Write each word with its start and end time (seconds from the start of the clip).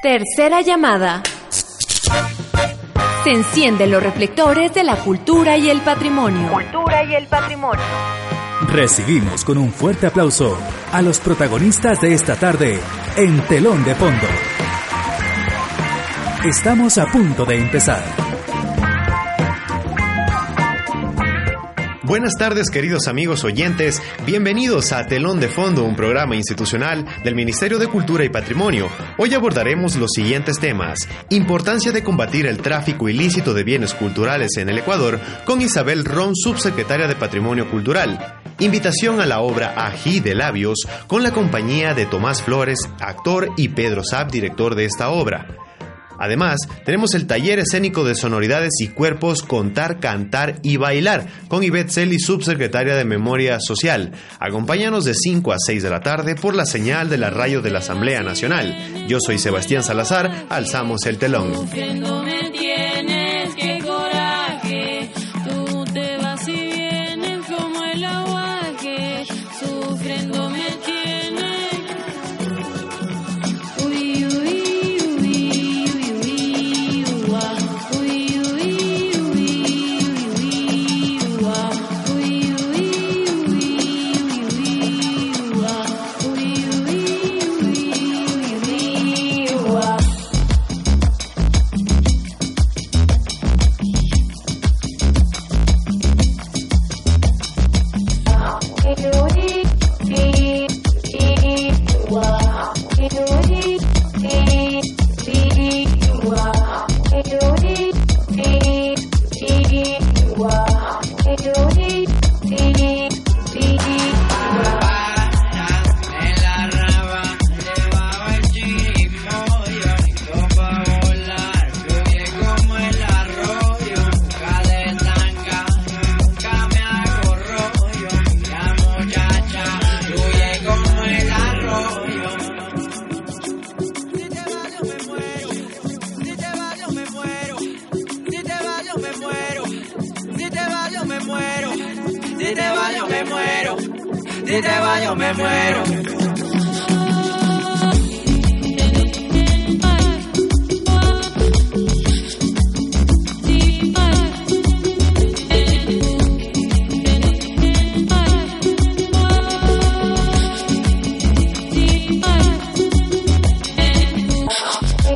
Tercera 0.00 0.60
llamada. 0.60 1.24
Se 3.24 3.30
encienden 3.32 3.90
los 3.90 4.00
reflectores 4.00 4.72
de 4.72 4.84
la 4.84 4.94
cultura 4.94 5.58
y 5.58 5.68
el 5.68 5.80
patrimonio. 5.80 6.52
Cultura 6.52 7.02
y 7.02 7.16
el 7.16 7.26
patrimonio. 7.26 7.82
Recibimos 8.72 9.44
con 9.44 9.58
un 9.58 9.72
fuerte 9.72 10.06
aplauso 10.06 10.56
a 10.92 11.02
los 11.02 11.18
protagonistas 11.18 12.00
de 12.00 12.14
esta 12.14 12.36
tarde 12.36 12.78
en 13.16 13.40
Telón 13.48 13.82
de 13.82 13.96
Fondo. 13.96 14.26
Estamos 16.44 16.96
a 16.98 17.06
punto 17.06 17.44
de 17.44 17.56
empezar. 17.56 18.04
Buenas 22.08 22.32
tardes 22.38 22.70
queridos 22.70 23.06
amigos 23.06 23.44
oyentes, 23.44 24.00
bienvenidos 24.24 24.92
a 24.92 25.06
Telón 25.06 25.40
de 25.40 25.48
Fondo, 25.48 25.84
un 25.84 25.94
programa 25.94 26.36
institucional 26.36 27.04
del 27.22 27.34
Ministerio 27.34 27.78
de 27.78 27.86
Cultura 27.86 28.24
y 28.24 28.30
Patrimonio. 28.30 28.88
Hoy 29.18 29.34
abordaremos 29.34 29.94
los 29.96 30.12
siguientes 30.14 30.58
temas. 30.58 31.06
Importancia 31.28 31.92
de 31.92 32.02
combatir 32.02 32.46
el 32.46 32.62
tráfico 32.62 33.10
ilícito 33.10 33.52
de 33.52 33.62
bienes 33.62 33.92
culturales 33.92 34.56
en 34.56 34.70
el 34.70 34.78
Ecuador 34.78 35.20
con 35.44 35.60
Isabel 35.60 36.06
Ron, 36.06 36.34
subsecretaria 36.34 37.08
de 37.08 37.14
Patrimonio 37.14 37.70
Cultural. 37.70 38.40
Invitación 38.58 39.20
a 39.20 39.26
la 39.26 39.40
obra 39.40 39.74
Ají 39.76 40.20
de 40.20 40.34
Labios 40.34 40.88
con 41.08 41.22
la 41.22 41.32
compañía 41.32 41.92
de 41.92 42.06
Tomás 42.06 42.42
Flores, 42.42 42.88
actor, 43.00 43.50
y 43.58 43.68
Pedro 43.68 44.02
Saab, 44.02 44.30
director 44.30 44.74
de 44.74 44.86
esta 44.86 45.10
obra. 45.10 45.67
Además, 46.18 46.60
tenemos 46.84 47.14
el 47.14 47.26
taller 47.26 47.58
escénico 47.58 48.04
de 48.04 48.14
sonoridades 48.14 48.72
y 48.80 48.88
cuerpos 48.88 49.42
Contar, 49.42 50.00
Cantar 50.00 50.58
y 50.62 50.76
Bailar 50.76 51.26
con 51.48 51.62
Ivette 51.62 51.90
Celi, 51.90 52.18
subsecretaria 52.18 52.96
de 52.96 53.04
Memoria 53.04 53.58
Social. 53.60 54.12
Acompáñanos 54.40 55.04
de 55.04 55.14
5 55.14 55.52
a 55.52 55.56
6 55.58 55.82
de 55.82 55.90
la 55.90 56.00
tarde 56.00 56.34
por 56.34 56.54
la 56.54 56.66
señal 56.66 57.08
de 57.08 57.18
la 57.18 57.30
radio 57.30 57.62
de 57.62 57.70
la 57.70 57.78
Asamblea 57.78 58.22
Nacional. 58.22 59.06
Yo 59.08 59.18
soy 59.20 59.38
Sebastián 59.38 59.82
Salazar, 59.82 60.46
alzamos 60.48 61.06
el 61.06 61.18
telón. 61.18 61.52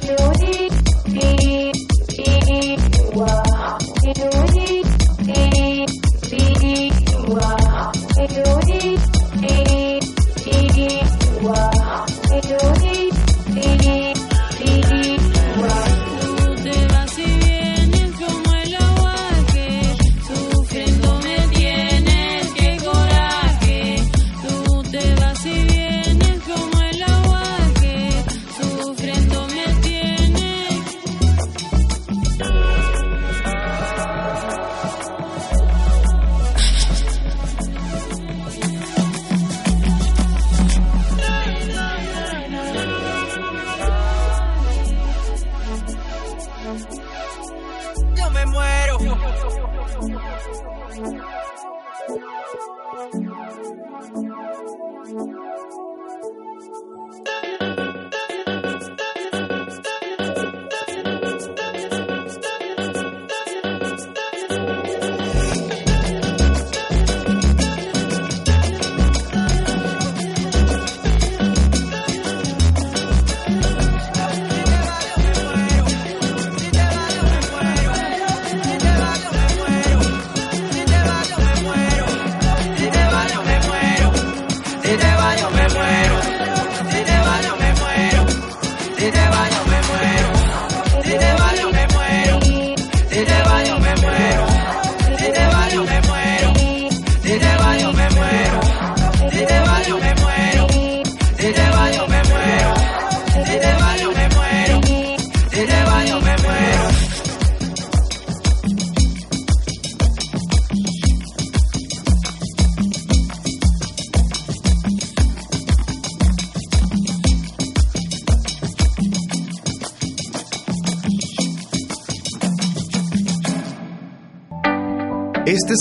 Tú 0.01 0.32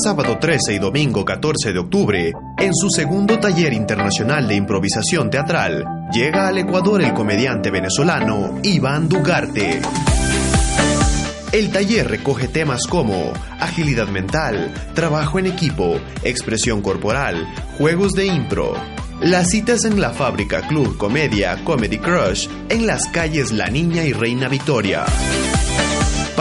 sábado 0.02 0.38
13 0.40 0.74
y 0.74 0.80
domingo 0.80 1.24
14 1.24 1.74
de 1.74 1.80
octubre, 1.80 2.34
en 2.58 2.74
su 2.74 2.90
segundo 2.90 3.40
taller 3.40 3.74
internacional 3.74 4.48
de 4.48 4.56
improvisación 4.56 5.30
teatral, 5.30 5.86
llega 6.12 6.48
al 6.48 6.58
Ecuador 6.58 7.04
el 7.04 7.14
comediante 7.14 7.70
venezolano 7.70 8.60
Iván 8.64 9.08
Dugarte. 9.08 9.82
El 11.52 11.72
taller 11.72 12.10
recoge 12.10 12.48
temas 12.48 12.88
como 12.88 13.32
agilidad 13.60 14.08
mental, 14.08 14.74
trabajo 14.96 15.38
en 15.38 15.48
equipo, 15.48 16.00
expresión 16.24 16.82
corporal, 16.82 17.48
juegos 17.78 18.14
de 18.14 18.26
impro. 18.26 18.74
Las 19.22 19.50
citas 19.50 19.86
en 19.86 20.02
la 20.02 20.12
fábrica 20.12 20.68
Club 20.68 20.98
Comedia 20.98 21.64
Comedy 21.64 22.00
Crush 22.00 22.48
en 22.70 22.88
las 22.88 23.08
calles 23.08 23.52
La 23.52 23.68
Niña 23.68 24.04
y 24.04 24.14
Reina 24.14 24.48
Victoria. 24.48 25.06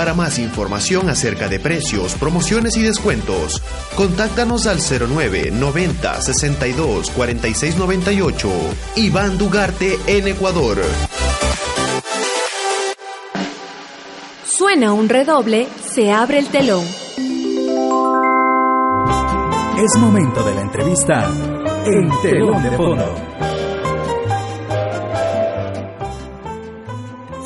Para 0.00 0.14
más 0.14 0.38
información 0.38 1.10
acerca 1.10 1.46
de 1.46 1.60
precios, 1.60 2.14
promociones 2.14 2.74
y 2.78 2.80
descuentos, 2.80 3.62
contáctanos 3.96 4.66
al 4.66 4.78
09 4.78 5.50
90 5.50 6.22
62 6.22 7.10
46 7.10 7.76
98. 7.76 8.48
Iván 8.96 9.36
Dugarte 9.36 9.98
en 10.06 10.26
Ecuador. 10.26 10.78
Suena 14.42 14.94
un 14.94 15.10
redoble, 15.10 15.68
se 15.86 16.10
abre 16.10 16.38
el 16.38 16.46
telón. 16.46 16.86
Es 19.76 19.98
momento 19.98 20.42
de 20.44 20.54
la 20.54 20.62
entrevista 20.62 21.30
en 21.84 22.10
Telón 22.22 22.62
de 22.62 22.70
Fondo. 22.74 23.29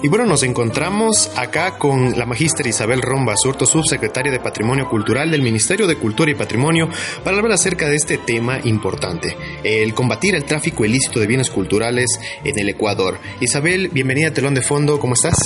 Y 0.04 0.08
bueno, 0.08 0.26
nos 0.26 0.42
encontramos 0.42 1.30
acá 1.34 1.78
con 1.78 2.18
la 2.18 2.26
magíster 2.26 2.66
Isabel 2.66 3.00
Romba 3.00 3.38
Surto, 3.38 3.64
subsecretaria 3.64 4.30
de 4.30 4.38
Patrimonio 4.38 4.86
Cultural 4.86 5.30
del 5.30 5.40
Ministerio 5.40 5.86
de 5.86 5.96
Cultura 5.96 6.30
y 6.30 6.34
Patrimonio, 6.34 6.90
para 7.24 7.38
hablar 7.38 7.52
acerca 7.52 7.88
de 7.88 7.96
este 7.96 8.18
tema 8.18 8.60
importante, 8.64 9.34
el 9.62 9.94
combatir 9.94 10.34
el 10.34 10.44
tráfico 10.44 10.84
ilícito 10.84 11.20
de 11.20 11.26
bienes 11.26 11.48
culturales 11.48 12.20
en 12.44 12.58
el 12.58 12.68
Ecuador. 12.68 13.18
Isabel, 13.40 13.88
bienvenida 13.88 14.28
a 14.28 14.34
Telón 14.34 14.52
de 14.52 14.60
Fondo, 14.60 15.00
¿cómo 15.00 15.14
estás? 15.14 15.38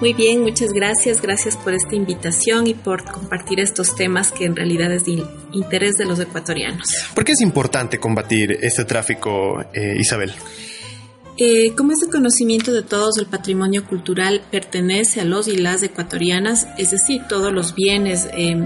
Muy 0.00 0.12
bien, 0.12 0.42
muchas 0.42 0.70
gracias. 0.70 1.22
Gracias 1.22 1.56
por 1.56 1.72
esta 1.72 1.94
invitación 1.94 2.66
y 2.66 2.74
por 2.74 3.04
compartir 3.04 3.60
estos 3.60 3.94
temas 3.94 4.32
que 4.32 4.46
en 4.46 4.56
realidad 4.56 4.92
es 4.92 5.04
de 5.04 5.22
interés 5.52 5.94
de 5.94 6.04
los 6.04 6.18
ecuatorianos. 6.18 6.88
¿Por 7.14 7.24
qué 7.24 7.30
es 7.30 7.40
importante 7.42 8.00
combatir 8.00 8.58
este 8.60 8.84
tráfico, 8.84 9.60
eh, 9.72 9.94
Isabel? 10.00 10.34
Eh, 11.40 11.72
como 11.76 11.92
es 11.92 12.04
conocimiento 12.10 12.72
de 12.72 12.82
todos, 12.82 13.16
el 13.18 13.26
patrimonio 13.26 13.86
cultural 13.86 14.42
pertenece 14.50 15.20
a 15.20 15.24
los 15.24 15.46
y 15.46 15.56
las 15.56 15.84
ecuatorianas, 15.84 16.66
es 16.78 16.90
decir, 16.90 17.22
todos 17.28 17.52
los 17.52 17.76
bienes 17.76 18.28
eh, 18.32 18.56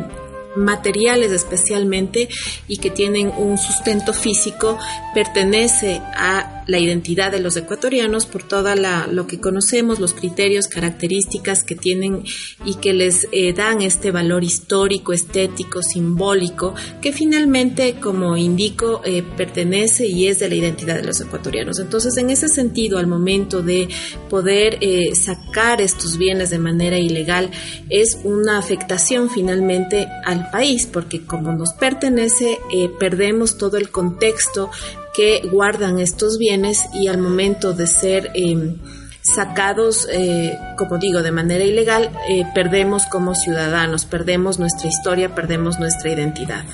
materiales 0.56 1.32
especialmente 1.32 2.30
y 2.68 2.78
que 2.78 2.90
tienen 2.90 3.30
un 3.36 3.58
sustento 3.58 4.14
físico, 4.14 4.78
pertenece 5.14 6.00
a 6.14 6.61
la 6.66 6.78
identidad 6.78 7.32
de 7.32 7.40
los 7.40 7.56
ecuatorianos 7.56 8.26
por 8.26 8.42
toda 8.42 8.74
la, 8.76 9.06
lo 9.06 9.26
que 9.26 9.40
conocemos, 9.40 9.98
los 9.98 10.14
criterios, 10.14 10.68
características 10.68 11.64
que 11.64 11.74
tienen 11.74 12.24
y 12.64 12.76
que 12.76 12.92
les 12.92 13.26
eh, 13.32 13.52
dan 13.52 13.82
este 13.82 14.10
valor 14.10 14.44
histórico, 14.44 15.12
estético, 15.12 15.82
simbólico, 15.82 16.74
que 17.00 17.12
finalmente, 17.12 17.96
como 18.00 18.36
indico, 18.36 19.00
eh, 19.04 19.22
pertenece 19.36 20.06
y 20.06 20.28
es 20.28 20.38
de 20.38 20.48
la 20.48 20.54
identidad 20.54 20.96
de 20.96 21.04
los 21.04 21.20
ecuatorianos. 21.20 21.78
Entonces, 21.78 22.16
en 22.16 22.30
ese 22.30 22.48
sentido, 22.48 22.98
al 22.98 23.06
momento 23.06 23.62
de 23.62 23.88
poder 24.28 24.78
eh, 24.80 25.14
sacar 25.14 25.80
estos 25.80 26.16
bienes 26.18 26.50
de 26.50 26.58
manera 26.58 26.98
ilegal, 26.98 27.50
es 27.88 28.18
una 28.24 28.58
afectación 28.58 29.30
finalmente 29.30 30.06
al 30.24 30.50
país, 30.50 30.86
porque 30.86 31.24
como 31.24 31.52
nos 31.52 31.72
pertenece, 31.74 32.58
perdemos 32.98 33.58
todo 33.58 33.76
el 33.76 33.90
contexto 33.90 34.70
que 35.14 35.42
guardan 35.50 35.98
estos 35.98 36.38
bienes 36.38 36.86
y 36.92 37.08
al 37.08 37.18
momento 37.18 37.72
de 37.72 37.86
ser 37.86 38.30
eh, 38.34 38.76
sacados, 39.22 40.08
eh, 40.10 40.58
como 40.76 40.98
digo, 40.98 41.22
de 41.22 41.30
manera 41.30 41.64
ilegal, 41.64 42.10
eh, 42.28 42.44
perdemos 42.54 43.06
como 43.06 43.34
ciudadanos, 43.34 44.04
perdemos 44.04 44.58
nuestra 44.58 44.88
historia, 44.88 45.34
perdemos 45.34 45.78
nuestra 45.78 46.10
identidad. 46.10 46.64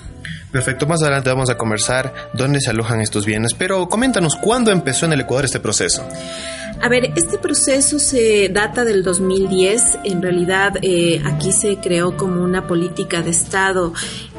Perfecto, 0.51 0.87
más 0.87 1.03
adelante 1.03 1.29
vamos 1.29 1.51
a 1.51 1.59
conversar 1.59 2.15
dónde 2.33 2.61
se 2.61 2.71
alojan 2.71 3.03
estos 3.03 3.27
bienes, 3.27 3.53
pero 3.53 3.87
coméntanos, 3.89 4.35
¿cuándo 4.37 4.71
empezó 4.71 5.05
en 5.05 5.13
el 5.13 5.21
Ecuador 5.21 5.45
este 5.45 5.61
proceso? 5.61 6.07
A 6.81 6.89
ver, 6.89 7.13
este 7.17 7.39
proceso 7.39 7.99
se 7.99 8.49
data 8.51 8.85
del 8.85 9.03
2010. 9.03 9.99
En 10.05 10.23
realidad, 10.23 10.75
eh, 10.81 11.21
aquí 11.25 11.51
se 11.51 11.79
creó 11.79 12.17
como 12.17 12.43
una 12.43 12.69
política 12.69 13.21
de 13.21 13.31
Estado 13.31 13.93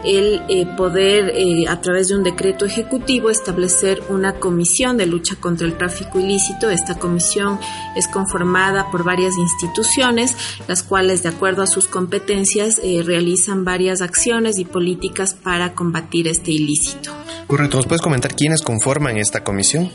el 0.04 0.42
eh, 0.50 0.66
poder, 0.78 1.32
eh, 1.36 1.66
a 1.68 1.82
través 1.82 2.08
de 2.08 2.16
un 2.16 2.24
decreto 2.24 2.66
ejecutivo, 2.66 3.30
establecer 3.30 4.02
una 4.10 4.34
comisión 4.34 4.98
de 4.98 5.06
lucha 5.06 5.36
contra 5.36 5.68
el 5.68 5.78
tráfico 5.78 6.20
ilícito. 6.20 6.70
Esta 6.70 6.96
comisión 6.98 7.60
es 7.96 8.08
conformada 8.08 8.90
por 8.92 9.04
varias 9.04 9.36
instituciones, 9.38 10.36
las 10.68 10.84
cuales, 10.84 11.24
de 11.24 11.30
acuerdo 11.30 11.64
a 11.64 11.68
sus 11.68 11.88
competencias, 11.88 12.80
realizan 13.06 13.66
varias 13.66 14.02
acciones 14.02 14.58
y 14.58 14.66
políticas 14.66 15.34
para 15.34 15.74
combatir 15.74 16.28
este 16.28 16.52
ilícito. 16.52 17.12
Correcto, 17.50 17.78
¿nos 17.78 17.88
puedes 17.88 18.04
comentar 18.04 18.36
quiénes 18.36 18.62
conforman 18.62 19.18
esta 19.18 19.44
comisión? 19.44 19.90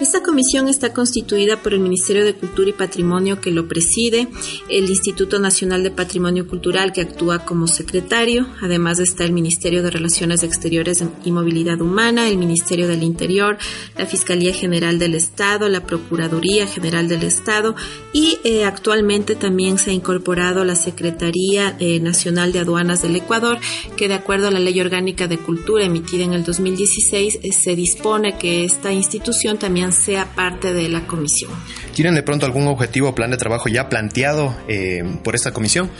Esta 0.00 0.22
comisión 0.22 0.68
está 0.68 0.92
constituida 0.92 1.56
por 1.56 1.72
el 1.72 1.80
Ministerio 1.80 2.26
de 2.26 2.34
Cultura 2.34 2.68
y 2.68 2.72
Patrimonio 2.74 3.40
que 3.40 3.50
lo 3.50 3.68
preside, 3.68 4.28
el 4.68 4.90
Instituto 4.90 5.38
Nacional 5.38 5.82
de 5.82 5.90
Patrimonio 5.90 6.46
Cultural 6.46 6.92
que 6.92 7.00
actúa 7.00 7.46
como 7.46 7.68
secretario, 7.68 8.46
además 8.60 8.98
está 8.98 9.24
el 9.24 9.32
Ministerio 9.40 9.82
de 9.82 9.90
Relaciones 9.90 10.42
Exteriores 10.42 11.02
y 11.24 11.32
Movilidad 11.32 11.80
Humana, 11.80 12.28
el 12.28 12.36
Ministerio 12.36 12.88
del 12.88 13.02
Interior, 13.02 13.56
la 13.96 14.06
Fiscalía 14.06 14.52
General 14.52 14.98
del 14.98 15.14
Estado, 15.14 15.68
la 15.68 15.86
Procuraduría 15.86 16.66
General 16.66 17.08
del 17.08 17.22
Estado 17.22 17.74
y 18.12 18.38
eh, 18.44 18.64
actualmente 18.64 19.36
también 19.36 19.78
se 19.78 19.90
ha 19.90 19.94
incorporado 19.94 20.64
la 20.64 20.74
Secretaría 20.74 21.76
eh, 21.78 22.00
Nacional 22.00 22.52
de 22.52 22.58
Aduanas 22.58 23.02
del 23.02 23.16
Ecuador, 23.16 23.58
que 23.96 24.08
de 24.08 24.14
acuerdo 24.14 24.48
a 24.48 24.50
la 24.50 24.60
Ley 24.60 24.80
Orgánica 24.80 25.26
de 25.26 25.38
Cultura 25.38 25.84
emitida 25.84 26.24
en 26.24 26.34
el 26.34 26.44
2017 26.44 27.40
eh, 27.42 27.52
se 27.52 27.74
dispone 27.74 28.36
que 28.36 28.64
esta 28.64 28.92
institución 28.92 29.58
también 29.58 29.92
sea 29.92 30.34
parte 30.34 30.72
de 30.72 30.88
la 30.88 31.06
comisión. 31.06 31.52
¿Tienen 32.00 32.14
de 32.14 32.22
pronto 32.22 32.46
algún 32.46 32.66
objetivo 32.66 33.10
o 33.10 33.14
plan 33.14 33.30
de 33.30 33.36
trabajo 33.36 33.68
ya 33.68 33.90
planteado 33.90 34.56
eh, 34.68 35.04
por 35.22 35.34
esta 35.34 35.52
comisión? 35.52 35.90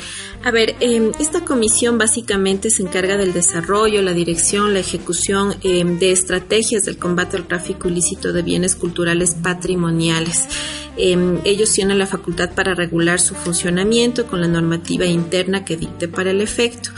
A 0.42 0.50
ver, 0.50 0.74
eh, 0.80 1.12
esta 1.20 1.44
comisión 1.44 1.98
básicamente 1.98 2.70
se 2.70 2.82
encarga 2.82 3.18
del 3.18 3.34
desarrollo, 3.34 4.00
la 4.00 4.14
dirección, 4.14 4.72
la 4.72 4.80
ejecución 4.80 5.56
de 5.60 6.10
estrategias 6.10 6.86
del 6.86 6.96
combate 6.96 7.36
al 7.36 7.46
tráfico 7.46 7.90
ilícito 7.90 8.32
de 8.32 8.40
bienes 8.40 8.76
culturales 8.76 9.34
patrimoniales. 9.34 10.48
Ellos 11.44 11.72
tienen 11.72 11.98
la 11.98 12.06
facultad 12.06 12.50
para 12.54 12.74
regular 12.74 13.20
su 13.20 13.34
funcionamiento 13.34 14.26
con 14.26 14.40
la 14.40 14.48
normativa 14.48 15.06
interna 15.06 15.64
que 15.64 15.76
dicte 15.76 16.08
para 16.08 16.30
el 16.30 16.40
efecto. 16.40 16.90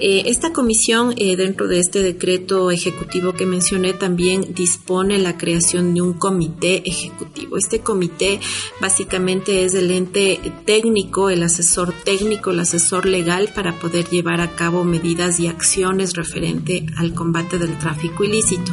esta 0.00 0.52
comisión, 0.52 1.14
dentro 1.14 1.68
de 1.68 1.80
este 1.80 2.02
decreto 2.02 2.70
ejecutivo 2.70 3.32
que 3.32 3.46
mencioné 3.46 3.92
también 3.92 4.54
dispone 4.54 5.18
la 5.18 5.36
creación 5.38 5.94
de 5.94 6.02
un 6.02 6.14
comité 6.14 6.82
ejecutivo. 6.88 7.56
Este 7.56 7.80
comité 7.80 8.40
básicamente 8.80 9.64
es 9.64 9.74
el 9.74 9.90
ente 9.90 10.40
técnico, 10.64 11.30
el 11.30 11.42
asesor 11.42 11.94
técnico, 12.04 12.50
el 12.50 12.60
asesor 12.60 13.06
legal 13.06 13.48
para 13.54 13.78
poder 13.78 14.08
llevar 14.08 14.40
a 14.40 14.54
cabo 14.54 14.84
medidas 14.84 15.40
y 15.40 15.46
acciones 15.46 16.14
referente 16.14 16.86
al 16.96 17.14
combate 17.14 17.58
del 17.58 17.78
tráfico 17.78 18.24
ilícito. 18.24 18.72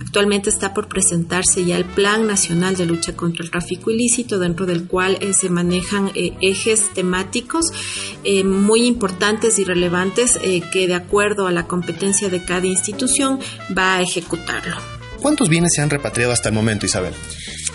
Actualmente 0.00 0.50
está 0.50 0.72
por 0.72 0.88
presentarse 0.88 1.64
ya 1.64 1.76
el 1.76 1.84
Plan 1.84 2.26
Nacional 2.26 2.76
de 2.76 2.86
Lucha 2.86 3.14
contra 3.14 3.44
el 3.44 3.50
Tráfico 3.50 3.90
Ilícito, 3.90 4.17
dentro 4.26 4.66
del 4.66 4.86
cual 4.86 5.18
eh, 5.20 5.32
se 5.32 5.48
manejan 5.48 6.10
eh, 6.14 6.32
ejes 6.40 6.90
temáticos 6.92 7.66
eh, 8.24 8.42
muy 8.42 8.86
importantes 8.86 9.58
y 9.58 9.64
relevantes 9.64 10.38
que 10.72 10.86
de 10.86 10.94
acuerdo 10.94 11.46
a 11.46 11.52
la 11.52 11.66
competencia 11.66 12.28
de 12.28 12.44
cada 12.44 12.66
institución 12.66 13.38
va 13.76 13.96
a 13.96 14.02
ejecutarlo. 14.02 14.76
¿Cuántos 15.20 15.48
bienes 15.48 15.72
se 15.74 15.82
han 15.82 15.90
repatriado 15.90 16.32
hasta 16.32 16.48
el 16.48 16.54
momento, 16.54 16.86
Isabel? 16.86 17.12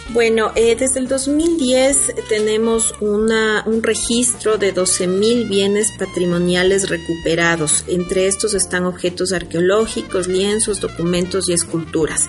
Bueno, 0.10 0.52
eh, 0.56 0.76
desde 0.76 1.00
el 1.00 1.08
2010 1.08 2.28
tenemos 2.30 2.94
una, 3.00 3.64
un 3.66 3.82
registro 3.82 4.58
de 4.58 4.74
12.000 4.74 5.50
bienes 5.50 5.92
patrimoniales 5.98 6.90
recuperados. 6.90 7.84
Entre 7.88 8.28
estos 8.28 8.54
están 8.54 8.86
objetos 8.86 9.32
arqueológicos, 9.32 10.28
lienzos, 10.28 10.82
documentos 10.82 11.50
y 11.50 11.54
esculturas. 11.54 12.28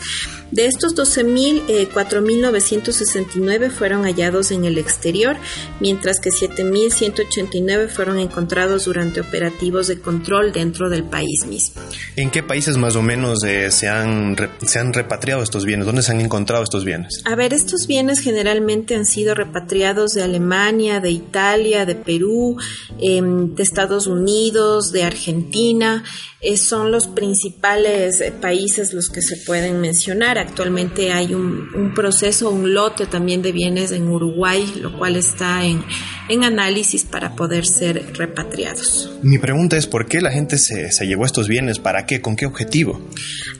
De 0.55 0.67
estos 0.67 0.95
12.000, 0.95 1.65
eh, 1.67 1.89
4.969 1.93 3.71
fueron 3.73 4.05
hallados 4.05 4.53
en 4.53 4.65
el 4.65 4.79
exterior, 4.79 5.37
mientras 5.81 6.21
que 6.21 6.31
7.189 6.31 7.89
fueron 7.89 8.21
encontrados 8.21 8.85
durante 8.85 9.21
operativos 9.21 9.89
de 9.89 9.99
control 9.99 10.53
dentro 10.53 10.91
del 10.91 11.03
país 11.03 11.45
mismo. 11.49 11.83
¿En 12.15 12.31
qué 12.31 12.45
países 12.45 12.77
más 12.77 12.95
o 12.95 13.03
menos 13.03 13.43
eh, 13.43 13.73
se, 13.73 13.89
han, 13.89 14.37
se 14.65 14.79
han 14.79 14.93
repatriado 14.93 15.43
estos 15.43 15.65
bienes? 15.65 15.87
¿Dónde 15.87 16.03
se 16.03 16.13
han 16.13 16.21
encontrado 16.21 16.63
estos 16.63 16.85
bienes? 16.85 17.25
A 17.25 17.35
ver, 17.35 17.53
estos 17.53 17.89
bienes 17.89 18.21
generalmente 18.21 18.95
han 18.95 19.07
sido 19.07 19.35
repatriados 19.35 20.13
de 20.13 20.23
Alemania, 20.23 21.01
de 21.01 21.11
Italia, 21.11 21.85
de 21.85 21.97
Perú, 21.97 22.59
em, 23.01 23.57
de 23.57 23.63
Estados 23.65 24.07
Unidos, 24.07 24.93
de 24.93 25.03
Argentina. 25.03 26.05
Eh, 26.41 26.59
son 26.59 26.93
los 26.93 27.09
principales 27.09 28.21
eh, 28.21 28.31
países 28.31 28.93
los 28.93 29.09
que 29.09 29.23
se 29.23 29.39
pueden 29.39 29.81
mencionar 29.81 30.44
Actualmente 30.45 31.13
hay 31.13 31.35
un, 31.35 31.71
un 31.75 31.95
proceso, 31.95 32.51
un 32.51 32.75
lote 32.75 33.07
también 33.07 33.43
de 33.43 33.53
bienes 33.53 33.93
en 33.93 34.09
Uruguay, 34.09 34.75
lo 34.81 34.93
cual 34.93 35.17
está 35.17 35.65
en, 35.65 35.83
en 36.29 36.45
análisis 36.45 37.05
para 37.05 37.35
poder 37.35 37.67
ser 37.67 38.17
repatriados. 38.17 39.11
Mi 39.23 39.39
pregunta 39.39 39.77
es, 39.77 39.87
¿por 39.87 40.07
qué 40.07 40.21
la 40.21 40.31
gente 40.31 40.59
se, 40.59 40.91
se 40.93 41.07
llevó 41.07 41.25
estos 41.25 41.49
bienes? 41.49 41.79
¿Para 41.79 42.07
qué? 42.07 42.21
¿Con 42.21 42.37
qué 42.37 42.47
objetivo? 42.47 43.01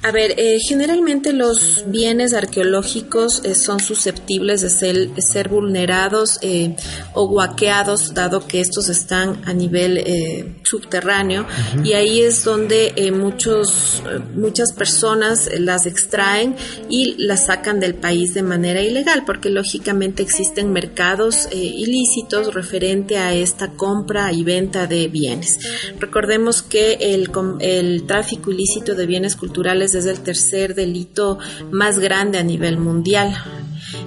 A 0.03 0.11
ver, 0.13 0.35
eh, 0.37 0.59
generalmente 0.61 1.33
los 1.33 1.85
bienes 1.87 2.35
arqueológicos 2.35 3.43
eh, 3.45 3.55
son 3.55 3.81
susceptibles 3.81 4.61
de 4.61 4.71
ser, 4.71 5.11
ser 5.23 5.49
vulnerados 5.49 6.39
eh, 6.43 6.77
o 7.15 7.29
guaqueados, 7.29 8.15
dado 8.15 8.47
que 8.47 8.61
estos 8.61 8.89
están 8.89 9.43
a 9.45 9.53
nivel 9.53 9.99
eh, 9.99 10.55
subterráneo, 10.63 11.47
y 11.83 11.93
ahí 11.93 12.21
es 12.21 12.45
donde 12.45 12.93
muchos, 13.13 14.03
muchas 14.35 14.73
personas 14.73 15.51
las 15.59 15.87
extraen 15.87 16.57
y 16.89 17.15
las 17.19 17.47
sacan 17.47 17.81
del 17.81 17.95
país 17.95 18.35
de 18.35 18.43
manera 18.43 18.81
ilegal, 18.81 19.25
porque 19.27 19.51
lógicamente 19.51 20.23
existen 20.23 20.73
mercados 20.73 21.49
ilícitos, 21.53 22.54
referente 22.55 23.19
a 23.19 23.35
esta 23.35 23.73
compra 23.73 24.33
y 24.33 24.45
venta 24.45 24.87
de 24.87 25.09
bienes. 25.09 25.59
Recordemos 25.99 26.63
que 26.63 26.95
el, 27.01 27.31
el 27.61 28.05
tráfico 28.07 28.51
ilícito 28.51 28.95
de 28.95 29.07
bienes 29.07 29.37
culturales 29.37 29.95
es 29.95 30.07
el 30.07 30.21
tercer 30.21 30.75
delito 30.75 31.39
más 31.71 31.99
grande 31.99 32.39
a 32.39 32.43
nivel 32.43 32.79
mundial. 32.79 33.37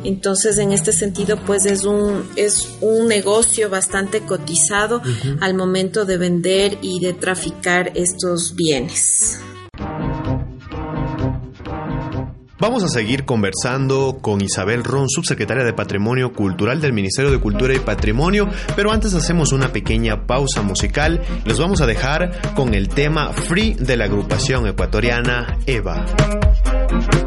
Entonces, 0.03 0.57
en 0.57 0.71
este 0.71 0.91
sentido, 0.91 1.37
pues 1.45 1.65
es 1.65 1.85
un, 1.85 2.27
es 2.35 2.67
un 2.81 3.07
negocio 3.07 3.69
bastante 3.69 4.21
cotizado 4.21 5.01
al 5.41 5.53
momento 5.53 6.05
de 6.05 6.17
vender 6.17 6.77
y 6.81 6.99
de 6.99 7.13
traficar 7.13 7.91
estos 7.95 8.55
bienes. 8.55 9.39
Vamos 12.59 12.83
a 12.83 12.87
seguir 12.87 13.23
conversando 13.23 14.17
con 14.19 14.41
Isabel 14.41 14.83
Ron, 14.83 15.07
subsecretaria 15.07 15.63
de 15.63 15.73
Patrimonio 15.73 16.33
Cultural 16.33 16.81
del 16.81 16.91
Ministerio 16.91 17.29
de 17.29 17.39
Cultura 17.39 17.75
y 17.75 17.79
Patrimonio, 17.79 18.49
pero 18.75 18.91
antes 18.91 19.13
hacemos 19.13 19.51
una 19.51 19.71
pequeña 19.71 20.25
pausa 20.25 20.63
musical. 20.63 21.21
Los 21.45 21.59
vamos 21.59 21.81
a 21.81 21.85
dejar 21.85 22.55
con 22.55 22.73
el 22.73 22.89
tema 22.89 23.31
Free 23.31 23.75
de 23.75 23.95
la 23.95 24.05
agrupación 24.05 24.65
ecuatoriana 24.65 25.59
EVA. 25.67 27.26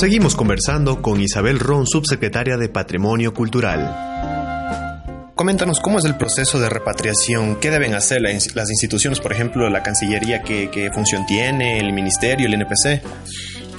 Seguimos 0.00 0.34
conversando 0.34 1.02
con 1.02 1.20
Isabel 1.20 1.58
Ron, 1.58 1.86
subsecretaria 1.86 2.56
de 2.56 2.70
Patrimonio 2.70 3.34
Cultural. 3.34 5.30
Coméntanos 5.34 5.78
cómo 5.78 5.98
es 5.98 6.06
el 6.06 6.16
proceso 6.16 6.58
de 6.58 6.70
repatriación, 6.70 7.56
qué 7.56 7.70
deben 7.70 7.92
hacer 7.92 8.22
las 8.22 8.70
instituciones, 8.70 9.20
por 9.20 9.30
ejemplo, 9.30 9.68
la 9.68 9.82
Cancillería, 9.82 10.40
qué, 10.42 10.70
qué 10.72 10.90
función 10.90 11.26
tiene, 11.26 11.78
el 11.78 11.92
Ministerio, 11.92 12.46
el 12.46 12.54
NPC. 12.54 13.02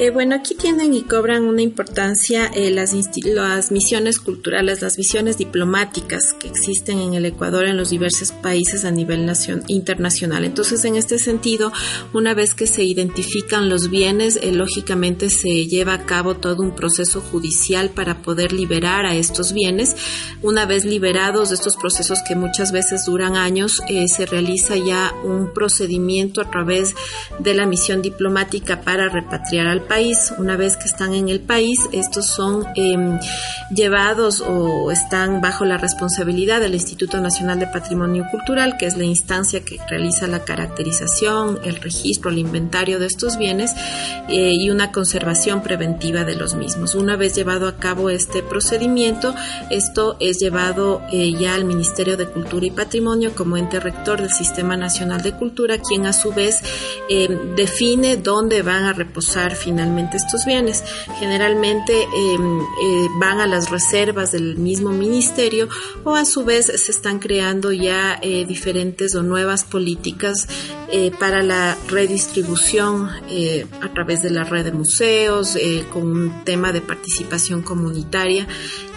Eh, 0.01 0.09
bueno, 0.09 0.33
aquí 0.33 0.55
tienen 0.55 0.95
y 0.95 1.03
cobran 1.03 1.43
una 1.43 1.61
importancia 1.61 2.47
eh, 2.55 2.71
las, 2.71 2.91
misiones 3.71 4.17
culturales, 4.17 4.81
las 4.81 4.97
visiones 4.97 5.37
diplomáticas 5.37 6.33
que 6.33 6.47
existen 6.47 6.97
en 6.97 7.13
el 7.13 7.23
Ecuador 7.27 7.67
en 7.67 7.77
los 7.77 7.91
diversos 7.91 8.31
países 8.31 8.83
a 8.83 8.89
nivel 8.89 9.27
nacion 9.27 9.61
internacional. 9.67 10.43
Entonces, 10.43 10.85
en 10.85 10.95
este 10.95 11.19
sentido, 11.19 11.71
una 12.13 12.33
vez 12.33 12.55
que 12.55 12.65
se 12.65 12.83
identifican 12.83 13.69
los 13.69 13.91
bienes, 13.91 14.39
eh, 14.41 14.51
lógicamente 14.51 15.29
se 15.29 15.67
lleva 15.67 15.93
a 15.93 16.05
cabo 16.07 16.33
todo 16.33 16.63
un 16.63 16.73
proceso 16.73 17.21
judicial 17.21 17.91
para 17.91 18.23
poder 18.23 18.53
liberar 18.53 19.05
a 19.05 19.13
estos 19.13 19.53
bienes. 19.53 19.95
Una 20.41 20.65
vez 20.65 20.83
liberados 20.83 21.51
estos 21.51 21.75
procesos 21.75 22.21
que 22.27 22.33
muchas 22.33 22.71
veces 22.71 23.05
duran 23.05 23.35
años, 23.35 23.79
se 24.07 24.25
realiza 24.25 24.77
ya 24.77 25.13
un 25.23 25.53
procedimiento 25.53 26.41
a 26.41 26.49
través 26.49 26.95
de 27.37 27.53
la 27.53 27.67
misión 27.67 28.01
diplomática 28.01 28.81
para 28.81 29.07
repatriar 29.07 29.67
al. 29.67 29.90
Una 30.37 30.55
vez 30.55 30.77
que 30.77 30.85
están 30.85 31.13
en 31.13 31.27
el 31.27 31.41
país, 31.41 31.77
estos 31.91 32.27
son 32.27 32.65
eh, 32.77 33.19
llevados 33.75 34.39
o 34.39 34.89
están 34.89 35.41
bajo 35.41 35.65
la 35.65 35.77
responsabilidad 35.77 36.61
del 36.61 36.75
Instituto 36.75 37.19
Nacional 37.19 37.59
de 37.59 37.67
Patrimonio 37.67 38.25
Cultural, 38.31 38.77
que 38.77 38.85
es 38.85 38.95
la 38.95 39.03
instancia 39.03 39.65
que 39.65 39.79
realiza 39.89 40.27
la 40.27 40.45
caracterización, 40.45 41.59
el 41.65 41.75
registro, 41.75 42.31
el 42.31 42.37
inventario 42.37 42.99
de 42.99 43.07
estos 43.07 43.37
bienes 43.37 43.73
eh, 44.29 44.53
y 44.53 44.69
una 44.69 44.93
conservación 44.93 45.61
preventiva 45.61 46.23
de 46.23 46.37
los 46.37 46.55
mismos. 46.55 46.95
Una 46.95 47.17
vez 47.17 47.35
llevado 47.35 47.67
a 47.67 47.75
cabo 47.75 48.09
este 48.09 48.43
procedimiento, 48.43 49.35
esto 49.69 50.15
es 50.21 50.37
llevado 50.39 51.01
eh, 51.11 51.33
ya 51.37 51.53
al 51.53 51.65
Ministerio 51.65 52.15
de 52.15 52.27
Cultura 52.27 52.65
y 52.65 52.71
Patrimonio 52.71 53.35
como 53.35 53.57
ente 53.57 53.81
rector 53.81 54.21
del 54.21 54.31
Sistema 54.31 54.77
Nacional 54.77 55.21
de 55.21 55.33
Cultura, 55.33 55.79
quien 55.79 56.05
a 56.05 56.13
su 56.13 56.31
vez 56.31 56.61
eh, 57.09 57.27
define 57.57 58.15
dónde 58.15 58.61
van 58.61 58.85
a 58.85 58.93
reposar 58.93 59.53
finalmente 59.55 59.80
estos 60.17 60.45
bienes. 60.45 60.83
Generalmente 61.19 61.93
em, 61.93 62.59
eh, 62.59 63.07
van 63.19 63.39
a 63.39 63.47
las 63.47 63.69
reservas 63.69 64.31
del 64.31 64.57
mismo 64.57 64.91
ministerio 64.91 65.67
o 66.03 66.15
a 66.15 66.25
su 66.25 66.43
vez 66.43 66.67
se 66.67 66.91
están 66.91 67.19
creando 67.19 67.71
ya 67.71 68.19
eh, 68.21 68.45
diferentes 68.45 69.15
o 69.15 69.23
nuevas 69.23 69.63
políticas 69.63 70.47
eh, 70.91 71.11
para 71.19 71.41
la 71.41 71.77
redistribución 71.87 73.09
a 73.81 73.93
través 73.93 74.21
de 74.21 74.29
la 74.29 74.43
red 74.43 74.65
de 74.65 74.71
museos 74.71 75.57
con 75.93 76.03
un 76.03 76.43
tema 76.43 76.71
de 76.71 76.81
participación 76.81 77.61
comunitaria 77.61 78.47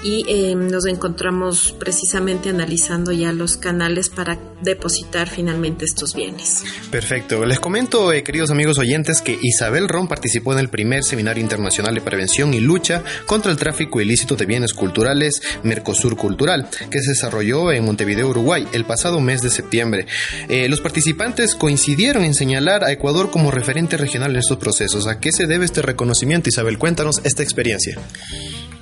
y 0.04 0.24
em, 0.28 0.68
nos 0.68 0.86
encontramos 0.86 1.74
precisamente 1.78 2.50
analizando 2.50 3.10
ya 3.10 3.32
los 3.32 3.56
canales 3.56 4.10
para 4.10 4.38
depositar 4.62 5.28
finalmente 5.28 5.84
estos 5.84 6.14
bienes. 6.14 6.62
Perfecto. 6.90 7.44
Les 7.44 7.58
comento, 7.58 8.10
queridos 8.24 8.50
amigos 8.50 8.78
oyentes, 8.78 9.22
que 9.22 9.38
Isabel 9.42 9.88
Ron 9.88 10.06
participó 10.06 10.52
en 10.52 10.58
el 10.58 10.68
primer 10.68 11.04
Seminario 11.04 11.42
Internacional 11.42 11.94
de 11.94 12.02
Prevención 12.02 12.52
y 12.54 12.60
Lucha 12.60 13.02
contra 13.26 13.50
el 13.50 13.56
Tráfico 13.56 14.00
Ilícito 14.00 14.36
de 14.36 14.46
Bienes 14.46 14.74
Culturales, 14.74 15.42
Mercosur 15.62 16.16
Cultural, 16.16 16.68
que 16.90 17.00
se 17.00 17.10
desarrolló 17.10 17.72
en 17.72 17.84
Montevideo, 17.84 18.28
Uruguay, 18.28 18.66
el 18.72 18.84
pasado 18.84 19.20
mes 19.20 19.40
de 19.40 19.50
septiembre. 19.50 20.06
Eh, 20.48 20.68
los 20.68 20.80
participantes 20.80 21.54
coincidieron 21.54 22.24
en 22.24 22.34
señalar 22.34 22.84
a 22.84 22.92
Ecuador 22.92 23.30
como 23.30 23.50
referente 23.50 23.96
regional 23.96 24.32
en 24.32 24.38
estos 24.38 24.58
procesos. 24.58 25.06
¿A 25.06 25.18
qué 25.18 25.32
se 25.32 25.46
debe 25.46 25.64
este 25.64 25.82
reconocimiento, 25.82 26.50
Isabel? 26.50 26.78
Cuéntanos 26.78 27.20
esta 27.24 27.42
experiencia. 27.42 27.98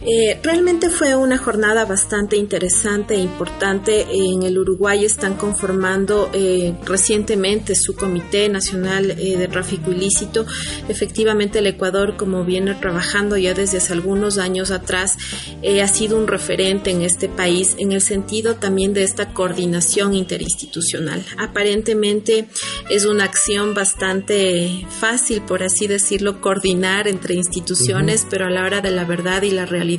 Eh, 0.04 0.40
realmente 0.42 0.90
fue 0.90 1.14
una 1.14 1.38
jornada 1.38 1.84
bastante 1.84 2.36
interesante 2.36 3.14
e 3.14 3.20
importante. 3.20 4.06
En 4.10 4.42
el 4.42 4.58
Uruguay 4.58 5.04
están 5.04 5.36
conformando 5.36 6.28
eh, 6.32 6.74
recientemente 6.84 7.76
su 7.76 7.94
Comité 7.94 8.48
Nacional 8.48 9.12
eh, 9.12 9.36
de 9.36 9.46
Tráfico 9.46 9.92
Ilícito. 9.92 10.44
Efectivamente, 10.88 11.60
el 11.60 11.68
Ecuador, 11.68 12.16
como 12.16 12.44
viene 12.44 12.74
trabajando 12.74 13.36
ya 13.36 13.54
desde 13.54 13.78
hace 13.78 13.92
algunos 13.92 14.38
años 14.38 14.72
atrás, 14.72 15.16
ha 15.62 15.88
sido 15.88 16.16
un 16.16 16.26
referente 16.26 16.90
en 16.90 17.02
este 17.02 17.28
país 17.28 17.76
en 17.78 17.92
el 17.92 18.00
sentido 18.00 18.56
también 18.56 18.94
de 18.94 19.04
esta 19.04 19.32
coordinación 19.32 20.14
interinstitucional. 20.14 21.24
Aparentemente 21.38 22.48
es 22.90 23.04
una 23.04 23.24
acción 23.24 23.74
bastante 23.74 24.86
fácil, 24.88 25.42
por 25.42 25.62
así 25.62 25.86
decirlo, 25.86 26.40
coordinar 26.40 27.06
entre 27.06 27.34
instituciones, 27.34 28.26
pero 28.28 28.46
a 28.46 28.50
la 28.50 28.64
hora 28.64 28.80
de 28.80 28.90
la 28.90 29.04
verdad 29.04 29.42
y 29.42 29.50
la 29.50 29.66
realidad, 29.66 29.91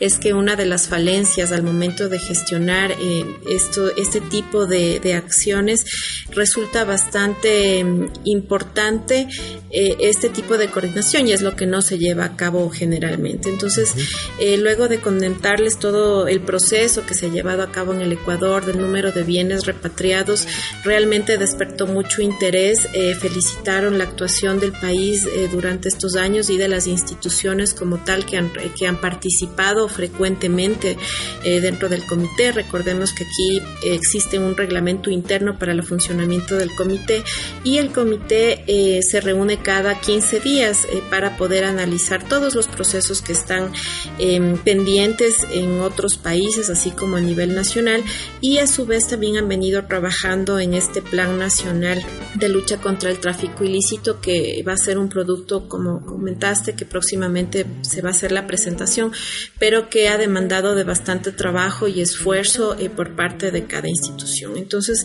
es 0.00 0.18
que 0.18 0.34
una 0.34 0.56
de 0.56 0.66
las 0.66 0.88
falencias 0.88 1.52
al 1.52 1.62
momento 1.62 2.08
de 2.08 2.18
gestionar 2.18 2.92
eh, 2.92 3.24
esto, 3.48 3.94
este 3.96 4.20
tipo 4.20 4.66
de, 4.66 5.12
acciones 5.12 5.84
resulta 6.30 6.84
bastante 6.84 7.84
mm, 7.84 8.10
importante 8.24 9.28
eh, 9.72 9.96
este 10.00 10.28
tipo 10.28 10.58
de 10.58 10.68
coordinación 10.68 11.28
y 11.28 11.32
es 11.32 11.42
lo 11.42 11.56
que 11.56 11.66
no 11.66 11.82
se 11.82 11.98
lleva 11.98 12.24
a 12.24 12.36
cabo 12.36 12.68
generalmente. 12.70 13.48
Entonces, 13.48 13.94
eh, 14.38 14.56
luego 14.58 14.88
de 14.88 15.00
comentarles 15.00 15.78
todo 15.78 16.28
el 16.28 16.40
proceso 16.40 17.04
que 17.06 17.14
se 17.14 17.26
ha 17.26 17.30
llevado 17.30 17.62
a 17.62 17.72
cabo 17.72 17.92
en 17.92 18.00
el 18.00 18.12
Ecuador 18.12 18.64
del 18.64 18.80
número 18.80 19.12
de 19.12 19.22
bienes 19.22 19.66
repatriados, 19.66 20.46
realmente 20.84 21.38
despertó 21.38 21.86
mucho 21.86 22.22
interés. 22.22 22.88
felicitaron 23.20 23.98
la 23.98 24.04
actuación 24.04 24.60
del 24.60 24.72
país 24.72 25.26
durante 25.50 25.88
estos 25.88 26.16
años 26.16 26.50
y 26.50 26.56
de 26.56 26.68
las 26.68 26.86
instituciones 26.86 27.74
como 27.74 27.98
tal 27.98 28.24
que 28.26 28.36
han, 28.36 28.50
que 28.76 28.86
han 28.86 29.00
participado 29.00 29.22
participado 29.22 29.88
frecuentemente 29.88 30.96
eh, 31.44 31.60
dentro 31.60 31.88
del 31.88 32.04
comité. 32.04 32.52
Recordemos 32.52 33.12
que 33.12 33.24
aquí 33.24 33.62
existe 33.84 34.38
un 34.38 34.56
reglamento 34.56 35.10
interno 35.10 35.58
para 35.58 35.72
el 35.72 35.82
funcionamiento 35.84 36.56
del 36.56 36.74
comité 36.74 37.22
y 37.62 37.78
el 37.78 37.92
comité 37.92 38.64
eh, 38.66 39.00
se 39.02 39.20
reúne 39.20 39.58
cada 39.62 40.00
15 40.00 40.40
días 40.40 40.86
eh, 40.90 41.02
para 41.10 41.36
poder 41.36 41.64
analizar 41.64 42.26
todos 42.28 42.54
los 42.54 42.66
procesos 42.66 43.22
que 43.22 43.32
están 43.32 43.72
em, 44.18 44.56
pendientes 44.58 45.46
en 45.52 45.80
otros 45.80 46.16
países, 46.16 46.70
así 46.70 46.90
como 46.90 47.16
a 47.16 47.20
nivel 47.20 47.54
nacional 47.54 48.02
y 48.40 48.58
a 48.58 48.66
su 48.66 48.86
vez 48.86 49.08
también 49.08 49.36
han 49.36 49.48
venido 49.48 49.84
trabajando 49.86 50.58
en 50.58 50.74
este 50.74 51.02
plan 51.02 51.38
nacional 51.38 52.02
de 52.34 52.48
lucha 52.48 52.78
contra 52.78 53.10
el 53.10 53.18
tráfico 53.18 53.64
ilícito 53.64 54.20
que 54.20 54.62
va 54.66 54.72
a 54.72 54.76
ser 54.76 54.98
un 54.98 55.08
producto, 55.08 55.68
como 55.68 56.04
comentaste, 56.04 56.74
que 56.74 56.84
próximamente 56.84 57.66
se 57.82 58.02
va 58.02 58.08
a 58.08 58.12
hacer 58.12 58.32
la 58.32 58.46
presentación 58.46 59.12
pero 59.58 59.88
que 59.88 60.08
ha 60.08 60.18
demandado 60.18 60.74
de 60.74 60.84
bastante 60.84 61.32
trabajo 61.32 61.88
y 61.88 62.00
esfuerzo 62.00 62.76
eh, 62.78 62.90
por 62.90 63.14
parte 63.14 63.50
de 63.50 63.66
cada 63.66 63.88
institución. 63.88 64.56
Entonces, 64.56 65.04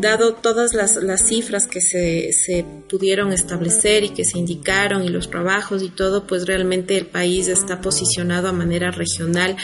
dado 0.00 0.34
todas 0.34 0.74
las, 0.74 0.98
cifras 1.26 1.66
que 1.66 1.80
se, 1.80 2.32
se, 2.32 2.64
pudieron 2.88 3.32
establecer 3.32 3.97
y 4.04 4.10
que 4.10 4.24
se 4.24 4.38
indicaron 4.38 5.04
y 5.04 5.08
los 5.08 5.30
trabajos 5.30 5.82
y 5.82 5.88
todo, 5.88 6.26
pues 6.26 6.46
realmente 6.46 6.96
el 6.96 7.06
país 7.06 7.48
está 7.48 7.80
posicionado 7.80 8.48
a 8.48 8.52
manera 8.52 8.90
regional 8.90 9.56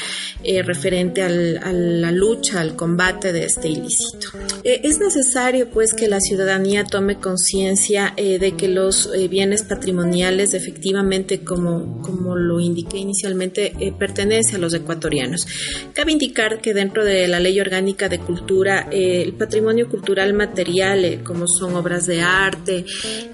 eh, 0.43 0.63
referente 0.63 1.23
a 1.23 1.29
la 1.29 2.11
lucha, 2.11 2.61
al 2.61 2.77
combate 2.77 3.33
de 3.33 3.45
este 3.45 3.69
ilícito. 3.69 4.29
Eh, 4.63 4.81
es 4.85 4.99
necesario 4.99 5.71
pues 5.71 5.93
que 5.93 6.09
la 6.09 6.21
ciudadanía 6.21 6.85
tome 6.85 7.19
conciencia 7.19 8.15
de 8.17 8.55
que 8.57 8.69
los 8.69 9.11
bienes 9.31 9.63
patrimoniales 9.63 10.55
efectivamente, 10.55 11.41
como, 11.41 12.01
como 12.03 12.37
lo 12.37 12.61
indiqué 12.61 12.99
inicialmente, 12.99 13.73
pertenece 13.99 14.57
a 14.57 14.59
los 14.59 14.75
ecuatorianos. 14.75 15.47
Cabe 15.93 16.13
indicar 16.13 16.61
que 16.61 16.75
dentro 16.75 17.05
de 17.05 17.29
la 17.29 17.41
Ley 17.41 17.61
Orgánica 17.61 18.09
de 18.09 18.19
Cultura, 18.19 18.89
eh, 18.91 19.23
el 19.23 19.35
patrimonio 19.35 19.89
cultural 19.89 20.33
material, 20.35 21.05
eh, 21.05 21.21
como 21.23 21.47
son 21.47 21.75
obras 21.77 22.07
de 22.07 22.21
arte, 22.21 22.85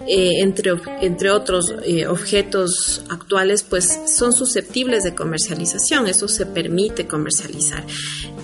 eh, 0.06 0.40
entre, 0.40 0.72
entre 1.00 1.30
otros 1.30 1.74
objetos 2.08 3.02
actuales, 3.08 3.62
pues 3.62 4.00
son 4.06 4.32
susceptibles 4.32 5.02
de 5.04 5.14
comercialización. 5.14 6.06
Eso 6.06 6.28
se 6.28 6.46
permite 6.46 7.06
comercializar. 7.06 7.84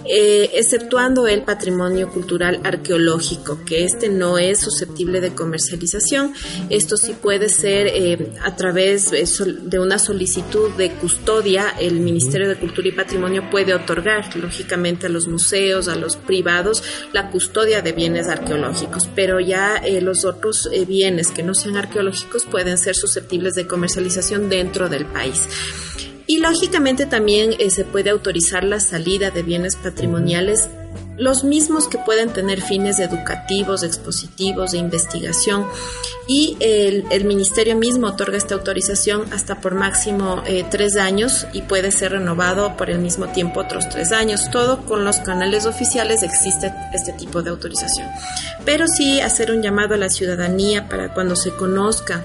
Exceptuando 0.08 1.26
el 1.26 1.42
patrimonio 1.42 2.08
cultural 2.10 2.60
arqueológico, 2.64 3.64
que 3.64 3.84
este 3.84 4.08
no 4.08 4.38
es 4.38 4.60
susceptible 4.60 5.20
de 5.20 5.34
comercialización. 5.34 6.32
Esto 6.70 6.96
sí 6.96 7.14
puede 7.20 7.48
ser 7.48 8.32
a 8.42 8.56
través 8.56 9.10
de 9.10 9.78
una 9.78 9.98
solicitud 9.98 10.70
de 10.76 10.92
custodia, 10.92 11.74
el 11.80 12.00
Ministerio 12.00 12.48
de 12.48 12.56
Cultura 12.56 12.88
y 12.88 12.92
Patrimonio 12.92 13.48
puede 13.50 13.74
otorgar, 13.74 14.34
lógicamente, 14.36 15.06
a 15.06 15.10
los 15.10 15.28
museos, 15.28 15.88
a 15.88 15.96
los 15.96 16.16
privados, 16.16 16.82
la 17.12 17.30
custodia 17.30 17.82
de 17.82 17.92
bienes 17.92 18.28
arqueológicos, 18.28 19.08
pero 19.14 19.40
ya 19.40 19.76
eh, 19.76 20.00
los 20.00 20.24
otros 20.24 20.68
eh, 20.72 20.84
bienes 20.84 21.30
que 21.30 21.42
no 21.42 21.54
sean 21.54 21.76
arqueológicos 21.76 22.44
pueden 22.44 22.78
ser 22.78 22.94
susceptibles 22.94 23.54
de 23.54 23.66
comercialización 23.66 24.48
dentro 24.48 24.88
del 24.88 25.06
país. 25.06 25.42
Y 26.26 26.38
lógicamente 26.38 27.06
también 27.06 27.54
eh, 27.58 27.70
se 27.70 27.84
puede 27.84 28.10
autorizar 28.10 28.64
la 28.64 28.80
salida 28.80 29.30
de 29.30 29.42
bienes 29.42 29.76
patrimoniales 29.76 30.68
los 31.18 31.44
mismos 31.44 31.88
que 31.88 31.98
pueden 31.98 32.32
tener 32.32 32.60
fines 32.60 32.98
educativos, 32.98 33.82
expositivos, 33.82 34.72
de 34.72 34.78
investigación 34.78 35.66
y 36.26 36.56
el, 36.60 37.24
ministerio 37.24 37.76
mismo 37.76 38.08
otorga 38.08 38.36
esta 38.36 38.54
autorización 38.54 39.32
hasta 39.32 39.60
por 39.60 39.74
máximo 39.74 40.42
eh, 40.46 40.64
tres 40.70 40.96
años 40.96 41.46
y 41.52 41.62
puede 41.62 41.90
ser 41.90 42.12
renovado 42.12 42.76
por 42.76 42.90
el 42.90 42.98
mismo 42.98 43.28
tiempo 43.28 43.60
otros 43.60 43.88
tres 43.88 44.12
años. 44.12 44.50
Todo 44.50 44.84
con 44.84 45.04
los 45.04 45.18
canales 45.18 45.66
oficiales 45.66 46.22
existe 46.22 46.72
este 46.92 47.12
tipo 47.12 47.42
de 47.42 47.50
autorización. 47.50 48.08
Pero 48.64 48.86
sí 48.86 49.20
hacer 49.20 49.50
un 49.50 49.62
llamado 49.62 49.94
a 49.94 49.98
la 49.98 50.10
ciudadanía 50.10 50.88
para 50.88 51.14
cuando 51.14 51.36
se 51.36 51.52
conozca 51.52 52.24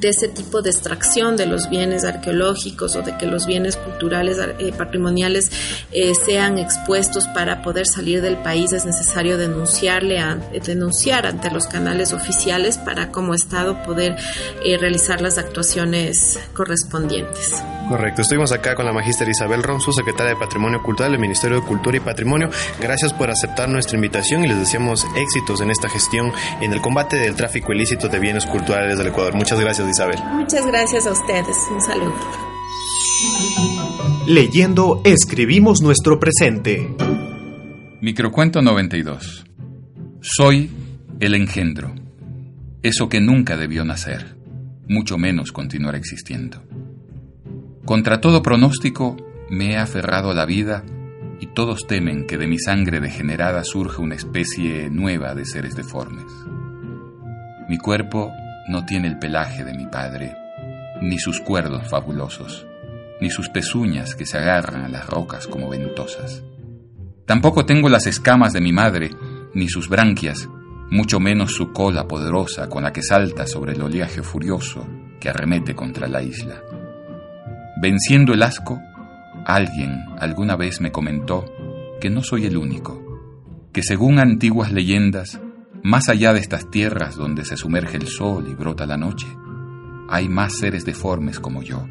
de 0.00 0.10
ese 0.10 0.28
tipo 0.28 0.60
de 0.62 0.70
extracción 0.70 1.36
de 1.36 1.46
los 1.46 1.70
bienes 1.70 2.04
arqueológicos 2.04 2.96
o 2.96 3.02
de 3.02 3.16
que 3.16 3.26
los 3.26 3.46
bienes 3.46 3.76
culturales 3.76 4.38
eh, 4.58 4.72
patrimoniales 4.76 5.50
eh, 5.92 6.14
sean 6.14 6.58
expuestos 6.58 7.26
para 7.28 7.62
poder 7.62 7.86
salir 7.86 8.20
del 8.20 8.36
país 8.36 8.72
es 8.72 8.84
necesario 8.84 9.38
denunciarle 9.38 10.18
a, 10.18 10.36
denunciar 10.64 11.26
ante 11.26 11.50
los 11.50 11.66
canales 11.66 12.12
oficiales 12.12 12.76
para 12.78 13.10
como 13.10 13.34
Estado 13.34 13.82
poder 13.84 14.16
eh, 14.64 14.76
realizar 14.78 15.20
las 15.20 15.38
actuaciones 15.38 16.38
correspondientes. 16.54 17.62
Correcto, 17.88 18.22
estuvimos 18.22 18.50
acá 18.50 18.74
con 18.74 18.84
la 18.84 18.92
magíster 18.92 19.28
Isabel 19.28 19.62
Ronzo, 19.62 19.92
secretaria 19.92 20.34
de 20.34 20.40
Patrimonio 20.40 20.82
Cultural 20.82 21.12
del 21.12 21.20
Ministerio 21.20 21.60
de 21.60 21.66
Cultura 21.66 21.96
y 21.96 22.00
Patrimonio. 22.00 22.50
Gracias 22.80 23.12
por 23.12 23.30
aceptar 23.30 23.68
nuestra 23.68 23.94
invitación 23.94 24.44
y 24.44 24.48
les 24.48 24.58
deseamos 24.58 25.06
éxitos 25.16 25.60
en 25.60 25.70
esta 25.70 25.88
gestión 25.88 26.32
en 26.60 26.72
el 26.72 26.80
combate 26.80 27.16
del 27.16 27.36
tráfico 27.36 27.72
ilícito 27.72 28.08
de 28.08 28.18
bienes 28.18 28.44
culturales 28.44 28.98
del 28.98 29.06
Ecuador. 29.06 29.34
Muchas 29.34 29.60
gracias, 29.60 29.85
Isabel. 29.88 30.18
Muchas 30.32 30.66
gracias 30.66 31.06
a 31.06 31.12
ustedes. 31.12 31.56
Un 31.72 31.80
saludo. 31.80 32.14
Leyendo, 34.26 35.00
escribimos 35.04 35.80
nuestro 35.80 36.18
presente. 36.18 36.94
Microcuento 38.00 38.60
92. 38.60 39.44
Soy 40.20 40.70
el 41.20 41.34
engendro, 41.34 41.94
eso 42.82 43.08
que 43.08 43.20
nunca 43.20 43.56
debió 43.56 43.84
nacer, 43.84 44.36
mucho 44.88 45.16
menos 45.16 45.52
continuar 45.52 45.94
existiendo. 45.94 46.62
Contra 47.84 48.20
todo 48.20 48.42
pronóstico 48.42 49.16
me 49.48 49.72
he 49.72 49.76
aferrado 49.76 50.30
a 50.30 50.34
la 50.34 50.44
vida 50.44 50.84
y 51.40 51.46
todos 51.48 51.86
temen 51.86 52.26
que 52.26 52.36
de 52.36 52.46
mi 52.46 52.58
sangre 52.58 53.00
degenerada 53.00 53.62
surja 53.64 54.02
una 54.02 54.16
especie 54.16 54.90
nueva 54.90 55.34
de 55.34 55.44
seres 55.44 55.76
deformes. 55.76 56.26
Mi 57.68 57.78
cuerpo 57.78 58.32
no 58.68 58.84
tiene 58.84 59.08
el 59.08 59.18
pelaje 59.18 59.64
de 59.64 59.74
mi 59.74 59.86
padre, 59.86 60.36
ni 61.00 61.18
sus 61.18 61.40
cuerdos 61.40 61.88
fabulosos, 61.88 62.66
ni 63.20 63.30
sus 63.30 63.48
pezuñas 63.48 64.14
que 64.14 64.26
se 64.26 64.38
agarran 64.38 64.84
a 64.84 64.88
las 64.88 65.06
rocas 65.06 65.46
como 65.46 65.68
ventosas. 65.68 66.42
Tampoco 67.26 67.66
tengo 67.66 67.88
las 67.88 68.06
escamas 68.06 68.52
de 68.52 68.60
mi 68.60 68.72
madre, 68.72 69.10
ni 69.54 69.68
sus 69.68 69.88
branquias, 69.88 70.48
mucho 70.90 71.18
menos 71.18 71.52
su 71.54 71.72
cola 71.72 72.06
poderosa 72.06 72.68
con 72.68 72.84
la 72.84 72.92
que 72.92 73.02
salta 73.02 73.46
sobre 73.46 73.72
el 73.72 73.82
oleaje 73.82 74.22
furioso 74.22 74.86
que 75.20 75.28
arremete 75.28 75.74
contra 75.74 76.06
la 76.06 76.22
isla. 76.22 76.62
Venciendo 77.80 78.32
el 78.32 78.42
asco, 78.42 78.80
alguien 79.44 80.04
alguna 80.18 80.56
vez 80.56 80.80
me 80.80 80.92
comentó 80.92 81.44
que 82.00 82.10
no 82.10 82.22
soy 82.22 82.46
el 82.46 82.56
único, 82.56 83.02
que 83.72 83.82
según 83.82 84.18
antiguas 84.18 84.72
leyendas, 84.72 85.40
más 85.86 86.08
allá 86.08 86.32
de 86.32 86.40
estas 86.40 86.68
tierras 86.68 87.14
donde 87.14 87.44
se 87.44 87.56
sumerge 87.56 87.96
el 87.96 88.08
sol 88.08 88.48
y 88.48 88.56
brota 88.56 88.86
la 88.86 88.96
noche, 88.96 89.28
hay 90.08 90.28
más 90.28 90.54
seres 90.58 90.84
deformes 90.84 91.38
como 91.38 91.62
yo, 91.62 91.86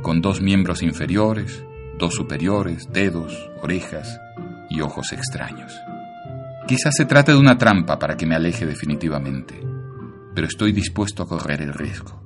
con 0.00 0.22
dos 0.22 0.40
miembros 0.40 0.82
inferiores, 0.82 1.62
dos 1.98 2.14
superiores, 2.14 2.88
dedos, 2.90 3.50
orejas 3.62 4.18
y 4.70 4.80
ojos 4.80 5.12
extraños. 5.12 5.74
Quizás 6.66 6.94
se 6.96 7.04
trate 7.04 7.32
de 7.32 7.38
una 7.38 7.58
trampa 7.58 7.98
para 7.98 8.16
que 8.16 8.24
me 8.24 8.34
aleje 8.34 8.64
definitivamente, 8.64 9.60
pero 10.34 10.46
estoy 10.46 10.72
dispuesto 10.72 11.22
a 11.22 11.28
correr 11.28 11.60
el 11.60 11.74
riesgo. 11.74 12.22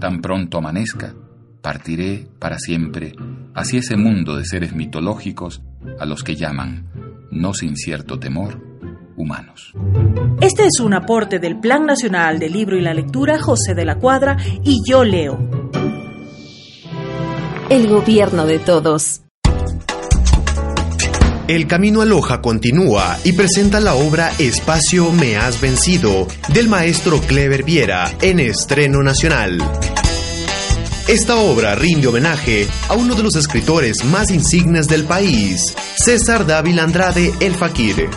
Tan 0.00 0.20
pronto 0.20 0.58
amanezca, 0.58 1.14
partiré 1.62 2.26
para 2.40 2.58
siempre 2.58 3.14
hacia 3.54 3.78
ese 3.78 3.96
mundo 3.96 4.34
de 4.34 4.44
seres 4.44 4.74
mitológicos 4.74 5.62
a 6.00 6.06
los 6.06 6.24
que 6.24 6.34
llaman, 6.34 6.90
no 7.30 7.54
sin 7.54 7.76
cierto 7.76 8.18
temor, 8.18 8.67
humanos. 9.18 9.74
Este 10.40 10.66
es 10.66 10.80
un 10.80 10.94
aporte 10.94 11.38
del 11.38 11.58
Plan 11.58 11.84
Nacional 11.84 12.38
del 12.38 12.52
Libro 12.52 12.76
y 12.76 12.80
la 12.80 12.94
Lectura 12.94 13.38
José 13.38 13.74
de 13.74 13.84
la 13.84 13.96
Cuadra 13.96 14.36
y 14.62 14.80
yo 14.88 15.04
leo. 15.04 15.38
El 17.68 17.88
gobierno 17.88 18.46
de 18.46 18.58
todos. 18.60 19.22
El 21.48 21.66
camino 21.66 22.02
a 22.02 22.04
Loja 22.04 22.40
continúa 22.42 23.16
y 23.24 23.32
presenta 23.32 23.80
la 23.80 23.94
obra 23.94 24.30
Espacio 24.38 25.10
Me 25.12 25.36
Has 25.36 25.60
Vencido 25.60 26.28
del 26.52 26.68
maestro 26.68 27.20
Clever 27.20 27.64
Viera 27.64 28.12
en 28.20 28.38
estreno 28.38 29.02
nacional. 29.02 29.58
Esta 31.08 31.36
obra 31.36 31.74
rinde 31.74 32.06
homenaje 32.06 32.68
a 32.90 32.94
uno 32.94 33.14
de 33.14 33.22
los 33.22 33.34
escritores 33.34 34.04
más 34.04 34.30
insignes 34.30 34.88
del 34.88 35.04
país, 35.04 35.74
César 35.96 36.46
Dávila 36.46 36.84
Andrade 36.84 37.32
El 37.40 37.54
Fakir. 37.54 38.10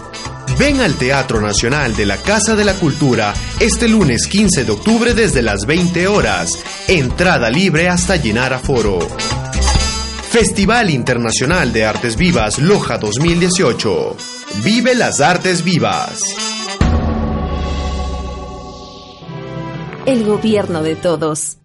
Ven 0.62 0.80
al 0.80 0.94
Teatro 0.94 1.42
Nacional 1.42 1.96
de 1.96 2.06
la 2.06 2.18
Casa 2.18 2.56
de 2.56 2.64
la 2.64 2.76
Cultura 2.76 3.34
este 3.60 3.88
lunes 3.88 4.28
15 4.28 4.64
de 4.64 4.72
octubre 4.72 5.16
desde 5.16 5.42
las 5.42 5.66
20 5.66 6.08
horas. 6.08 6.52
Entrada 6.88 7.50
libre 7.50 7.90
hasta 7.90 8.16
llenar 8.18 8.54
aforo. 8.54 9.00
Festival 10.30 10.92
Internacional 10.92 11.74
de 11.74 11.86
Artes 11.86 12.16
Vivas 12.16 12.60
Loja 12.60 13.00
2018. 13.00 14.16
Vive 14.64 14.94
las 14.94 15.20
artes 15.20 15.64
vivas. 15.64 16.22
El 20.06 20.24
gobierno 20.26 20.84
de 20.84 20.96
todos. 20.96 21.58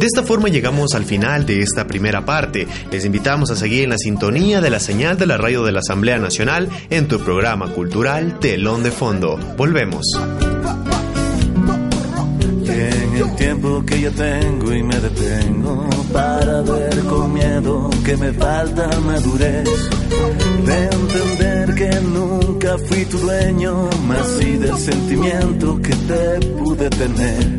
De 0.00 0.04
esta 0.04 0.22
forma 0.22 0.48
llegamos 0.48 0.94
al 0.94 1.04
final 1.04 1.46
de 1.46 1.62
esta 1.62 1.86
primera 1.86 2.24
parte. 2.24 2.68
Les 2.90 3.04
invitamos 3.06 3.50
a 3.50 3.56
seguir 3.56 3.84
en 3.84 3.90
la 3.90 3.98
sintonía 3.98 4.60
de 4.60 4.68
la 4.68 4.78
señal 4.78 5.16
de 5.16 5.26
la 5.26 5.38
radio 5.38 5.64
de 5.64 5.72
la 5.72 5.80
Asamblea 5.80 6.18
Nacional 6.18 6.68
en 6.90 7.08
tu 7.08 7.18
programa 7.20 7.68
cultural 7.68 8.38
Telón 8.38 8.82
de 8.82 8.90
Fondo. 8.90 9.38
Volvemos. 9.56 10.04
De 20.64 20.84
entender 20.84 21.74
que 21.74 22.00
nunca 22.00 22.76
fui 22.86 23.04
tu 23.06 23.18
dueño, 23.18 23.88
más 24.06 24.38
del 24.38 24.76
sentimiento 24.76 25.80
que 25.80 25.94
te 25.94 26.46
pude 26.58 26.90
tener. 26.90 27.58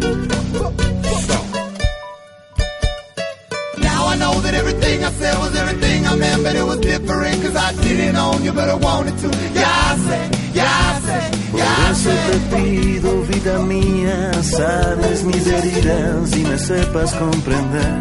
That 4.48 4.56
everything 4.56 5.04
I 5.04 5.12
said 5.12 5.38
was 5.44 5.54
everything 5.56 6.08
I 6.08 6.16
meant, 6.16 6.44
but 6.44 6.56
it 6.56 6.64
was 6.64 6.80
different 6.80 7.36
cause 7.44 7.56
I 7.56 7.70
didn't 7.84 8.16
own 8.16 8.44
you, 8.46 8.54
but 8.54 8.70
I 8.70 8.76
wanted 8.76 9.16
to. 9.24 9.28
Yeah, 9.60 9.90
I 9.90 9.94
say, 10.08 10.24
yeah, 10.58 10.88
I 10.88 10.94
say, 11.08 11.26
Por 11.52 11.62
eso 11.92 12.12
te 12.28 12.38
pido, 12.52 13.12
vida 13.30 13.56
mía, 13.72 14.44
sabes 14.44 15.24
mis 15.24 15.46
heridas 15.48 16.38
y 16.40 16.44
me 16.50 16.58
sepas 16.58 17.14
comprender. 17.24 17.96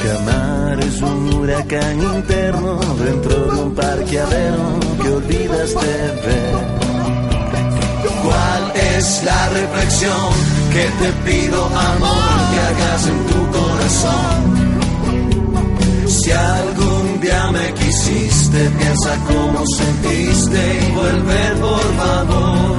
Que 0.00 0.08
amar 0.18 0.78
es 0.80 1.02
un 1.02 1.34
huracán 1.34 1.96
interno 2.14 2.78
dentro 3.04 3.34
de 3.52 3.62
un 3.64 3.74
parqueadero 3.74 4.64
que 5.02 5.08
olvidaste 5.08 5.92
ver. 6.26 6.56
¿Cuál 8.24 8.62
es 8.96 9.22
la 9.24 9.48
reflexión 9.60 10.30
que 10.72 10.84
te 11.00 11.08
pido, 11.26 11.66
amor, 11.66 12.36
que 12.50 12.58
hagas 12.68 13.06
en 13.08 13.26
tu 13.26 13.40
corazón? 13.58 14.65
Si 16.26 16.32
algún 16.32 17.20
día 17.20 17.52
me 17.52 17.72
quisiste, 17.74 18.68
piensa 18.70 19.16
cómo 19.28 19.64
sentiste 19.64 20.58
y 20.88 20.92
vuelve 20.92 21.38
por 21.60 21.80
favor. 21.94 22.78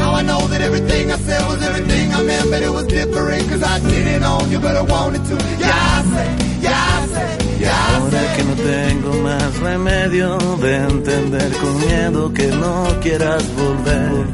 Now 0.00 0.14
I 0.14 0.22
know 0.22 0.46
that 0.48 0.62
everything 0.62 1.10
I 1.10 1.16
said 1.18 1.42
was 1.46 1.62
everything 1.62 2.10
I 2.14 2.22
meant, 2.22 2.50
but 2.50 2.62
it 2.62 2.70
was 2.70 2.86
different 2.86 3.48
cause 3.50 3.62
I 3.62 3.80
didn't 3.80 4.22
own 4.24 4.50
you, 4.50 4.60
but 4.60 4.76
I 4.76 4.80
wanted 4.80 5.24
to. 5.26 5.34
Yeah, 5.58 5.70
I 5.74 6.02
say, 6.14 6.60
yeah, 6.62 7.00
I 7.02 7.06
say, 7.08 7.43
Ahora 7.68 8.34
que 8.36 8.44
no 8.44 8.54
tengo 8.54 9.12
más 9.22 9.58
remedio 9.60 10.38
de 10.60 10.76
entender 10.76 11.52
con 11.52 11.78
miedo 11.86 12.32
que 12.32 12.48
no 12.48 12.86
quieras 13.00 13.44
volver. 13.54 14.26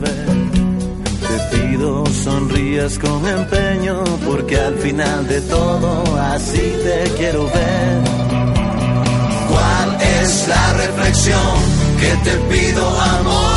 Te 1.29 1.57
pido 1.57 2.07
sonrías 2.07 2.99
con 2.99 3.27
empeño 3.27 4.03
porque 4.27 4.57
al 4.59 4.75
final 4.77 5.27
de 5.29 5.41
todo 5.43 6.17
así 6.17 6.75
te 6.85 7.11
quiero 7.17 7.45
ver. 7.45 8.01
¿Cuál 9.51 9.99
es 10.21 10.49
la 10.49 10.73
reflexión 10.75 11.57
que 12.01 12.31
te 12.31 12.37
pido, 12.51 13.01
amor, 13.01 13.50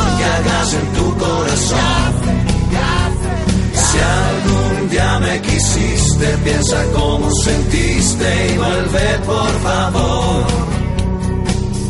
sentiste 8.23 8.53
y 8.53 8.57
vuelve 8.57 9.19
por 9.25 9.51
favor. 9.62 10.45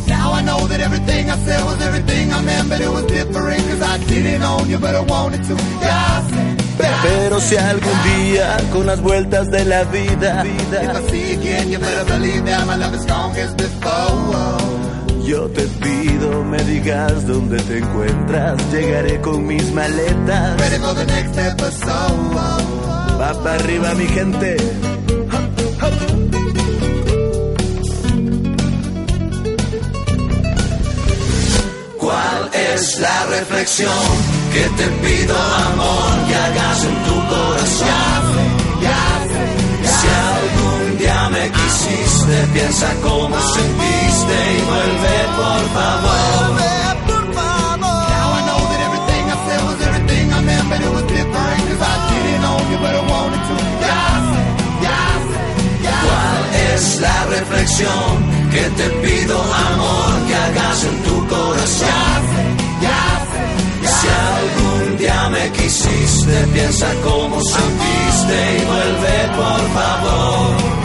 Now 0.07 0.33
I 0.33 0.41
know 0.43 0.67
that 0.67 0.79
everything 0.79 1.29
I 1.29 1.37
said 1.45 1.63
was 1.65 1.81
everything 1.81 2.31
I 2.31 2.41
meant, 2.41 2.69
but 2.69 2.81
it 2.81 2.89
was 2.89 3.05
different 3.05 3.61
cause 3.69 3.81
I 3.81 3.97
didn't 4.05 4.43
own 4.43 4.69
you, 4.69 4.77
but 4.77 4.95
I 4.95 5.01
wanted 5.01 5.43
to. 5.43 5.53
Yeah, 5.53 6.21
I 6.21 6.29
said, 6.29 7.03
Pero 7.03 7.39
si 7.39 7.55
algún 7.55 8.03
día 8.03 8.57
con 8.71 8.85
las 8.87 8.99
vueltas 9.01 9.49
de 9.51 9.63
la 9.65 9.83
vida, 9.85 10.43
if 10.45 10.95
I 10.95 11.01
see 11.09 11.33
again, 11.33 11.71
you 11.71 11.79
better 11.79 12.05
believe 12.05 12.45
that 12.45 12.65
my 12.65 12.75
love 12.75 12.93
is 12.95 13.01
strong 13.03 13.35
as 13.37 13.53
before. 13.53 14.73
yo 15.25 15.47
te 15.49 15.63
pido 15.79 16.43
me 16.43 16.57
digas 16.63 17.25
dónde 17.25 17.57
te 17.63 17.77
encuentras, 17.77 18.57
llegaré 18.71 19.21
con 19.21 19.45
mis 19.45 19.71
maletas. 19.71 20.59
Ready 20.59 20.77
for 20.79 20.93
the 20.95 21.05
next 21.05 21.37
episode. 21.37 22.35
Va 23.19 23.33
para 23.41 23.55
arriba 23.55 23.93
mi 23.93 24.07
gente. 24.07 24.57
¿Cuál 32.13 32.51
es 32.53 32.99
la 32.99 33.25
reflexión 33.25 34.05
que 34.53 34.65
te 34.77 34.87
pido, 35.01 35.35
amor, 35.35 36.27
que 36.27 36.35
hagas 36.35 36.83
en 36.83 36.95
tu 37.05 37.15
corazón? 37.27 37.87
Si 39.93 40.07
algún 40.31 40.97
día 40.99 41.29
me 41.31 41.51
quisiste, 41.51 42.35
piensa 42.53 42.93
cómo 43.01 43.35
sentiste 43.55 44.35
y 44.57 44.61
vuelve 44.61 45.15
por 45.37 45.63
favor. 45.73 46.63
¿Cuál 56.03 56.43
es 56.73 56.99
la 56.99 57.25
reflexión 57.25 58.33
que 58.51 58.61
te 58.77 58.89
pido, 59.01 59.41
amor, 59.41 60.27
que 60.27 60.35
hagas 60.35 60.83
en 60.83 61.03
tu 61.03 61.12
Si 61.65 61.85
algún 64.07 64.97
día 64.97 65.29
me 65.29 65.49
quisiste, 65.51 66.47
piensa 66.53 66.87
cómo 67.03 67.39
sentiste 67.41 68.57
y 68.57 68.65
vuelve 68.65 69.37
por 69.37 69.61
favor. 69.73 70.82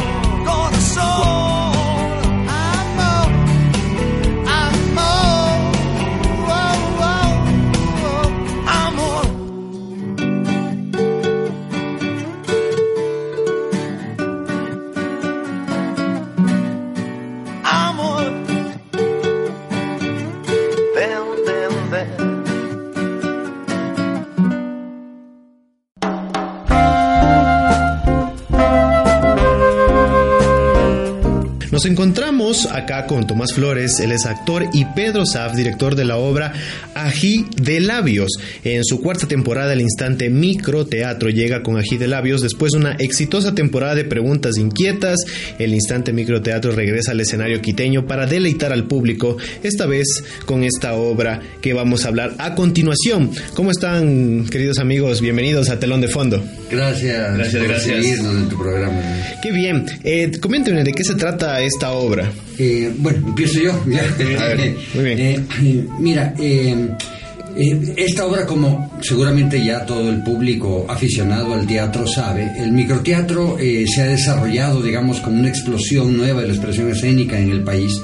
Nos 31.78 31.86
encontramos 31.86 32.27
acá 32.66 33.06
con 33.06 33.26
Tomás 33.26 33.52
Flores, 33.52 34.00
él 34.00 34.12
es 34.12 34.26
actor, 34.26 34.66
y 34.72 34.84
Pedro 34.86 35.24
Saf, 35.26 35.54
director 35.54 35.94
de 35.94 36.04
la 36.04 36.16
obra 36.16 36.52
Ají 36.94 37.46
de 37.56 37.80
Labios. 37.80 38.30
En 38.64 38.84
su 38.84 39.00
cuarta 39.00 39.26
temporada, 39.28 39.72
el 39.72 39.80
instante 39.80 40.30
microteatro 40.30 41.30
llega 41.30 41.62
con 41.62 41.76
Ají 41.76 41.96
de 41.96 42.08
Labios. 42.08 42.42
Después 42.42 42.72
de 42.72 42.78
una 42.78 42.92
exitosa 42.92 43.54
temporada 43.54 43.94
de 43.94 44.04
preguntas 44.04 44.56
inquietas, 44.56 45.18
el 45.58 45.74
instante 45.74 46.12
microteatro 46.12 46.72
regresa 46.72 47.12
al 47.12 47.20
escenario 47.20 47.60
quiteño 47.60 48.06
para 48.06 48.26
deleitar 48.26 48.72
al 48.72 48.84
público, 48.84 49.36
esta 49.62 49.86
vez 49.86 50.06
con 50.46 50.64
esta 50.64 50.94
obra 50.94 51.40
que 51.60 51.72
vamos 51.74 52.04
a 52.04 52.08
hablar 52.08 52.34
a 52.38 52.54
continuación. 52.54 53.30
¿Cómo 53.54 53.70
están, 53.70 54.46
queridos 54.50 54.78
amigos? 54.78 55.20
Bienvenidos 55.20 55.68
a 55.70 55.78
Telón 55.78 56.00
de 56.00 56.08
Fondo. 56.08 56.42
Gracias, 56.70 57.34
Gracias, 57.36 57.62
por 57.62 57.68
gracias. 57.68 57.96
seguirnos 58.04 58.34
en 58.36 58.48
tu 58.48 58.58
programa. 58.58 59.00
Qué 59.42 59.52
bien. 59.52 59.86
Eh, 60.04 60.32
coméntenme 60.40 60.84
de 60.84 60.92
qué 60.92 61.04
se 61.04 61.14
trata 61.14 61.60
esta 61.60 61.92
obra. 61.92 62.30
Eh, 62.58 62.92
bueno, 62.98 63.28
empiezo 63.28 63.60
yo. 63.60 63.84
ya. 63.86 64.02
ver, 64.54 64.76
muy 64.94 65.04
bien. 65.04 65.18
Eh, 65.20 65.44
eh, 65.62 65.84
mira, 65.98 66.34
eh, 66.38 66.88
eh, 67.56 67.94
esta 67.96 68.24
obra, 68.26 68.46
como 68.46 68.98
seguramente 69.00 69.64
ya 69.64 69.84
todo 69.84 70.10
el 70.10 70.22
público 70.22 70.86
aficionado 70.88 71.54
al 71.54 71.66
teatro 71.66 72.06
sabe, 72.06 72.52
el 72.56 72.70
microteatro 72.70 73.58
eh, 73.58 73.84
se 73.92 74.02
ha 74.02 74.06
desarrollado, 74.06 74.80
digamos, 74.80 75.18
como 75.20 75.40
una 75.40 75.48
explosión 75.48 76.16
nueva 76.16 76.42
de 76.42 76.48
la 76.48 76.54
expresión 76.54 76.88
escénica 76.90 77.38
en 77.38 77.50
el 77.50 77.62
país. 77.62 78.00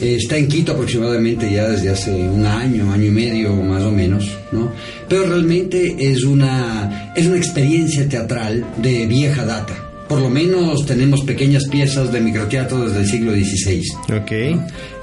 Está 0.00 0.38
en 0.38 0.48
Quito 0.48 0.72
aproximadamente 0.72 1.52
ya 1.52 1.68
desde 1.68 1.90
hace 1.90 2.10
un 2.10 2.46
año, 2.46 2.90
año 2.90 3.04
y 3.04 3.10
medio 3.10 3.54
más 3.54 3.82
o 3.82 3.92
menos, 3.92 4.30
¿no? 4.50 4.72
Pero 5.06 5.26
realmente 5.26 5.94
es 5.98 6.24
una, 6.24 7.12
es 7.14 7.26
una 7.26 7.36
experiencia 7.36 8.08
teatral 8.08 8.64
de 8.78 9.06
vieja 9.06 9.44
data. 9.44 9.89
Por 10.10 10.20
lo 10.20 10.28
menos 10.28 10.84
tenemos 10.84 11.22
pequeñas 11.22 11.62
piezas 11.70 12.12
de 12.12 12.20
microteatro 12.20 12.84
desde 12.86 13.00
el 13.02 13.06
siglo 13.08 13.32
XVI. 13.32 13.82
Ok. 14.20 14.32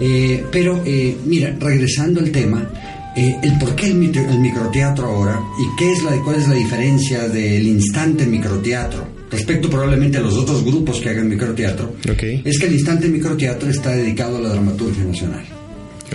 Eh, 0.01 0.43
pero, 0.51 0.81
eh, 0.85 1.15
mira, 1.25 1.55
regresando 1.59 2.19
al 2.19 2.29
tema, 2.29 2.69
eh, 3.15 3.35
el 3.41 3.57
por 3.57 3.73
qué 3.75 3.87
el, 3.87 3.95
micro- 3.95 4.29
el 4.29 4.39
microteatro 4.39 5.07
ahora 5.07 5.39
y 5.59 5.75
qué 5.79 5.93
es 5.93 6.03
la, 6.03 6.11
cuál 6.23 6.35
es 6.35 6.47
la 6.49 6.55
diferencia 6.55 7.27
del 7.29 7.65
instante 7.67 8.25
microteatro 8.27 9.07
respecto 9.31 9.69
probablemente 9.69 10.17
a 10.17 10.21
los 10.21 10.35
otros 10.35 10.63
grupos 10.63 10.99
que 10.99 11.09
hagan 11.09 11.27
microteatro, 11.27 11.93
Ok. 12.11 12.23
es 12.45 12.59
que 12.59 12.65
el 12.67 12.73
instante 12.73 13.07
microteatro 13.09 13.69
está 13.69 13.91
dedicado 13.91 14.37
a 14.37 14.41
la 14.41 14.49
dramaturgia 14.49 15.03
nacional. 15.05 15.43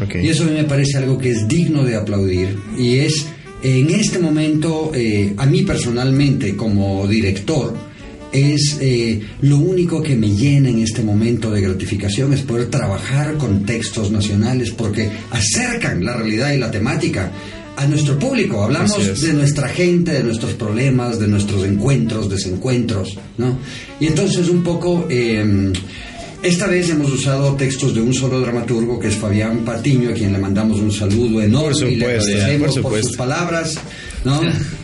Ok. 0.03 0.17
Y 0.23 0.29
eso 0.29 0.45
a 0.45 0.47
mí 0.47 0.53
me 0.53 0.65
parece 0.65 0.99
algo 0.99 1.19
que 1.19 1.31
es 1.31 1.49
digno 1.49 1.83
de 1.85 1.97
aplaudir 1.97 2.57
y 2.79 2.99
es 2.99 3.27
en 3.63 3.91
este 3.91 4.19
momento, 4.19 4.93
eh, 4.95 5.35
a 5.37 5.47
mí 5.47 5.63
personalmente 5.63 6.57
como 6.57 7.07
director, 7.07 7.75
es 8.33 8.79
eh, 8.81 9.21
lo 9.43 9.59
único 9.59 10.03
que 10.03 10.17
me 10.17 10.31
llena 10.31 10.71
en 10.71 10.81
este 10.81 11.03
momento 11.03 11.51
de 11.51 11.61
gratificación 11.61 12.33
es 12.33 12.41
poder 12.43 12.69
trabajar 12.69 13.37
con 13.37 13.65
textos 13.65 14.11
nacionales 14.11 14.71
porque 14.71 15.11
acercan 15.31 16.05
la 16.05 16.17
realidad 16.17 16.53
y 16.53 16.59
la 16.59 16.71
temática 16.71 17.31
a 17.77 17.87
nuestro 17.87 18.19
público. 18.19 18.63
Hablamos 18.63 19.21
de 19.21 19.33
nuestra 19.33 19.69
gente, 19.69 20.13
de 20.13 20.23
nuestros 20.23 20.55
problemas, 20.55 21.19
de 21.19 21.29
nuestros 21.29 21.65
encuentros, 21.65 22.29
desencuentros, 22.29 23.17
¿no? 23.39 23.59
Y 24.01 24.07
entonces 24.07 24.49
un 24.49 24.63
poco... 24.63 25.07
eh, 25.09 25.73
esta 26.43 26.67
vez 26.67 26.91
hemos 26.91 27.13
usado 27.13 27.55
textos 27.55 27.95
de 27.95 28.01
un 28.01 28.13
solo 28.13 28.41
dramaturgo, 28.41 28.99
que 28.99 29.07
es 29.07 29.15
Fabián 29.15 29.65
Patiño, 29.65 30.11
a 30.11 30.13
quien 30.13 30.33
le 30.33 30.39
mandamos 30.39 30.81
un 30.81 30.91
saludo 30.91 31.41
enorme 31.41 31.79
Por 31.79 31.89
y 31.89 31.95
le 31.95 32.05
agradecemos 32.05 32.79
por 32.81 33.01
sus 33.01 33.17
palabras, 33.17 33.77
¿no? 34.25 34.41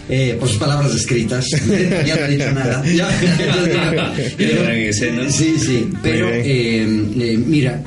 Eh, 0.08 0.36
por 0.38 0.48
sus 0.48 0.58
palabras 0.58 0.94
escritas. 0.94 1.46
ya 2.06 2.16
no 2.16 2.26
he 2.26 2.30
dicho 2.30 2.52
nada. 2.52 2.82
Ya. 2.94 3.08
Pero- 4.36 5.30
sí, 5.32 5.54
sí. 5.58 5.88
Pero, 6.02 6.28
eh, 6.30 6.42
eh, 7.20 7.38
mira, 7.46 7.82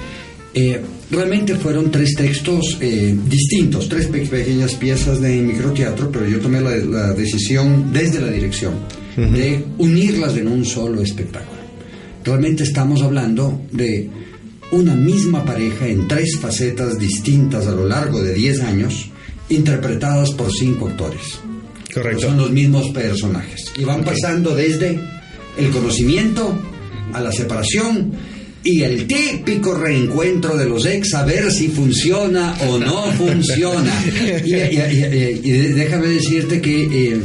eh, 0.53 0.79
realmente 1.09 1.55
fueron 1.55 1.89
tres 1.91 2.13
textos 2.15 2.77
eh, 2.81 3.15
distintos, 3.27 3.87
tres 3.89 4.07
pe- 4.07 4.25
pequeñas 4.27 4.75
piezas 4.75 5.19
de 5.21 5.41
microteatro, 5.41 6.11
pero 6.11 6.27
yo 6.27 6.39
tomé 6.39 6.61
la, 6.61 6.75
la 6.75 7.13
decisión 7.13 7.91
desde 7.91 8.21
la 8.21 8.31
dirección 8.31 8.73
de 9.17 9.65
unirlas 9.77 10.37
en 10.37 10.47
un 10.47 10.63
solo 10.65 11.01
espectáculo. 11.01 11.59
Realmente 12.23 12.63
estamos 12.63 13.01
hablando 13.01 13.61
de 13.71 14.09
una 14.71 14.95
misma 14.95 15.43
pareja 15.43 15.85
en 15.87 16.07
tres 16.07 16.37
facetas 16.39 16.97
distintas 16.97 17.67
a 17.67 17.71
lo 17.71 17.85
largo 17.87 18.23
de 18.23 18.33
10 18.33 18.61
años, 18.61 19.09
interpretadas 19.51 20.31
por 20.31 20.51
cinco 20.51 20.87
actores. 20.87 21.39
Correcto. 21.93 22.21
Son 22.27 22.37
los 22.37 22.51
mismos 22.51 22.89
personajes. 22.89 23.65
Y 23.77 23.83
van 23.83 24.03
pasando 24.03 24.55
desde 24.55 24.99
el 25.57 25.69
conocimiento 25.71 26.57
a 27.13 27.19
la 27.21 27.31
separación 27.31 28.13
y 28.63 28.83
el 28.83 29.07
típico 29.07 29.73
reencuentro 29.73 30.55
de 30.55 30.65
los 30.69 30.85
ex 30.85 31.15
a 31.15 31.25
ver 31.25 31.51
si 31.51 31.67
funciona 31.67 32.55
o 32.69 32.77
no 32.77 33.03
funciona. 33.17 33.91
Y, 34.45 34.53
y- 34.53 34.55
y- 34.55 35.39
y 35.43 35.51
déjame 35.73 36.07
decirte 36.07 36.61
que 36.61 36.83
eh, 37.13 37.19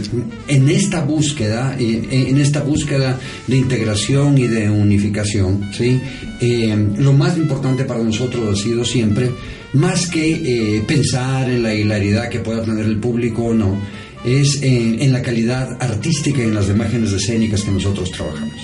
en 0.49 0.69
esta 0.71 1.03
búsqueda, 1.03 1.77
eh, 1.79 2.27
en 2.29 2.39
esta 2.41 2.63
búsqueda 2.63 3.21
de 3.47 3.57
integración 3.57 4.39
y 4.39 4.47
de 4.49 4.69
unificación, 4.71 5.71
¿sí? 5.77 6.01
Eh, 6.41 6.75
lo 6.99 7.13
más 7.13 7.37
importante 7.37 7.85
para 7.85 8.03
nosotros 8.03 8.59
ha 8.59 8.63
sido 8.63 8.85
siempre, 8.85 9.31
más 9.77 10.09
que 10.09 10.33
eh, 10.33 10.83
pensar 10.87 11.49
en 11.49 11.63
la 11.63 11.75
hilaridad 11.75 12.29
que 12.29 12.41
pueda 12.41 12.65
tener 12.65 12.85
el 12.85 12.99
público 12.99 13.45
o 13.45 13.55
no, 13.55 13.81
es 14.25 14.63
en, 14.63 15.01
en 15.01 15.13
la 15.13 15.23
calidad 15.23 15.77
artística 15.81 16.41
y 16.41 16.45
en 16.45 16.55
las 16.55 16.69
imágenes 16.69 17.13
escénicas 17.13 17.63
que 17.63 17.71
nosotros 17.71 18.11
trabajamos. 18.11 18.55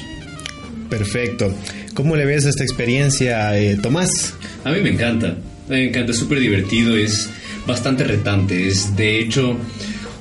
Perfecto. 0.89 1.55
¿Cómo 1.95 2.17
le 2.17 2.25
ves 2.25 2.47
esta 2.47 2.65
experiencia, 2.65 3.59
eh, 3.59 3.79
Tomás? 3.81 4.35
A 4.65 4.73
mí 4.73 4.81
me 4.81 4.91
encanta. 4.91 5.37
A 5.69 5.71
me 5.71 5.89
encanta, 5.89 6.13
es 6.13 6.19
súper 6.19 6.41
divertido, 6.41 6.97
es 6.97 7.29
bastante 7.67 8.05
retante. 8.05 8.67
Es 8.67 8.97
de 8.97 9.21
hecho 9.21 9.57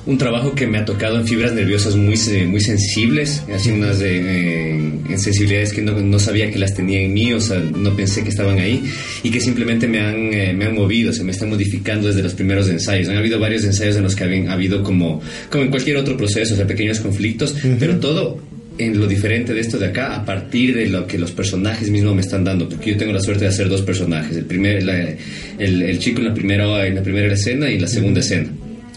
un 0.04 0.18
trabajo 0.18 0.52
que 0.54 0.66
me 0.66 0.78
ha 0.78 0.84
tocado 0.84 1.16
en 1.20 1.26
fibras 1.26 1.52
nerviosas 1.52 1.94
muy, 1.94 2.16
muy 2.48 2.60
sensibles, 2.60 3.42
así 3.54 3.70
unas 3.70 4.00
eh, 4.02 4.70
en 5.08 5.18
sensibilidades 5.18 5.72
que 5.72 5.80
no, 5.82 6.00
no 6.00 6.18
sabía 6.18 6.50
que 6.50 6.58
las 6.58 6.74
tenía 6.74 7.00
en 7.02 7.12
mí, 7.12 7.32
o 7.32 7.40
sea, 7.40 7.60
no 7.60 7.94
pensé 7.94 8.22
que 8.24 8.30
estaban 8.30 8.58
ahí 8.58 8.82
y 9.22 9.30
que 9.30 9.40
simplemente 9.40 9.86
me 9.86 10.00
han, 10.00 10.32
eh, 10.34 10.52
me 10.54 10.64
han 10.64 10.74
movido, 10.74 11.12
se 11.12 11.22
me 11.22 11.30
están 11.32 11.50
modificando 11.50 12.08
desde 12.08 12.22
los 12.22 12.34
primeros 12.34 12.68
ensayos. 12.68 13.08
Han 13.08 13.16
habido 13.16 13.38
varios 13.38 13.64
ensayos 13.64 13.96
en 13.96 14.02
los 14.02 14.16
que 14.16 14.24
habían- 14.24 14.48
ha 14.48 14.54
habido 14.54 14.82
como, 14.82 15.20
como 15.50 15.64
en 15.64 15.70
cualquier 15.70 15.96
otro 15.98 16.16
proceso, 16.16 16.54
o 16.54 16.56
sea, 16.56 16.66
pequeños 16.66 16.98
conflictos, 17.00 17.54
pero 17.78 17.98
todo 18.00 18.38
en 18.78 18.98
lo 18.98 19.06
diferente 19.06 19.52
de 19.54 19.60
esto 19.60 19.78
de 19.78 19.86
acá 19.88 20.16
a 20.16 20.24
partir 20.24 20.74
de 20.74 20.86
lo 20.88 21.06
que 21.06 21.18
los 21.18 21.30
personajes 21.30 21.90
mismos 21.90 22.14
me 22.14 22.22
están 22.22 22.42
dando 22.42 22.66
porque 22.70 22.92
yo 22.92 22.96
tengo 22.96 23.12
la 23.12 23.20
suerte 23.20 23.44
de 23.44 23.50
hacer 23.50 23.68
dos 23.68 23.82
personajes 23.82 24.34
el 24.34 24.46
primer 24.46 24.82
la- 24.82 25.14
el, 25.58 25.82
el 25.82 25.98
chico 25.98 26.20
en 26.20 26.28
la 26.28 26.34
primera 26.34 26.86
en 26.86 26.94
la 26.94 27.02
primera 27.02 27.34
escena 27.34 27.70
y 27.70 27.78
la 27.78 27.86
segunda 27.86 28.20
escena 28.20 28.48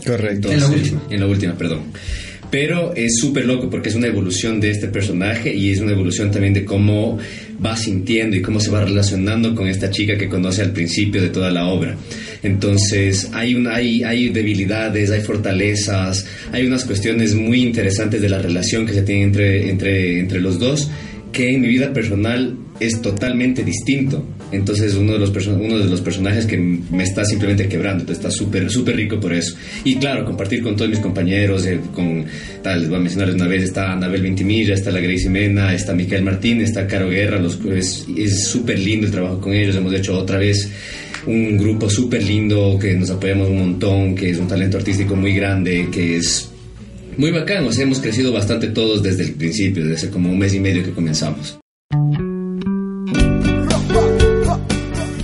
Correcto. 0.06 0.52
en 0.52 0.60
la 0.60 0.68
última. 0.68 1.02
En 1.10 1.20
la 1.20 1.28
última, 1.28 1.58
perdón. 1.58 1.82
Pero 2.52 2.94
es 2.96 3.16
súper 3.20 3.46
loco 3.46 3.70
porque 3.70 3.90
es 3.90 3.96
una 3.96 4.08
evolución 4.08 4.62
de 4.62 4.70
este 4.70 4.88
personaje 4.88 5.54
y 5.54 5.72
es 5.72 5.80
una 5.80 5.92
evolución 5.92 6.32
también 6.32 6.54
de 6.54 6.64
cómo 6.64 7.18
va 7.64 7.76
sintiendo 7.76 8.36
y 8.36 8.42
cómo 8.42 8.60
se 8.60 8.70
va 8.70 8.86
relacionando 8.86 9.56
con 9.56 9.68
esta 9.68 9.90
chica 9.90 10.18
que 10.18 10.30
conoce 10.30 10.62
al 10.62 10.72
principio 10.72 11.22
de 11.22 11.30
toda 11.30 11.52
la 11.52 11.66
obra. 11.66 11.98
Entonces 12.44 13.30
hay, 13.34 13.56
una, 13.56 13.76
hay, 13.76 14.04
hay 14.04 14.30
debilidades, 14.30 15.12
hay 15.12 15.22
fortalezas, 15.22 16.28
hay 16.52 16.66
unas 16.66 16.86
cuestiones 16.86 17.34
muy 17.34 17.62
interesantes 17.64 18.22
de 18.22 18.30
la 18.30 18.40
relación 18.40 18.86
que 18.86 18.94
se 18.94 19.02
tiene 19.02 19.24
entre, 19.24 19.70
entre, 19.70 20.20
entre 20.20 20.40
los 20.40 20.60
dos 20.60 20.90
que 21.32 21.54
en 21.54 21.62
mi 21.62 21.68
vida 21.68 21.92
personal 21.92 22.56
es 22.80 23.02
totalmente 23.02 23.64
distinto. 23.64 24.26
Entonces 24.52 24.94
uno 24.96 25.14
de 25.14 25.20
los, 25.20 25.32
personajes 26.02 26.46
que 26.46 26.58
me 26.58 27.04
está 27.04 27.26
simplemente 27.26 27.68
quebrando, 27.68 28.12
está 28.12 28.30
súper 28.30 28.70
súper 28.70 28.96
rico 28.96 29.20
por 29.20 29.34
eso. 29.34 29.56
Y 29.84 29.96
claro, 29.96 30.26
compartir 30.26 30.62
con 30.62 30.76
todos 30.76 30.90
mis 30.90 31.00
compañeros, 31.00 31.66
eh, 31.66 31.80
con 31.94 32.26
tal, 32.62 32.82
les 32.82 32.90
voy 32.90 33.00
a 33.00 33.02
mencionarles 33.02 33.36
una 33.36 33.48
vez, 33.48 33.64
está 33.64 33.94
Anabel 33.94 34.22
Ventimilla, 34.22 34.74
está 34.74 34.92
la 34.92 35.00
Gracie 35.00 35.30
Mena, 35.30 35.74
está 35.74 35.94
Miquel 35.94 36.24
Martín, 36.24 36.62
está 36.62 36.88
Caro 36.88 37.10
Guerra, 37.10 37.40
los, 37.40 37.60
es 38.16 38.48
súper 38.48 38.80
lindo 38.80 39.08
el 39.08 39.12
trabajo 39.12 39.42
con 39.42 39.54
ellos, 39.54 39.76
hemos 39.76 39.94
hecho 39.94 40.18
otra 40.18 40.38
vez 40.38 40.70
un 41.26 41.58
grupo 41.58 41.90
súper 41.90 42.24
lindo 42.24 42.78
que 42.80 42.94
nos 42.94 43.10
apoyamos 43.10 43.50
un 43.50 43.60
montón, 43.60 44.16
que 44.16 44.30
es 44.30 44.38
un 44.38 44.48
talento 44.48 44.78
artístico 44.78 45.16
muy 45.16 45.34
grande, 45.34 45.90
que 45.92 46.18
es 46.18 46.50
muy 47.18 47.32
bacán, 47.32 47.66
hemos 47.80 48.00
crecido 48.00 48.32
bastante 48.32 48.68
todos 48.68 49.02
desde 49.02 49.24
el 49.24 49.34
principio, 49.34 49.84
desde 49.84 49.96
hace 49.96 50.10
como 50.10 50.30
un 50.30 50.38
mes 50.38 50.54
y 50.54 50.60
medio 50.60 50.84
que 50.84 50.92
comenzamos. 50.92 51.58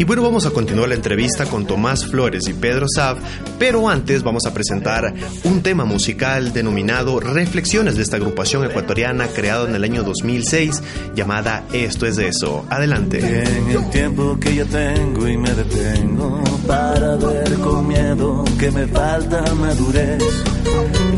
Y 0.02 0.04
bueno, 0.04 0.24
vamos 0.24 0.48
a 0.48 0.50
continuar 0.50 0.90
la 0.90 0.96
entrevista 0.96 1.46
con 1.46 1.68
Tomás 1.68 2.08
Flores 2.08 2.48
y 2.48 2.54
Pedro 2.54 2.88
Saab, 2.90 3.18
pero 3.60 3.88
antes 3.88 4.24
vamos 4.24 4.48
a 4.48 4.52
presentar 4.52 5.14
un 5.44 5.62
tema 5.62 5.86
musical 5.86 6.54
denominado 6.54 7.20
Reflexiones 7.20 7.98
de 7.98 8.02
esta 8.02 8.16
agrupación 8.16 8.66
ecuatoriana 8.66 9.28
creado 9.28 9.68
en 9.68 9.76
el 9.76 9.84
año 9.84 10.02
2006 10.02 10.82
llamada 11.14 11.66
Esto 11.72 12.08
es 12.08 12.18
eso. 12.18 12.66
Adelante. 12.72 13.20
En 13.20 13.70
el 13.70 13.90
tiempo 13.92 14.40
que 14.40 14.56
yo 14.56 14.66
tengo 14.66 15.28
y 15.28 15.38
me 15.38 15.54
detengo 15.54 16.42
para 16.66 17.16
ver 17.18 17.54
con 17.60 17.88
miedo 17.88 18.44
que 18.58 18.72
me 18.72 18.88
falta 18.88 19.54
madurez, 19.54 20.18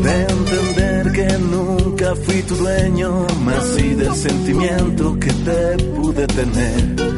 de 0.02 0.22
entender 0.24 1.10
que 1.10 1.38
nunca 1.38 2.14
fui 2.16 2.42
tu 2.42 2.54
dueño, 2.54 3.26
más 3.46 3.64
sí 3.64 3.94
del 3.94 4.14
sentimiento 4.14 5.18
que 5.18 5.32
te 5.32 5.84
pude 5.84 6.26
tener. 6.26 7.14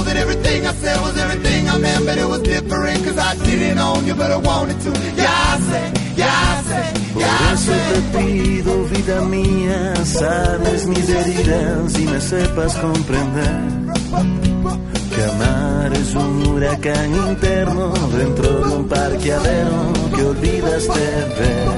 Know 0.00 0.06
that 0.06 0.16
everything 0.16 0.66
I 0.66 0.72
said 0.74 1.00
was 1.00 1.16
everything 1.16 1.68
I 1.68 1.76
meant, 1.78 2.04
but 2.06 2.16
it 2.18 2.26
was 2.26 2.42
different 2.42 3.04
cause 3.04 3.18
I 3.18 3.34
did 3.44 3.60
it 3.70 3.78
on 3.78 4.06
you, 4.06 4.14
but 4.14 4.30
I 4.30 4.36
wanted 4.36 4.78
to. 4.84 4.90
Yeah, 5.16 5.52
I 5.52 5.60
say, 5.70 5.86
yeah, 6.16 6.52
I 6.52 6.62
say, 6.70 6.88
Por 7.12 7.22
yeah, 7.22 7.48
I 7.48 7.52
eso 7.52 7.72
say. 7.72 7.88
te 7.90 8.00
pido, 8.18 8.72
vida 8.92 9.18
mía, 9.34 9.96
sabes 10.04 10.86
mis 10.86 11.08
heridas 11.08 11.98
y 11.98 12.04
me 12.06 12.20
sepas 12.20 12.74
comprender. 12.76 13.56
Que 15.14 15.22
amar 15.32 15.92
es 15.92 16.14
un 16.14 16.46
huracán 16.48 17.10
interno 17.28 17.92
dentro 18.16 18.48
de 18.68 18.76
un 18.76 18.88
parqueadero 18.88 19.92
que 20.14 20.22
olvidaste 20.22 21.04
ver. 21.38 21.68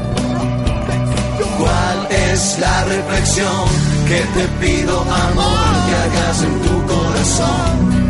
¿Cuál 1.59 1.99
es 2.31 2.59
la 2.59 2.85
reflexión 2.85 3.65
que 4.09 4.21
te 4.37 4.45
pido, 4.61 5.01
amor, 5.01 5.73
que 5.87 5.95
hagas 6.05 6.43
en 6.43 6.61
tu 6.61 6.87
corazón? 6.93 8.02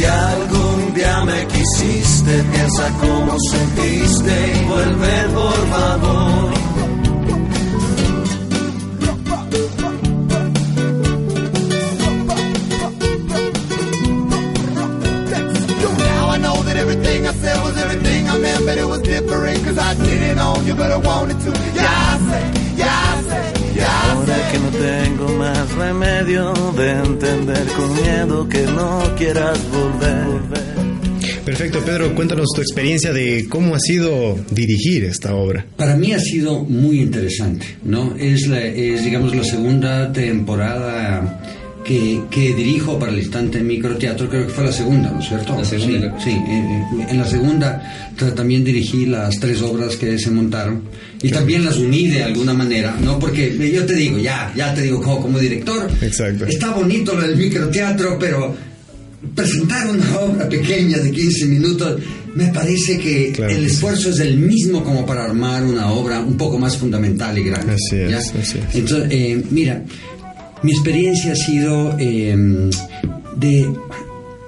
Si 0.00 0.06
algún 0.06 0.94
día 0.94 1.22
me 1.26 1.46
quisiste, 1.46 2.42
piensa 2.44 2.88
cómo 3.00 3.36
sentiste 3.50 4.32
y 4.58 4.64
vuelve 4.64 5.28
por 5.34 5.68
favor. 5.68 6.50
But 18.62 18.78
it 18.78 18.84
was 18.86 19.00
different 19.02 19.64
cause 19.64 19.78
I 19.78 19.94
did 19.94 20.22
it 20.22 20.38
on 20.38 20.64
you, 20.64 20.74
but 20.74 20.92
I 20.92 20.96
wanted 20.96 21.40
to. 21.40 21.50
Yeah, 21.74 21.88
I 21.88 22.18
say, 22.30 22.76
yeah, 22.76 22.86
I 22.86 23.14
say, 23.16 23.19
que 24.50 24.58
no 24.58 24.70
tengo 24.70 25.28
más 25.38 25.74
remedio 25.74 26.52
de 26.76 26.90
entender 26.90 27.66
con 27.76 27.94
miedo 27.94 28.48
que 28.48 28.62
no 28.62 29.14
quieras 29.16 29.58
volver. 29.70 30.40
Perfecto, 31.44 31.80
Pedro, 31.84 32.14
cuéntanos 32.14 32.48
tu 32.54 32.60
experiencia 32.60 33.12
de 33.12 33.46
cómo 33.48 33.74
ha 33.74 33.80
sido 33.80 34.38
dirigir 34.50 35.04
esta 35.04 35.34
obra. 35.34 35.64
Para 35.76 35.96
mí 35.96 36.12
ha 36.12 36.20
sido 36.20 36.64
muy 36.64 37.00
interesante, 37.00 37.66
¿no? 37.82 38.14
Es, 38.16 38.46
la, 38.46 38.60
es 38.60 39.04
digamos, 39.04 39.34
la 39.34 39.44
segunda 39.44 40.12
temporada 40.12 41.42
que, 41.90 42.22
que 42.30 42.54
dirijo 42.54 43.00
para 43.00 43.10
el 43.10 43.18
instante 43.18 43.60
microteatro, 43.60 44.28
creo 44.28 44.46
que 44.46 44.52
fue 44.52 44.62
la 44.62 44.72
segunda, 44.72 45.10
¿no 45.10 45.18
es 45.18 45.26
cierto? 45.26 45.56
La 45.58 45.64
segunda. 45.64 46.16
Sí, 46.20 46.30
sí, 46.30 46.30
eh, 46.30 46.84
eh, 47.00 47.06
en 47.08 47.18
la 47.18 47.26
segunda 47.26 47.82
también 48.36 48.62
dirigí 48.62 49.06
las 49.06 49.40
tres 49.40 49.60
obras 49.60 49.96
que 49.96 50.16
se 50.16 50.30
montaron 50.30 50.82
y 51.20 51.30
también 51.30 51.64
las 51.64 51.78
uní 51.78 52.06
de 52.06 52.22
alguna 52.22 52.54
manera, 52.54 52.96
¿no? 53.02 53.18
Porque 53.18 53.72
yo 53.72 53.84
te 53.86 53.94
digo, 53.94 54.18
ya, 54.18 54.52
ya 54.54 54.72
te 54.72 54.82
digo, 54.82 55.02
como, 55.02 55.20
como 55.20 55.38
director, 55.40 55.90
Exacto. 56.00 56.44
está 56.46 56.70
bonito 56.70 57.12
lo 57.12 57.22
del 57.22 57.36
microteatro, 57.36 58.16
pero 58.20 58.54
presentar 59.34 59.88
una 59.88 60.16
obra 60.20 60.48
pequeña 60.48 60.98
de 60.98 61.10
15 61.10 61.46
minutos, 61.46 62.00
me 62.36 62.46
parece 62.52 62.98
que 63.00 63.32
Claro 63.32 63.52
el 63.52 63.68
sí. 63.68 63.74
esfuerzo 63.74 64.10
es 64.10 64.20
el 64.20 64.36
mismo 64.36 64.84
como 64.84 65.04
para 65.04 65.24
armar 65.24 65.64
una 65.64 65.90
obra 65.90 66.20
un 66.20 66.36
poco 66.36 66.56
más 66.56 66.76
fundamental 66.76 67.36
y 67.36 67.42
grande. 67.42 67.72
Así 67.72 67.96
es, 67.96 68.10
¿ya? 68.10 68.18
así 68.18 68.58
es. 68.58 68.74
Entonces, 68.76 69.08
eh, 69.10 69.42
mira, 69.50 69.82
mi 70.62 70.72
experiencia 70.72 71.32
ha 71.32 71.36
sido 71.36 71.96
eh, 71.98 72.36
de, 73.36 73.68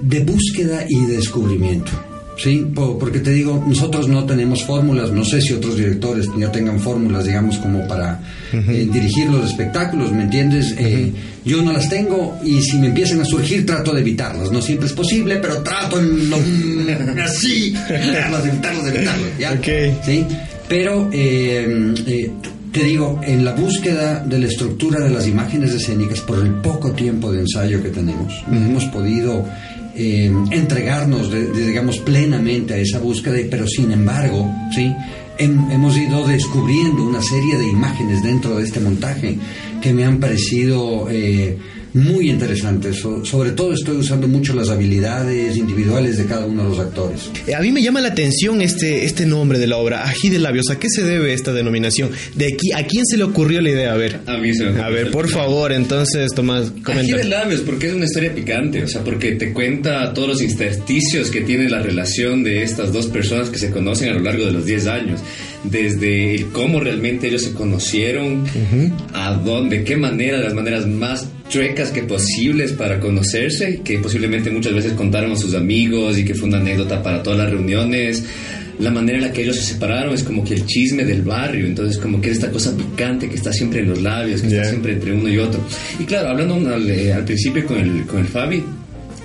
de 0.01 0.21
búsqueda 0.21 0.85
y 0.89 1.07
de 1.07 1.17
descubrimiento. 1.17 1.93
¿Sí? 2.39 2.67
Po- 2.75 2.99
Porque 2.99 3.21
te 3.21 3.31
digo, 3.31 3.63
nosotros 3.69 4.09
no 4.09 4.25
tenemos 4.25 4.65
fórmulas, 4.65 5.13
no 5.13 5.23
sé 5.25 5.41
si 5.43 5.53
otros 5.53 5.77
directores 5.77 6.27
ya 6.39 6.51
tengan 6.51 6.81
fórmulas, 6.81 7.27
digamos, 7.27 7.59
como 7.59 7.87
para 7.87 8.21
eh, 8.53 8.89
dirigir 8.91 9.29
los 9.31 9.51
espectáculos, 9.51 10.11
¿me 10.13 10.23
entiendes? 10.23 10.75
Eh, 10.79 11.13
Yo 11.45 11.61
no 11.63 11.73
las 11.73 11.89
tengo 11.91 12.39
y 12.43 12.63
si 12.63 12.79
me 12.79 12.87
empiezan 12.87 13.21
a 13.21 13.25
surgir 13.27 13.67
trato 13.67 13.93
de 13.93 14.01
evitarlas. 14.01 14.51
No 14.51 14.63
siempre 14.63 14.87
es 14.87 14.93
posible, 14.95 15.37
pero 15.37 15.63
trato 15.63 16.01
en 16.01 16.31
lo, 16.31 16.37
así, 17.23 17.75
evitarlas, 17.91 18.47
evitarlas, 18.47 18.87
evitarlas, 18.87 19.39
¿ya? 19.39 19.53
¿Sí? 20.05 20.25
Pero, 20.69 21.11
eh, 21.13 21.95
eh, 22.07 22.31
te 22.73 22.85
digo, 22.85 23.21
en 23.23 23.45
la 23.45 23.53
búsqueda 23.55 24.21
de 24.25 24.39
la 24.39 24.47
estructura 24.47 25.01
de 25.01 25.11
las 25.11 25.27
imágenes 25.27 25.73
escénicas, 25.75 26.21
por 26.21 26.39
el 26.39 26.51
poco 26.55 26.93
tiempo 26.93 27.31
de 27.33 27.41
ensayo 27.41 27.83
que 27.83 27.91
tenemos, 27.91 28.33
no 28.49 28.57
hemos 28.57 28.85
podido 28.87 29.45
eh, 29.95 30.33
entregarnos, 30.53 31.31
de- 31.31 31.49
de, 31.53 31.67
digamos, 31.67 31.99
plenamente 31.99 32.73
a 32.75 32.79
esa 32.79 32.99
búsqueda, 32.99 33.37
pero 33.51 33.67
sin 33.67 33.93
embargo, 33.93 34.51
¿sí? 34.75 34.91
Hem- 35.39 35.71
hemos 35.71 35.97
ido 35.99 36.27
descubriendo 36.27 37.05
una 37.05 37.21
serie 37.23 37.59
de 37.59 37.69
imágenes 37.69 38.23
dentro 38.23 38.57
de 38.57 38.65
este 38.65 38.81
montaje 38.81 39.37
que 39.83 39.93
me 39.93 40.05
han 40.05 40.19
parecido 40.19 41.09
eh, 41.11 41.59
muy 41.95 42.31
interesantes. 42.31 42.97
So- 42.97 43.25
sobre 43.25 43.51
todo 43.53 43.73
estoy 43.75 43.97
usando 43.97 44.27
mucho 44.29 44.55
las 44.55 44.69
habilidades 44.71 45.57
individuales 45.57 46.17
de 46.19 46.25
cada 46.27 46.47
uno 46.47 46.63
de 46.65 46.69
los 46.71 46.79
actores. 46.79 47.31
Eh, 47.47 47.55
A 47.55 47.61
mí 47.61 47.71
me 47.71 47.83
llama 47.83 48.01
la 48.01 48.09
atención 48.09 48.63
este, 48.63 49.05
este 49.05 49.27
nombre 49.27 49.59
de 49.59 49.67
la 49.67 49.77
obra, 49.77 50.05
Ají 50.09 50.31
de 50.31 50.39
Labios. 50.39 50.71
¿A 50.71 50.79
qué 50.79 50.89
se 50.89 51.03
debe 51.05 51.33
esta 51.35 51.53
denominación? 51.53 52.11
¿De 52.35 52.47
aquí, 52.47 52.73
¿A 52.75 52.87
quién 52.87 53.05
se 53.07 53.17
le 53.17 53.25
ocurrió 53.25 53.61
la 53.61 53.71
idea? 53.71 53.93
A 53.93 53.97
ver. 53.97 54.21
A 54.27 54.39
mí 54.39 54.55
se 54.55 54.65
me 54.65 54.81
A 54.81 54.89
ver, 54.89 55.11
por 55.11 55.29
favor, 55.29 55.73
entonces, 55.73 56.31
Tomás, 56.35 56.71
Ají 56.71 56.83
comenta. 56.83 57.17
de 57.17 57.25
labios, 57.25 57.61
porque 57.61 57.89
es 57.89 57.95
una 57.95 58.07
historia 58.07 58.35
picante, 58.35 58.83
o 58.83 58.89
sea, 58.89 59.03
porque 59.05 59.33
te 59.33 59.53
cuenta 59.53 60.13
todos 60.15 60.29
los 60.29 60.43
intersticios 60.43 61.31
que 61.31 61.43
tiene 61.43 61.69
la 61.69 61.81
relación 61.81 62.43
de 62.43 62.63
estas 62.63 62.93
dos 62.93 63.07
personas 63.07 63.51
que 63.51 63.59
se 63.59 63.71
conocen 63.71 64.11
a 64.11 64.15
lo 64.15 64.21
largo 64.21 64.47
de 64.47 64.53
los 64.53 64.65
10 64.65 64.87
años, 64.87 65.21
desde 65.65 66.35
el 66.35 66.47
cómo 66.49 66.81
realmente 66.81 67.29
ellos 67.29 67.43
se 67.43 67.53
conocieron, 67.53 68.45
a 69.13 69.35
dónde, 69.35 69.79
de 69.79 69.85
qué 69.85 69.97
manera, 69.97 70.39
las 70.39 70.55
maneras 70.55 70.87
más 70.87 71.29
chuecas 71.49 71.91
que 71.91 72.03
posibles 72.03 72.73
para 72.73 72.99
conocerse, 72.99 73.81
que 73.85 73.99
posiblemente 73.99 74.51
muchas 74.51 74.75
veces 74.75 74.93
contaron 74.95 75.33
a 75.33 75.37
sus 75.37 75.55
amigos 75.55 76.19
y 76.19 76.25
que 76.25 76.35
fue 76.35 76.49
una 76.49 76.59
anécdota 76.59 77.03
para 77.03 77.23
todas 77.23 77.39
las 77.39 77.51
reuniones. 77.51 78.25
La 78.79 78.91
manera 78.91 79.19
en 79.19 79.25
la 79.25 79.33
que 79.33 79.43
ellos 79.43 79.57
se 79.57 79.75
separaron 79.75 80.15
es 80.15 80.23
como 80.23 80.43
que 80.43 80.55
el 80.55 80.67
chisme 80.67 81.05
del 81.05 81.23
barrio, 81.23 81.67
entonces 81.67 81.99
como 81.99 82.21
que 82.21 82.31
es 82.31 82.39
esta 82.39 82.51
cosa 82.51 82.75
picante 82.77 83.29
que 83.29 83.37
está 83.37 83.53
siempre 83.53 83.81
en 83.81 83.91
los 83.91 84.03
labios, 84.03 84.41
que 84.41 84.49
está 84.49 84.65
siempre 84.65 84.95
entre 84.95 85.13
uno 85.13 85.29
y 85.29 85.39
otro. 85.39 85.61
Y 86.01 86.05
claro, 86.05 86.31
hablando 86.31 86.55
al, 86.55 86.91
eh, 86.91 87.13
al 87.13 87.25
principio 87.25 87.65
con 87.67 87.79
el, 87.79 88.07
con 88.07 88.21
el 88.21 88.27
Fabi, 88.27 88.65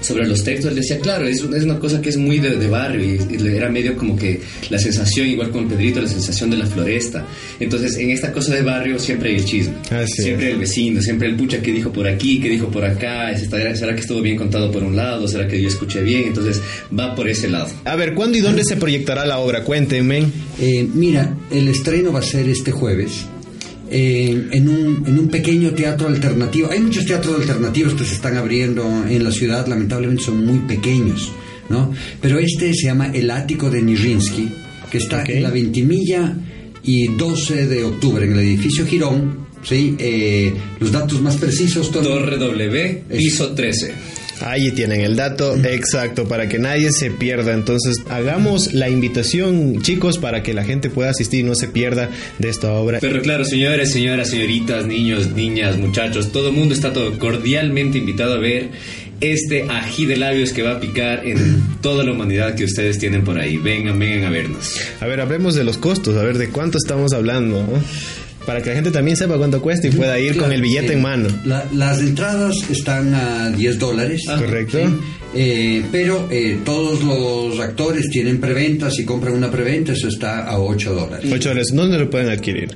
sobre 0.08 0.28
los 0.28 0.44
textos, 0.44 0.70
él 0.72 0.76
decía, 0.76 1.00
claro, 1.00 1.28
es, 1.28 1.42
es 1.42 1.64
una 1.64 1.80
cosa 1.80 2.02
que 2.02 2.10
es 2.10 2.18
muy 2.18 2.40
de, 2.40 2.58
de 2.58 2.68
barrio 2.68 3.04
y, 3.04 3.36
y 3.36 3.48
era 3.48 3.70
medio 3.70 3.96
como 3.98 4.16
que 4.16 4.40
la 4.70 4.80
sensación, 4.80 5.28
igual 5.28 5.52
con 5.52 5.68
Pedrito, 5.68 6.02
la 6.02 6.08
sensación 6.08 6.50
de 6.50 6.58
la 6.58 6.66
floresta. 6.66 7.26
Entonces, 7.60 7.98
en 7.98 8.12
esta 8.12 8.32
cosa 8.32 8.56
de 8.56 8.62
barrio 8.62 8.98
siempre 9.00 9.30
hay 9.30 9.36
el 9.36 9.46
chisme, 9.46 9.74
Así 9.92 10.24
siempre 10.24 10.52
el 10.52 10.58
vecino, 10.58 11.02
siempre 11.02 11.28
el 11.28 11.36
pucha 11.36 11.62
que 11.62 11.72
dijo 11.72 11.92
por 11.92 12.08
aquí, 12.08 12.40
que 12.40 12.50
dijo 12.50 12.70
por 12.70 12.86
acá, 12.86 13.36
¿será, 13.38 13.76
será 13.76 13.94
que 13.94 14.02
estuvo 14.02 14.22
bien 14.22 14.38
contado 14.38 14.72
por 14.72 14.84
un 14.84 14.96
lado? 14.96 15.28
¿Será 15.28 15.48
que 15.48 15.62
yo 15.62 15.68
escuché 15.68 16.02
bien? 16.02 16.24
Entonces, 16.28 16.62
va 16.98 17.16
por 17.16 17.28
ese 17.28 17.50
lado. 17.50 17.70
A 17.86 17.96
ver, 17.96 18.14
¿cuándo 18.14 18.38
y 18.38 18.42
dónde 18.42 18.64
se 18.64 18.78
proyectará 18.78 19.26
la 19.26 19.40
obra? 19.40 19.64
Cuéntenme. 19.64 20.24
Eh, 20.60 20.88
mira, 20.94 21.36
el 21.52 21.68
estreno 21.68 22.12
va 22.12 22.20
a 22.20 22.24
ser 22.24 22.48
este 22.50 22.72
jueves. 22.72 23.26
Eh, 23.90 24.48
en, 24.52 24.70
un, 24.70 25.04
en 25.08 25.20
un 25.20 25.28
pequeño 25.30 25.72
teatro 25.72 26.08
alternativo. 26.08 26.70
Hay 26.72 26.80
muchos 26.80 27.06
teatros 27.06 27.40
alternativos 27.40 27.94
que 27.94 28.04
se 28.04 28.16
están 28.16 28.38
abriendo 28.38 28.84
en 29.08 29.24
la 29.24 29.32
ciudad, 29.32 29.68
lamentablemente 29.68 30.24
son 30.24 30.46
muy 30.46 30.60
pequeños, 30.60 31.32
¿no? 31.70 31.94
Pero 32.22 32.40
este 32.40 32.74
se 32.74 32.88
llama 32.88 33.12
El 33.14 33.32
Ático 33.32 33.70
de 33.70 33.82
Nijinsky, 33.82 34.50
que 34.92 34.98
está 34.98 35.24
en 35.24 35.44
la 35.44 35.52
Ventimilla 35.52 36.36
y 36.84 37.08
12 37.08 37.68
de 37.68 37.84
octubre, 37.84 38.26
en 38.26 38.34
el 38.34 38.40
edificio 38.40 38.86
Girón. 38.86 39.48
¿sí? 39.64 39.96
Eh, 40.00 40.54
los 40.80 40.92
datos 40.92 41.22
más 41.22 41.36
precisos... 41.38 41.92
Torre 41.92 42.38
W, 42.38 43.04
piso 43.10 43.54
13. 43.54 43.94
Ahí 44.42 44.72
tienen 44.72 45.02
el 45.02 45.16
dato 45.16 45.56
exacto 45.56 46.28
para 46.28 46.48
que 46.48 46.60
nadie 46.60 46.92
se 46.92 47.12
pierda. 47.12 47.54
Entonces, 47.54 47.98
hagamos 48.10 48.74
la 48.74 48.90
invitación, 48.90 49.82
chicos, 49.82 50.18
para 50.18 50.44
que 50.44 50.54
la 50.54 50.64
gente 50.64 50.90
pueda 50.90 51.10
asistir 51.10 51.42
y 51.42 51.44
no 51.44 51.56
se 51.56 51.68
pierda 51.68 52.10
de 52.38 52.50
esta 52.50 52.72
obra. 52.74 53.00
Pero 53.00 53.22
claro, 53.22 53.46
señores, 53.46 53.92
señoras, 53.92 54.30
señoritas, 54.30 54.86
niños, 54.86 55.32
niñas, 55.32 55.78
muchachos, 55.78 56.32
todo 56.32 56.50
el 56.50 56.56
mundo 56.56 56.74
está 56.74 56.94
todo 56.94 57.18
cordialmente 57.18 57.98
invitado 57.98 58.36
a 58.36 58.40
ver 58.40 58.70
este 59.20 59.64
ají 59.64 60.06
de 60.06 60.18
labios 60.18 60.54
que 60.54 60.62
va 60.62 60.74
a 60.74 60.80
picar 60.80 61.26
en 61.26 61.64
toda 61.82 62.04
la 62.04 62.12
humanidad 62.12 62.56
que 62.56 62.66
ustedes 62.66 63.00
tienen 63.00 63.24
por 63.24 63.40
ahí. 63.40 63.58
Vengan, 63.58 63.98
vengan 63.98 64.26
a 64.26 64.30
vernos. 64.30 64.80
A 65.00 65.08
ver, 65.08 65.22
hablemos 65.22 65.56
de 65.56 65.64
los 65.64 65.78
costos, 65.78 66.16
a 66.18 66.24
ver 66.24 66.38
de 66.38 66.50
cuánto 66.50 66.78
estamos 66.78 67.14
hablando, 67.14 67.64
¿no? 67.64 67.84
Para 68.48 68.62
que 68.64 68.70
la 68.70 68.76
gente 68.76 68.90
también 68.92 69.16
sepa 69.18 69.38
cuánto 69.38 69.62
cuesta 69.62 69.88
y 69.88 69.92
pueda 69.92 70.18
ir 70.20 70.38
con 70.38 70.52
el 70.54 70.62
billete 70.62 70.94
eh, 70.94 70.96
en 70.96 71.02
mano. 71.02 71.28
la- 71.46 71.66
las 71.76 72.00
entradas 72.00 72.56
están 72.72 73.14
a 73.14 73.50
10 73.52 73.78
dólares. 73.78 74.24
Correcto. 74.26 74.78
Sí. 74.80 74.86
Eh, 75.36 75.84
pero 75.92 76.28
eh, 76.32 76.58
todos 76.64 77.04
los 77.04 77.60
actores 77.60 78.10
tienen 78.10 78.40
preventa. 78.40 78.90
Si 78.90 79.04
compran 79.04 79.34
una 79.36 79.52
preventa, 79.52 79.92
eso 79.92 80.08
está 80.08 80.46
a 80.48 80.60
8 80.60 80.94
dólares. 80.96 81.30
8 81.32 81.50
dólares, 81.50 81.72
¿dónde 81.74 82.00
lo 82.00 82.10
pueden 82.10 82.30
adquirir? 82.30 82.70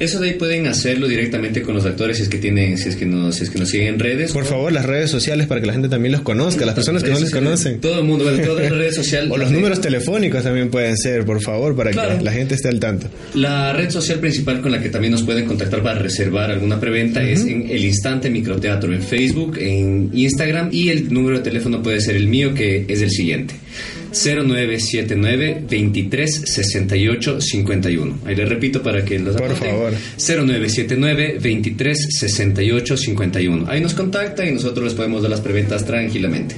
Eso 0.00 0.18
de 0.18 0.30
ahí 0.30 0.34
pueden 0.34 0.66
hacerlo 0.66 1.06
directamente 1.06 1.62
con 1.62 1.74
los 1.74 1.84
actores 1.84 2.16
si 2.16 2.22
es 2.24 2.28
que 2.28 2.38
tienen, 2.38 2.76
si 2.78 2.88
es 2.88 2.96
que 2.96 3.04
nos, 3.06 3.36
si 3.36 3.44
es 3.44 3.50
que 3.50 3.58
nos 3.58 3.68
siguen 3.68 3.88
en 3.94 3.98
redes. 4.00 4.32
Por 4.32 4.46
favor, 4.46 4.72
las 4.72 4.86
redes 4.86 5.10
sociales 5.10 5.46
para 5.46 5.60
que 5.60 5.66
la 5.66 5.74
gente 5.74 5.88
también 5.88 6.12
los 6.12 6.22
conozca, 6.22 6.64
las 6.66 6.74
personas 6.74 7.02
que 7.04 7.10
no 7.10 7.20
les 7.20 7.30
conocen. 7.30 7.80
Todo 7.80 8.00
el 8.00 8.04
mundo, 8.06 8.24
bueno, 8.24 8.42
todas 8.42 8.62
las 8.62 8.72
redes 8.72 8.94
sociales. 8.94 9.30
O 9.30 9.36
los 9.36 9.50
números 9.50 9.80
telefónicos 9.80 10.42
también 10.42 10.70
pueden 10.70 10.96
ser, 10.96 11.24
por 11.24 11.40
favor, 11.42 11.76
para 11.76 11.90
Claro. 11.90 12.18
que 12.18 12.24
la 12.24 12.32
gente 12.32 12.54
esté 12.54 12.68
al 12.68 12.80
tanto. 12.80 13.08
La 13.34 13.72
red 13.74 13.90
social 13.90 14.18
principal 14.18 14.60
con 14.62 14.72
la 14.72 14.80
que 14.82 14.88
también 14.88 15.12
nos 15.12 15.22
pueden 15.22 15.44
contactar 15.44 15.82
para 15.82 15.98
reservar 16.00 16.50
alguna 16.50 16.80
preventa 16.80 17.22
es 17.22 17.44
en 17.44 17.68
El 17.70 17.84
Instante 17.84 18.30
Microteatro 18.30 18.92
en 18.94 19.02
Facebook, 19.02 19.58
en 19.58 20.10
Instagram 20.14 20.70
y 20.72 20.88
el 20.88 21.12
número 21.12 21.36
de 21.38 21.44
teléfono 21.44 21.82
puede 21.82 22.00
ser 22.00 22.16
el 22.16 22.26
mío 22.26 22.54
que 22.54 22.86
es 22.88 23.02
el 23.02 23.10
siguiente. 23.10 23.54
0979 24.12 25.64
23 25.68 26.42
68 26.44 27.40
51. 27.40 28.18
Ahí 28.24 28.34
le 28.34 28.44
repito 28.44 28.82
para 28.82 29.04
que 29.04 29.18
los 29.18 29.36
Por 29.36 29.54
favor. 29.56 29.92
0979 30.16 31.38
23 31.40 32.08
68 32.10 32.96
51. 32.96 33.70
Ahí 33.70 33.80
nos 33.80 33.94
contacta 33.94 34.46
y 34.46 34.52
nosotros 34.52 34.84
les 34.84 34.94
podemos 34.94 35.22
dar 35.22 35.30
las 35.30 35.40
preventas 35.40 35.84
tranquilamente. 35.84 36.54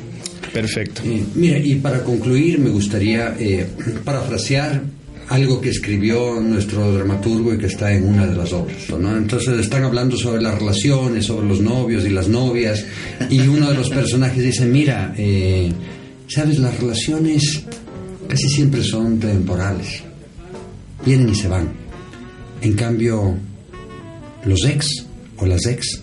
Perfecto. 0.53 1.03
Eh, 1.05 1.23
mira, 1.35 1.59
y 1.59 1.77
para 1.77 2.03
concluir, 2.03 2.59
me 2.59 2.71
gustaría 2.71 3.35
eh, 3.39 3.67
parafrasear 4.05 4.83
algo 5.29 5.61
que 5.61 5.71
escribió 5.71 6.41
nuestro 6.41 6.93
dramaturgo 6.93 7.55
y 7.55 7.59
que 7.59 7.67
está 7.67 7.93
en 7.93 8.07
una 8.07 8.27
de 8.27 8.37
las 8.37 8.53
obras. 8.53 8.77
¿no? 8.91 9.17
Entonces 9.17 9.59
están 9.59 9.85
hablando 9.85 10.17
sobre 10.17 10.43
las 10.43 10.59
relaciones, 10.59 11.25
sobre 11.25 11.49
los 11.49 11.61
novios 11.61 12.05
y 12.05 12.11
las 12.11 12.29
novias, 12.29 12.85
y 13.31 13.41
uno 13.41 13.71
de 13.71 13.75
los 13.75 13.89
personajes 13.89 14.43
dice, 14.43 14.67
mira, 14.67 15.15
eh, 15.17 15.73
sabes, 16.35 16.59
las 16.59 16.79
relaciones 16.79 17.63
casi 18.29 18.49
siempre 18.49 18.83
son 18.83 19.19
temporales, 19.19 20.03
vienen 21.05 21.29
y 21.29 21.35
se 21.35 21.49
van. 21.49 21.73
En 22.61 22.75
cambio, 22.75 23.37
los 24.45 24.65
ex 24.65 24.87
o 25.37 25.47
las 25.47 25.67
ex 25.67 26.01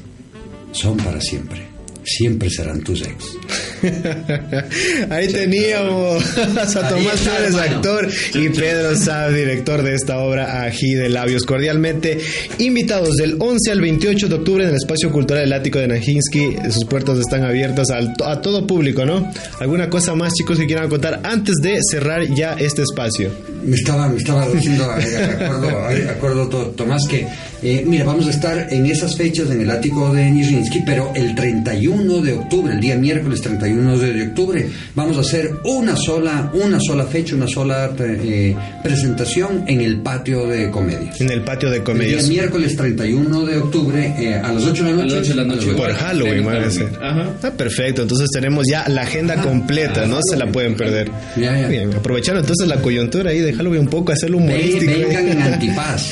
son 0.72 0.98
para 0.98 1.20
siempre, 1.20 1.66
siempre 2.04 2.50
serán 2.50 2.82
tus 2.84 3.02
ex. 3.02 3.38
Ahí 5.10 5.28
teníamos 5.28 6.24
a 6.38 6.90
Tomás 6.90 7.20
Flores, 7.22 7.56
actor, 7.56 8.08
y 8.34 8.50
Pedro 8.50 8.96
Saab, 8.96 9.34
director 9.34 9.84
de 9.84 9.96
esta 9.96 10.20
obra 10.20 10.64
Ají 10.64 10.94
de 10.96 11.10
Labios. 11.10 11.44
Cordialmente 11.44 12.18
invitados 12.60 13.16
del 13.18 13.38
11 13.40 13.72
al 13.72 13.82
28 13.82 14.28
de 14.28 14.36
octubre 14.36 14.64
en 14.64 14.70
el 14.70 14.76
Espacio 14.76 15.12
Cultural 15.12 15.44
del 15.44 15.54
Ático 15.54 15.80
de 15.80 15.88
Najinsky. 15.88 16.56
Sus 16.72 16.86
puertas 16.86 17.18
están 17.20 17.44
abiertas 17.44 17.90
al- 17.90 18.14
a 18.26 18.42
todo 18.42 18.66
público, 18.68 19.06
¿no? 19.06 19.32
¿Alguna 19.60 19.90
cosa 19.90 20.16
más, 20.16 20.34
chicos, 20.34 20.58
que 20.60 20.66
quieran 20.66 20.90
contar 20.90 21.22
antes 21.24 21.56
de 21.62 21.80
cerrar 21.90 22.24
ya 22.36 22.54
este 22.54 22.82
espacio? 22.84 23.32
Me 23.64 23.76
estaba, 23.76 24.08
me 24.08 24.18
estaba 24.18 24.48
diciendo, 24.48 24.86
eh, 25.00 25.38
acuerdo, 25.42 25.90
eh, 25.92 26.08
acuerdo 26.10 26.50
to- 26.50 26.66
Tomás, 26.78 27.02
que 27.10 27.28
eh, 27.62 27.84
mira, 27.86 28.06
vamos 28.06 28.28
a 28.28 28.30
estar 28.30 28.68
en 28.72 28.86
esas 28.86 29.16
fechas 29.18 29.50
en 29.52 29.62
el 29.62 29.70
ático 29.70 30.14
de 30.14 30.30
Nijinsky, 30.32 30.82
pero 30.86 31.12
el 31.16 31.36
31 31.36 32.22
de 32.22 32.34
octubre, 32.34 32.74
el 32.74 32.80
día 32.80 32.96
miércoles 32.96 33.42
31 33.42 33.69
de 33.76 34.24
octubre, 34.24 34.68
vamos 34.96 35.18
a 35.18 35.22
hacer 35.22 35.52
una 35.64 35.96
sola, 35.96 36.52
una 36.54 36.80
sola 36.80 37.06
fecha, 37.06 37.36
una 37.36 37.48
sola 37.48 37.92
eh, 38.00 38.56
presentación 38.84 39.64
en 39.68 39.82
el 39.82 39.98
patio 40.02 40.48
de 40.48 40.70
comedias. 40.72 41.20
En 41.22 41.30
el 41.32 41.42
patio 41.44 41.70
de 41.70 41.78
El 41.78 41.84
comedias. 41.84 42.28
día 42.28 42.42
miércoles 42.42 42.76
31 42.76 43.46
de 43.46 43.58
octubre 43.58 44.16
eh, 44.18 44.36
a 44.36 44.52
las 44.52 44.66
8 44.66 44.84
de 44.84 44.92
la 44.92 45.04
noche. 45.04 45.14
A 45.16 45.20
las 45.20 45.28
8 45.28 45.30
de 45.30 45.36
la 45.36 45.56
noche. 45.56 45.74
Por 45.74 45.94
Halloween, 45.94 46.46
van 46.46 46.64
a 46.64 46.70
ser. 46.72 46.90
Ah, 47.02 47.32
perfecto. 47.56 48.02
Entonces 48.02 48.28
tenemos 48.32 48.66
ya 48.70 48.88
la 48.90 49.02
agenda 49.04 49.42
completa, 49.42 50.06
no 50.06 50.20
se 50.30 50.38
la 50.38 50.48
pueden 50.48 50.76
perder. 50.76 51.10
Bien, 51.36 51.94
aprovechando 51.94 52.40
entonces 52.42 52.68
la 52.68 52.82
coyuntura 52.82 53.32
ahí 53.32 53.40
de 53.40 53.54
Halloween 53.54 53.82
un 53.82 53.88
poco, 53.88 54.12
hacerlo 54.12 54.38
humorístico. 54.38 54.92
vengan 54.92 55.28
en 55.30 55.42
antipaz. 55.54 56.12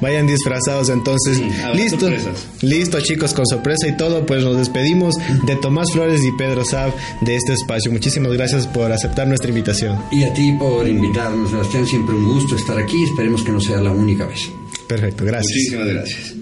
Vayan 0.00 0.26
disfrazados 0.26 0.88
entonces. 0.88 1.40
Listo. 1.74 2.00
sorpresas. 2.00 2.46
Listo, 2.62 3.00
chicos, 3.00 3.32
con 3.34 3.46
sorpresa 3.46 3.86
y 3.88 3.96
todo, 3.96 4.26
pues 4.26 4.42
nos 4.42 4.56
despedimos 4.58 5.14
de 5.46 5.56
Tomás 5.56 5.92
Flores 5.92 6.20
y 6.24 6.30
Pedro 6.36 6.47
Saab 6.64 6.92
de 7.20 7.36
este 7.36 7.52
espacio. 7.52 7.90
Muchísimas 7.90 8.32
gracias 8.32 8.66
por 8.66 8.92
aceptar 8.92 9.26
nuestra 9.26 9.50
invitación. 9.50 9.98
Y 10.10 10.24
a 10.24 10.32
ti 10.32 10.52
por 10.52 10.86
invitarnos, 10.86 11.50
Sebastián, 11.50 11.86
siempre 11.86 12.14
un 12.14 12.24
gusto 12.24 12.56
estar 12.56 12.78
aquí, 12.78 13.04
esperemos 13.04 13.42
que 13.42 13.52
no 13.52 13.60
sea 13.60 13.80
la 13.80 13.90
única 13.90 14.26
vez. 14.26 14.50
Perfecto, 14.88 15.24
gracias. 15.24 15.52
Muchísimas 15.52 15.88
gracias. 15.88 16.34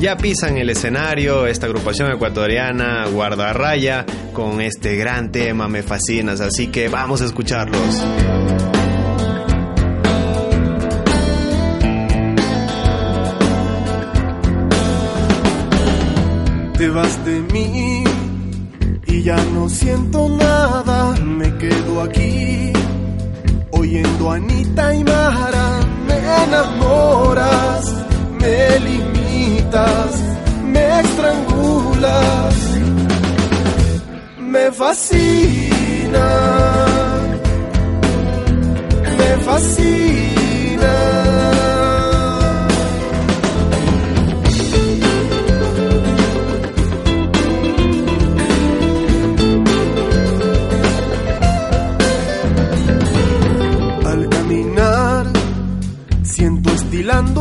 Ya 0.00 0.16
pisan 0.16 0.58
el 0.58 0.70
escenario 0.70 1.48
esta 1.48 1.66
agrupación 1.66 2.12
ecuatoriana 2.12 3.06
Guardarraya 3.08 4.06
con 4.32 4.60
este 4.60 4.94
gran 4.94 5.32
tema 5.32 5.66
Me 5.66 5.82
Fascinas, 5.82 6.40
así 6.40 6.68
que 6.68 6.88
vamos 6.88 7.20
a 7.20 7.24
escucharlos. 7.24 8.04
Te 16.78 16.88
vas 16.90 17.24
de 17.24 17.40
mí 17.52 18.04
y 19.08 19.22
ya 19.24 19.36
no 19.52 19.68
siento 19.68 20.28
nada. 20.28 21.12
Me 21.24 21.52
quedo 21.56 22.02
aquí 22.02 22.72
oyendo 23.72 24.30
a 24.30 24.36
Anita 24.36 24.94
y 24.94 25.02
Mara. 25.02 25.80
Me 26.06 26.44
enamoras, 26.44 27.94
me 28.40 28.78
limitas, 28.78 30.10
me 30.72 31.00
estrangulas. 31.00 32.54
Me 34.38 34.70
fascina, 34.70 36.26
me 39.18 39.44
fascina. 39.44 40.08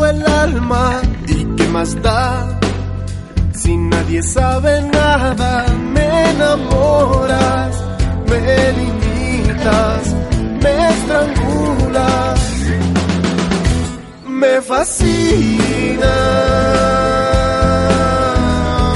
El 0.09 0.25
alma. 0.27 1.01
¿Y 1.27 1.45
qué 1.55 1.67
más 1.67 2.01
da? 2.01 2.59
Si 3.53 3.75
nadie 3.75 4.21
sabe 4.23 4.81
nada, 4.81 5.65
me 5.93 6.29
enamoras, 6.31 7.75
me 8.29 8.71
limitas, 8.79 10.15
me 10.63 10.89
estrangulas, 10.93 12.39
me 14.25 14.61
fascina, 14.61 16.15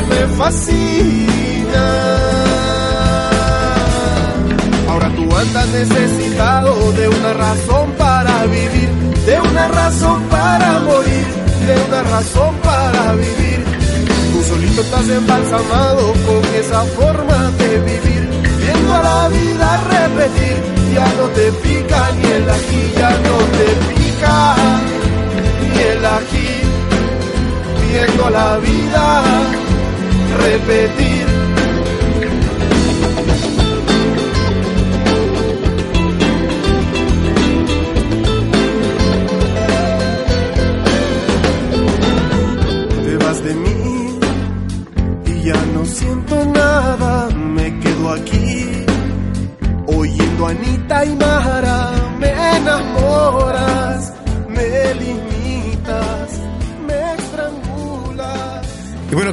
me 0.10 0.22
fascina. 0.38 1.86
Ahora 4.90 5.10
tú 5.16 5.24
andas 5.36 5.68
necesitado 5.70 6.92
de 6.94 7.08
una 7.10 7.34
razón 7.34 7.92
para 7.98 8.46
vivir, 8.46 8.90
de 9.26 9.42
una 9.42 9.68
razón 9.68 10.31
morir, 10.80 11.26
de 11.68 11.74
una 11.88 12.04
razón 12.04 12.56
para 12.64 13.14
vivir. 13.14 13.64
Tú 14.32 14.44
solito 14.44 14.82
estás 14.82 15.08
embalsamado 15.10 16.14
con 16.26 16.56
esa 16.56 16.84
forma 16.98 17.52
de 17.60 17.80
vivir, 17.80 18.30
viendo 18.60 18.94
a 18.94 19.02
la 19.02 19.30
vida 19.30 19.82
repetir, 19.90 20.58
ya 20.94 21.08
no 21.18 21.26
te 21.38 21.52
pica 21.64 22.12
ni 22.18 22.32
el 22.32 22.50
aquí, 22.50 22.94
ya 22.98 23.10
no 23.10 23.38
te 23.58 23.68
pica 23.94 24.56
ni 25.74 25.80
el 25.80 26.06
aquí, 26.06 26.50
viendo 27.92 28.26
a 28.26 28.30
la 28.32 28.58
vida 28.58 29.24
repetir. 30.44 31.21
A 50.46 50.50
Anita 50.50 51.06
y 51.06 51.16
Mara, 51.16 51.92
me 52.20 52.58
enamoras, 52.58 53.81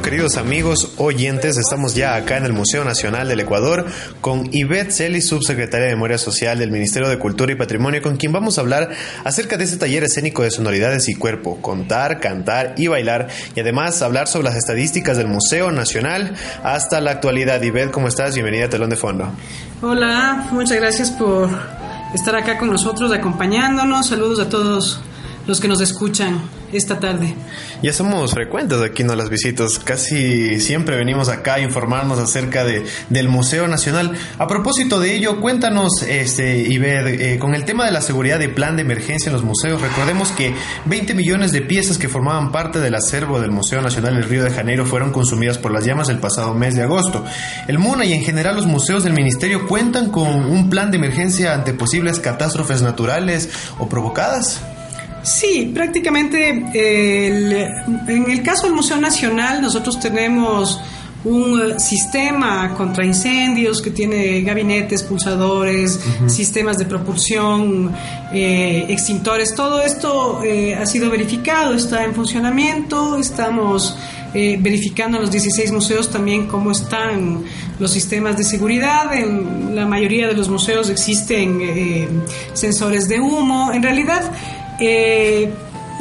queridos 0.01 0.37
amigos 0.37 0.93
oyentes, 0.97 1.57
estamos 1.57 1.93
ya 1.93 2.15
acá 2.15 2.37
en 2.37 2.45
el 2.45 2.53
Museo 2.53 2.85
Nacional 2.85 3.27
del 3.27 3.41
Ecuador 3.41 3.85
con 4.21 4.47
Ivette 4.53 4.91
Celis, 4.91 5.27
subsecretaria 5.27 5.87
de 5.87 5.95
Memoria 5.95 6.17
Social 6.17 6.57
del 6.57 6.71
Ministerio 6.71 7.09
de 7.09 7.19
Cultura 7.19 7.51
y 7.51 7.55
Patrimonio, 7.55 8.01
con 8.01 8.15
quien 8.15 8.31
vamos 8.31 8.57
a 8.57 8.61
hablar 8.61 8.91
acerca 9.23 9.57
de 9.57 9.65
este 9.65 9.77
taller 9.77 10.03
escénico 10.03 10.43
de 10.43 10.51
sonoridades 10.51 11.09
y 11.09 11.15
cuerpo, 11.15 11.61
contar, 11.61 12.19
cantar 12.19 12.75
y 12.77 12.87
bailar, 12.87 13.27
y 13.55 13.59
además 13.59 14.01
hablar 14.01 14.27
sobre 14.27 14.45
las 14.45 14.55
estadísticas 14.55 15.17
del 15.17 15.27
Museo 15.27 15.71
Nacional 15.71 16.35
hasta 16.63 17.01
la 17.01 17.11
actualidad. 17.11 17.61
Ivette, 17.61 17.91
¿cómo 17.91 18.07
estás? 18.07 18.35
Bienvenida 18.35 18.65
a 18.65 18.69
Telón 18.69 18.89
de 18.89 18.95
Fondo. 18.95 19.31
Hola, 19.81 20.47
muchas 20.51 20.77
gracias 20.77 21.11
por 21.11 21.49
estar 22.13 22.35
acá 22.35 22.57
con 22.57 22.69
nosotros, 22.69 23.11
acompañándonos. 23.11 24.07
Saludos 24.07 24.39
a 24.39 24.49
todos 24.49 25.01
los 25.49 25.59
que 25.59 25.67
nos 25.67 25.81
escuchan 25.81 26.39
esta 26.71 26.99
tarde. 26.99 27.33
Ya 27.81 27.91
somos 27.91 28.33
frecuentes 28.33 28.79
aquí, 28.81 29.03
¿no? 29.03 29.15
Las 29.15 29.31
visitas. 29.31 29.79
Casi 29.79 30.59
siempre 30.59 30.95
venimos 30.95 31.27
acá 31.27 31.55
a 31.55 31.59
informarnos 31.59 32.19
acerca 32.19 32.63
de, 32.63 32.85
del 33.09 33.29
Museo 33.29 33.67
Nacional. 33.67 34.11
A 34.37 34.45
propósito 34.45 34.99
de 34.99 35.15
ello, 35.15 35.41
cuéntanos, 35.41 36.03
este, 36.03 36.59
Iber, 36.59 37.07
eh, 37.07 37.39
con 37.39 37.55
el 37.55 37.65
tema 37.65 37.85
de 37.85 37.91
la 37.91 38.01
seguridad 38.01 38.39
y 38.41 38.47
plan 38.47 38.75
de 38.75 38.83
emergencia 38.83 39.29
en 39.29 39.33
los 39.33 39.43
museos, 39.43 39.81
recordemos 39.81 40.31
que 40.31 40.53
20 40.85 41.15
millones 41.15 41.51
de 41.51 41.63
piezas 41.63 41.97
que 41.97 42.09
formaban 42.09 42.51
parte 42.51 42.79
del 42.79 42.93
acervo 42.93 43.41
del 43.41 43.49
Museo 43.49 43.81
Nacional 43.81 44.13
del 44.15 44.25
Río 44.25 44.43
de 44.43 44.51
Janeiro 44.51 44.85
fueron 44.85 45.11
consumidas 45.11 45.57
por 45.57 45.71
las 45.71 45.83
llamas 45.83 46.09
el 46.09 46.19
pasado 46.19 46.53
mes 46.53 46.75
de 46.75 46.83
agosto. 46.83 47.25
El 47.67 47.79
MUNA 47.79 48.05
y 48.05 48.13
en 48.13 48.21
general 48.21 48.55
los 48.55 48.67
museos 48.67 49.03
del 49.03 49.13
Ministerio 49.13 49.67
cuentan 49.67 50.11
con 50.11 50.27
un 50.27 50.69
plan 50.69 50.91
de 50.91 50.97
emergencia 50.97 51.55
ante 51.55 51.73
posibles 51.73 52.19
catástrofes 52.19 52.83
naturales 52.83 53.49
o 53.79 53.89
provocadas. 53.89 54.61
Sí, 55.23 55.71
prácticamente 55.73 56.49
el- 56.73 57.51
en 58.07 58.31
el 58.31 58.41
caso 58.43 58.67
del 58.67 58.75
Museo 58.75 58.97
Nacional 58.97 59.61
nosotros 59.61 59.99
tenemos 59.99 60.79
un 61.25 61.59
eh, 61.73 61.79
sistema 61.79 62.73
contra 62.77 63.05
incendios 63.05 63.81
que 63.81 63.91
tiene 63.91 64.39
gabinetes, 64.41 65.03
pulsadores, 65.03 65.99
sistemas 66.27 66.77
de 66.77 66.85
propulsión, 66.85 67.91
eh, 68.33 68.85
extintores. 68.87 69.53
Todo 69.53 69.81
esto 69.81 70.41
eh, 70.45 70.75
ha 70.75 70.85
sido 70.85 71.09
verificado, 71.09 71.73
está 71.73 72.05
en 72.05 72.15
funcionamiento. 72.15 73.17
Estamos 73.17 73.97
eh, 74.33 74.57
verificando 74.61 75.17
en 75.17 75.23
los 75.23 75.31
16 75.31 75.71
museos 75.73 76.09
también 76.09 76.47
cómo 76.47 76.71
están 76.71 77.43
los 77.79 77.91
sistemas 77.91 78.37
de 78.37 78.45
seguridad. 78.45 79.13
En 79.13 79.75
la 79.75 79.85
mayoría 79.85 80.25
de 80.27 80.35
los 80.35 80.47
museos 80.47 80.89
existen 80.89 81.59
eh, 81.61 82.07
sensores 82.53 83.09
de 83.09 83.19
humo. 83.19 83.71
En 83.73 83.83
realidad, 83.83 84.21
eh, 84.79 85.49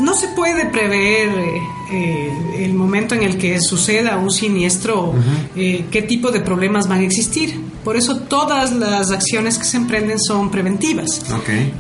no 0.01 0.15
se 0.15 0.29
puede 0.29 0.67
prever 0.67 1.29
eh, 1.29 1.61
eh, 1.91 2.65
el 2.65 2.75
momento 2.75 3.15
en 3.15 3.23
el 3.23 3.39
que 3.39 3.61
suceda 3.61 4.17
un 4.17 4.31
siniestro, 4.31 5.15
eh, 5.57 5.87
qué 5.91 6.03
tipo 6.03 6.31
de 6.31 6.41
problemas 6.41 6.89
van 6.89 7.01
a 7.01 7.05
existir. 7.05 7.61
Por 7.83 7.97
eso 7.97 8.21
todas 8.21 8.73
las 8.73 9.11
acciones 9.11 9.59
que 9.59 9.65
se 9.65 9.79
emprenden 9.79 10.21
son 10.21 10.51
preventivas. 10.51 11.23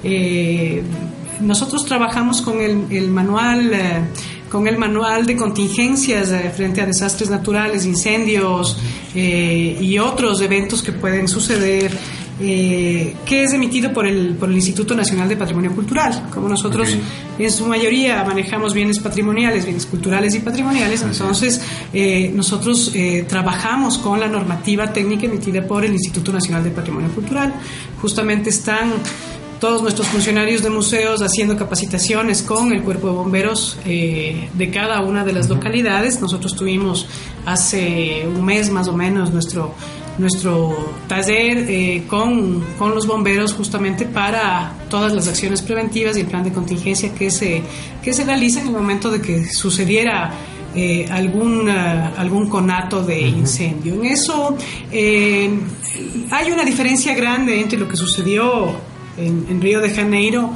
Eh, 0.02 0.82
nosotros 1.40 1.84
trabajamos 1.84 2.42
con 2.42 2.60
el, 2.60 2.86
el 2.90 3.08
manual, 3.10 3.70
con 4.50 4.66
el 4.66 4.78
manual 4.78 5.26
de 5.26 5.36
contingencias 5.36 6.30
eh, 6.30 6.50
frente 6.54 6.80
a 6.80 6.86
desastres 6.86 7.30
naturales, 7.30 7.84
incendios 7.84 8.76
eh, 9.14 9.78
y 9.80 9.98
otros 9.98 10.40
eventos 10.40 10.82
que 10.82 10.92
pueden 10.92 11.28
suceder. 11.28 11.96
Eh, 12.40 13.16
que 13.24 13.44
es 13.44 13.52
emitido 13.52 13.92
por 13.92 14.06
el, 14.06 14.34
por 14.34 14.48
el 14.48 14.56
Instituto 14.56 14.94
Nacional 14.94 15.28
de 15.28 15.36
Patrimonio 15.36 15.74
Cultural. 15.74 16.28
Como 16.32 16.48
nosotros 16.48 16.96
en 17.38 17.50
su 17.50 17.66
mayoría 17.66 18.22
manejamos 18.24 18.74
bienes 18.74 18.98
patrimoniales, 19.00 19.64
bienes 19.64 19.86
culturales 19.86 20.34
y 20.34 20.40
patrimoniales, 20.40 21.02
entonces 21.02 21.60
eh, 21.92 22.30
nosotros 22.34 22.92
eh, 22.94 23.24
trabajamos 23.28 23.98
con 23.98 24.20
la 24.20 24.28
normativa 24.28 24.92
técnica 24.92 25.26
emitida 25.26 25.66
por 25.66 25.84
el 25.84 25.92
Instituto 25.92 26.32
Nacional 26.32 26.62
de 26.64 26.70
Patrimonio 26.70 27.10
Cultural. 27.10 27.54
Justamente 28.00 28.50
están 28.50 28.92
todos 29.58 29.82
nuestros 29.82 30.06
funcionarios 30.08 30.62
de 30.62 30.70
museos 30.70 31.20
haciendo 31.20 31.56
capacitaciones 31.56 32.42
con 32.42 32.72
el 32.72 32.82
cuerpo 32.82 33.08
de 33.08 33.12
bomberos 33.14 33.76
eh, 33.84 34.48
de 34.54 34.70
cada 34.70 35.00
una 35.00 35.24
de 35.24 35.32
las 35.32 35.48
localidades. 35.48 36.20
Nosotros 36.20 36.54
tuvimos 36.54 37.06
hace 37.44 38.26
un 38.26 38.44
mes 38.44 38.70
más 38.70 38.88
o 38.88 38.92
menos 38.92 39.32
nuestro 39.32 39.74
nuestro 40.18 40.92
taller 41.06 41.64
eh, 41.68 42.02
con, 42.06 42.60
con 42.76 42.94
los 42.94 43.06
bomberos 43.06 43.54
justamente 43.54 44.04
para 44.04 44.72
todas 44.90 45.12
las 45.12 45.28
acciones 45.28 45.62
preventivas 45.62 46.16
y 46.16 46.20
el 46.20 46.26
plan 46.26 46.44
de 46.44 46.52
contingencia 46.52 47.14
que 47.14 47.30
se, 47.30 47.62
que 48.02 48.12
se 48.12 48.24
realiza 48.24 48.60
en 48.60 48.68
el 48.68 48.72
momento 48.72 49.10
de 49.10 49.20
que 49.20 49.44
sucediera 49.46 50.32
eh, 50.74 51.06
algún, 51.10 51.68
ah, 51.70 52.12
algún 52.16 52.48
conato 52.48 53.02
de 53.02 53.20
incendio. 53.20 53.94
En 53.94 54.04
eso 54.06 54.56
eh, 54.92 55.50
hay 56.30 56.50
una 56.50 56.64
diferencia 56.64 57.14
grande 57.14 57.60
entre 57.60 57.78
lo 57.78 57.88
que 57.88 57.96
sucedió 57.96 58.76
en, 59.16 59.46
en 59.48 59.60
Río 59.60 59.80
de 59.80 59.90
Janeiro, 59.90 60.52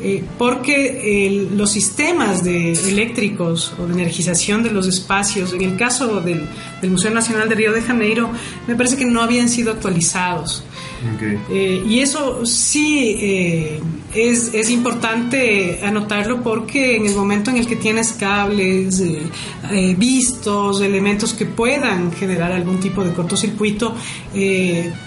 eh, 0.00 0.22
porque 0.36 1.26
eh, 1.26 1.48
los 1.54 1.70
sistemas 1.70 2.44
de 2.44 2.72
eléctricos 2.72 3.72
o 3.78 3.86
de 3.86 3.94
energización 3.94 4.62
de 4.62 4.70
los 4.70 4.86
espacios, 4.86 5.52
en 5.54 5.62
el 5.62 5.76
caso 5.76 6.20
del, 6.20 6.46
del 6.82 6.90
Museo 6.90 7.10
Nacional 7.10 7.48
de 7.48 7.54
Río 7.54 7.72
de 7.72 7.80
Janeiro, 7.80 8.30
me 8.66 8.74
parece 8.74 8.96
que 8.96 9.06
no 9.06 9.22
habían 9.22 9.48
sido 9.48 9.72
actualizados. 9.72 10.64
Eh, 11.50 11.82
y 11.86 12.00
eso 12.00 12.44
sí 12.46 13.16
eh, 13.20 13.80
es, 14.14 14.52
es 14.54 14.70
importante 14.70 15.80
anotarlo 15.84 16.42
porque 16.42 16.96
en 16.96 17.06
el 17.06 17.14
momento 17.14 17.50
en 17.50 17.58
el 17.58 17.66
que 17.66 17.76
tienes 17.76 18.12
cables, 18.12 19.00
eh, 19.00 19.94
vistos, 19.98 20.80
elementos 20.80 21.34
que 21.34 21.44
puedan 21.46 22.12
generar 22.12 22.52
algún 22.52 22.80
tipo 22.80 23.04
de 23.04 23.12
cortocircuito, 23.12 23.94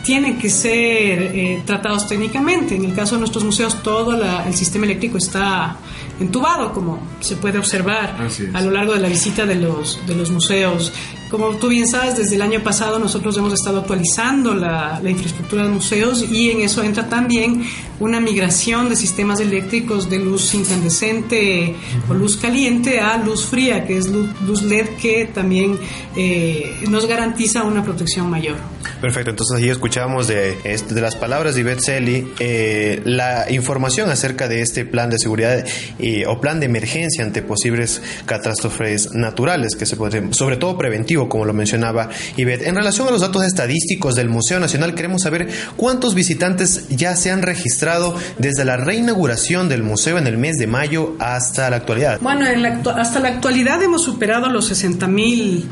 tienen 0.05 0.37
que 0.37 0.49
ser 0.49 1.61
tratados 1.65 2.07
técnicamente. 2.07 2.75
En 2.75 2.85
el 2.85 2.93
caso 2.93 3.15
de 3.15 3.19
nuestros 3.19 3.43
museos, 3.43 3.81
todo 3.83 4.13
la- 4.15 4.47
el 4.47 4.53
sistema 4.53 4.85
eléctrico 4.85 5.17
está 5.17 5.77
entubado, 6.19 6.73
como 6.73 6.99
se 7.19 7.35
puede 7.37 7.57
observar 7.57 8.15
a 8.53 8.61
lo 8.61 8.71
largo 8.71 8.93
de 8.93 8.99
la 8.99 9.07
visita 9.07 9.45
de 9.45 9.55
los, 9.55 9.99
de 10.05 10.15
los 10.15 10.29
museos. 10.31 10.91
Como 11.29 11.55
tú 11.57 11.67
bien 11.67 11.87
sabes, 11.87 12.17
desde 12.17 12.35
el 12.35 12.41
año 12.41 12.63
pasado 12.63 12.97
nosotros 12.97 13.37
hemos 13.37 13.53
estado 13.53 13.79
actualizando 13.81 14.55
la, 14.55 14.99
infraestructura 15.03 15.63
de 15.63 15.69
museos 15.69 16.25
y 16.31 16.49
en 16.49 16.61
eso 16.61 16.83
entra 16.83 17.07
también 17.07 17.63
una 17.99 18.19
migración 18.19 18.89
de 18.89 18.95
sistemas 18.95 19.39
eléctricos 19.39 20.09
de 20.09 20.19
luz 20.19 20.53
incandescente 20.53 21.75
o 22.07 22.13
luz 22.13 22.37
caliente 22.37 22.99
a 22.99 23.17
luz 23.17 23.45
fría, 23.45 23.85
que 23.85 23.97
es 23.97 24.07
luz, 24.07 24.63
LED, 24.63 24.89
que 25.01 25.25
también 25.25 25.77
eh, 26.15 26.79
nos 26.89 27.05
garantiza 27.07 27.63
una 27.63 27.83
protección 27.83 28.29
mayor. 28.29 28.55
Perfecto, 29.01 29.29
entonces 29.29 29.57
allí 29.57 29.69
escuchamos 29.69 30.27
de, 30.27 30.57
las 30.91 31.15
palabras 31.15 31.55
de 31.55 31.61
Ivette 31.61 31.81
Celi 31.81 32.33
eh, 32.39 33.01
la 33.05 33.51
información 33.51 34.09
acerca 34.09 34.47
de 34.47 34.61
este 34.61 34.85
plan 34.85 35.09
de 35.09 35.19
seguridad 35.19 35.65
eh, 35.99 36.25
o 36.27 36.39
plan 36.39 36.59
de 36.59 36.65
emergencia 36.65 37.23
ante 37.23 37.41
posibles 37.41 38.01
catástrofes 38.25 39.11
naturales, 39.13 39.75
que 39.75 39.85
se 39.85 39.95
puede, 39.95 40.33
sobre 40.33 40.57
todo 40.57 40.77
preventivo, 40.77 41.18
como 41.27 41.43
lo 41.45 41.53
mencionaba 41.53 42.09
Ivette. 42.37 42.67
En 42.67 42.75
relación 42.75 43.07
a 43.07 43.11
los 43.11 43.21
datos 43.21 43.43
estadísticos 43.43 44.15
del 44.15 44.29
Museo 44.29 44.59
Nacional, 44.59 44.93
queremos 44.95 45.23
saber 45.23 45.49
cuántos 45.75 46.13
visitantes 46.15 46.87
ya 46.89 47.15
se 47.15 47.31
han 47.31 47.41
registrado 47.41 48.15
desde 48.37 48.63
la 48.63 48.77
reinauguración 48.77 49.67
del 49.67 49.83
museo 49.83 50.17
en 50.19 50.27
el 50.27 50.37
mes 50.37 50.57
de 50.57 50.67
mayo 50.67 51.15
hasta 51.19 51.69
la 51.69 51.77
actualidad. 51.77 52.19
Bueno, 52.21 52.45
en 52.47 52.61
la 52.61 52.79
hasta 52.95 53.19
la 53.19 53.29
actualidad 53.29 53.81
hemos 53.81 54.03
superado 54.03 54.49
los 54.49 54.67
60 54.67 55.07
mil 55.07 55.65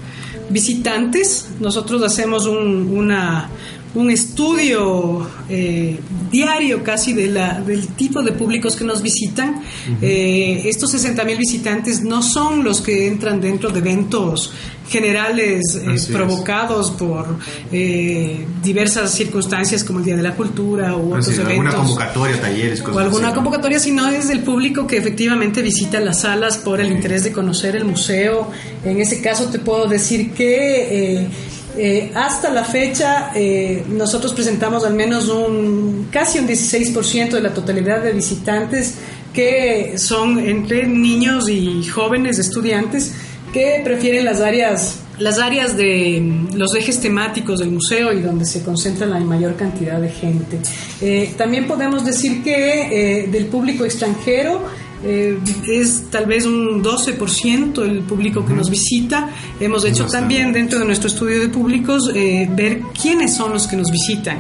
visitantes. 0.50 1.48
Nosotros 1.60 2.02
hacemos 2.04 2.46
un, 2.46 2.90
una- 2.96 3.50
un 3.96 4.12
estudio 4.12 5.28
eh, 5.50 6.00
diario 6.30 6.84
casi 6.84 7.14
de 7.14 7.28
la, 7.28 7.60
del 7.62 7.88
tipo 7.90 8.22
de 8.22 8.32
públicos 8.32 8.76
que 8.76 8.84
nos 8.84 9.02
visitan. 9.02 9.62
Eh, 10.02 10.64
estos 10.66 10.92
60 10.92 11.24
mil 11.24 11.38
visitantes 11.38 12.04
no 12.04 12.22
son 12.22 12.64
los 12.64 12.82
que 12.82 13.08
entran 13.08 13.42
dentro 13.42 13.70
de 13.70 13.80
eventos 13.80 14.52
generales 14.90 15.62
eh, 15.76 15.84
Así 15.86 15.96
es. 15.96 16.06
provocados 16.08 16.92
por 16.92 17.38
eh, 17.72 18.46
diversas 18.64 19.12
circunstancias 19.12 19.84
como 19.84 20.00
el 20.00 20.06
Día 20.06 20.16
de 20.16 20.24
la 20.24 20.36
Cultura 20.36 20.96
u 20.96 21.10
otros 21.10 21.28
Así, 21.28 21.42
eventos 21.42 21.52
alguna 21.52 21.76
convocatoria, 21.76 22.42
talleres, 22.42 22.82
o 22.82 22.84
cosas 22.86 23.02
alguna 23.02 23.28
así, 23.28 23.36
¿no? 23.36 23.36
convocatoria, 23.36 23.80
sino 23.80 24.08
es 24.10 24.28
del 24.30 24.42
público 24.42 24.88
que 24.88 24.98
efectivamente 24.98 25.62
visita 25.62 26.00
las 26.00 26.22
salas 26.22 26.58
por 26.58 26.80
el 26.80 26.92
interés 26.92 27.24
de 27.24 27.32
conocer 27.32 27.76
el 27.76 27.86
museo. 27.86 28.50
En 28.86 29.02
ese 29.02 29.22
caso 29.22 29.46
te 29.48 29.60
puedo 29.60 29.88
decir 29.88 30.32
que 30.32 31.28
eh, 31.78 32.12
hasta 32.16 32.50
la 32.50 32.64
fecha 32.64 33.32
eh, 33.36 33.84
nosotros 33.88 34.34
presentamos 34.34 34.84
al 34.84 34.94
menos 34.94 35.30
un 35.30 36.08
casi 36.12 36.40
un 36.40 36.48
16% 36.48 37.32
de 37.32 37.42
la 37.42 37.54
totalidad 37.54 38.02
de 38.02 38.14
visitantes 38.14 38.96
que 39.34 39.98
son 39.98 40.40
entre 40.40 40.88
niños 40.88 41.48
y 41.50 41.84
jóvenes 41.86 42.40
estudiantes 42.40 43.14
que 43.54 43.82
prefieren 43.84 44.26
las 44.26 44.42
áreas 44.42 45.00
las 45.20 45.40
áreas 45.40 45.78
de 45.78 46.20
mm, 46.22 46.56
los 46.56 46.74
ejes 46.76 47.00
temáticos 47.00 47.60
del 47.60 47.72
museo 47.72 48.12
y 48.12 48.22
donde 48.22 48.46
se 48.46 48.64
concentra 48.64 49.06
la 49.06 49.20
mayor 49.20 49.56
cantidad 49.56 50.00
de 50.00 50.10
gente. 50.10 50.60
Eh, 51.02 51.34
también 51.38 51.68
podemos 51.68 52.06
decir 52.06 52.44
que 52.44 53.28
del 53.32 53.46
público 53.48 53.86
extranjero 53.86 54.62
eh, 55.04 55.38
es 55.68 56.06
tal 56.10 56.26
vez 56.26 56.46
un 56.46 56.84
12% 56.84 57.84
el 57.84 58.00
público 58.02 58.46
que 58.46 58.54
nos 58.54 58.70
visita. 58.70 59.30
Hemos 59.60 59.86
hecho 59.86 60.04
Bastante. 60.04 60.18
también 60.20 60.54
dentro 60.54 60.80
de 60.80 60.86
nuestro 60.86 61.08
estudio 61.08 61.40
de 61.40 61.50
públicos 61.50 62.12
eh, 62.14 62.50
ver 62.52 62.82
quiénes 63.00 63.36
son 63.36 63.54
los 63.54 63.68
que 63.68 63.76
nos 63.76 63.92
visitan. 63.92 64.40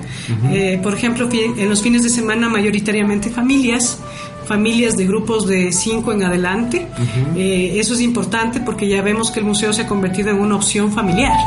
Eh, 0.51 0.79
por 0.81 0.93
ejemplo, 0.93 1.29
en 1.31 1.69
los 1.69 1.81
fines 1.81 2.03
de 2.03 2.09
semana 2.09 2.49
mayoritariamente 2.49 3.29
familias, 3.29 3.99
familias 4.47 4.97
de 4.97 5.05
grupos 5.05 5.45
de 5.45 5.71
cinco 5.71 6.11
en 6.13 6.23
adelante. 6.23 6.87
Eh, 7.35 7.73
eso 7.75 7.93
es 7.93 8.01
importante 8.01 8.61
porque 8.61 8.87
ya 8.87 9.01
vemos 9.01 9.29
que 9.29 9.39
el 9.41 9.45
museo 9.45 9.73
se 9.73 9.83
ha 9.83 9.87
convertido 9.87 10.29
en 10.29 10.39
una 10.39 10.55
opción 10.55 10.91
familiar. 10.91 11.37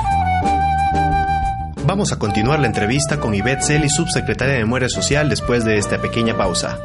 Vamos 1.86 2.12
a 2.12 2.18
continuar 2.18 2.60
la 2.60 2.68
entrevista 2.68 3.18
con 3.18 3.34
Ivette 3.34 3.62
Celi, 3.62 3.88
subsecretaria 3.88 4.54
de 4.54 4.60
Memoria 4.60 4.88
Social, 4.88 5.28
después 5.28 5.64
de 5.64 5.78
esta 5.78 6.00
pequeña 6.00 6.36
pausa. 6.36 6.78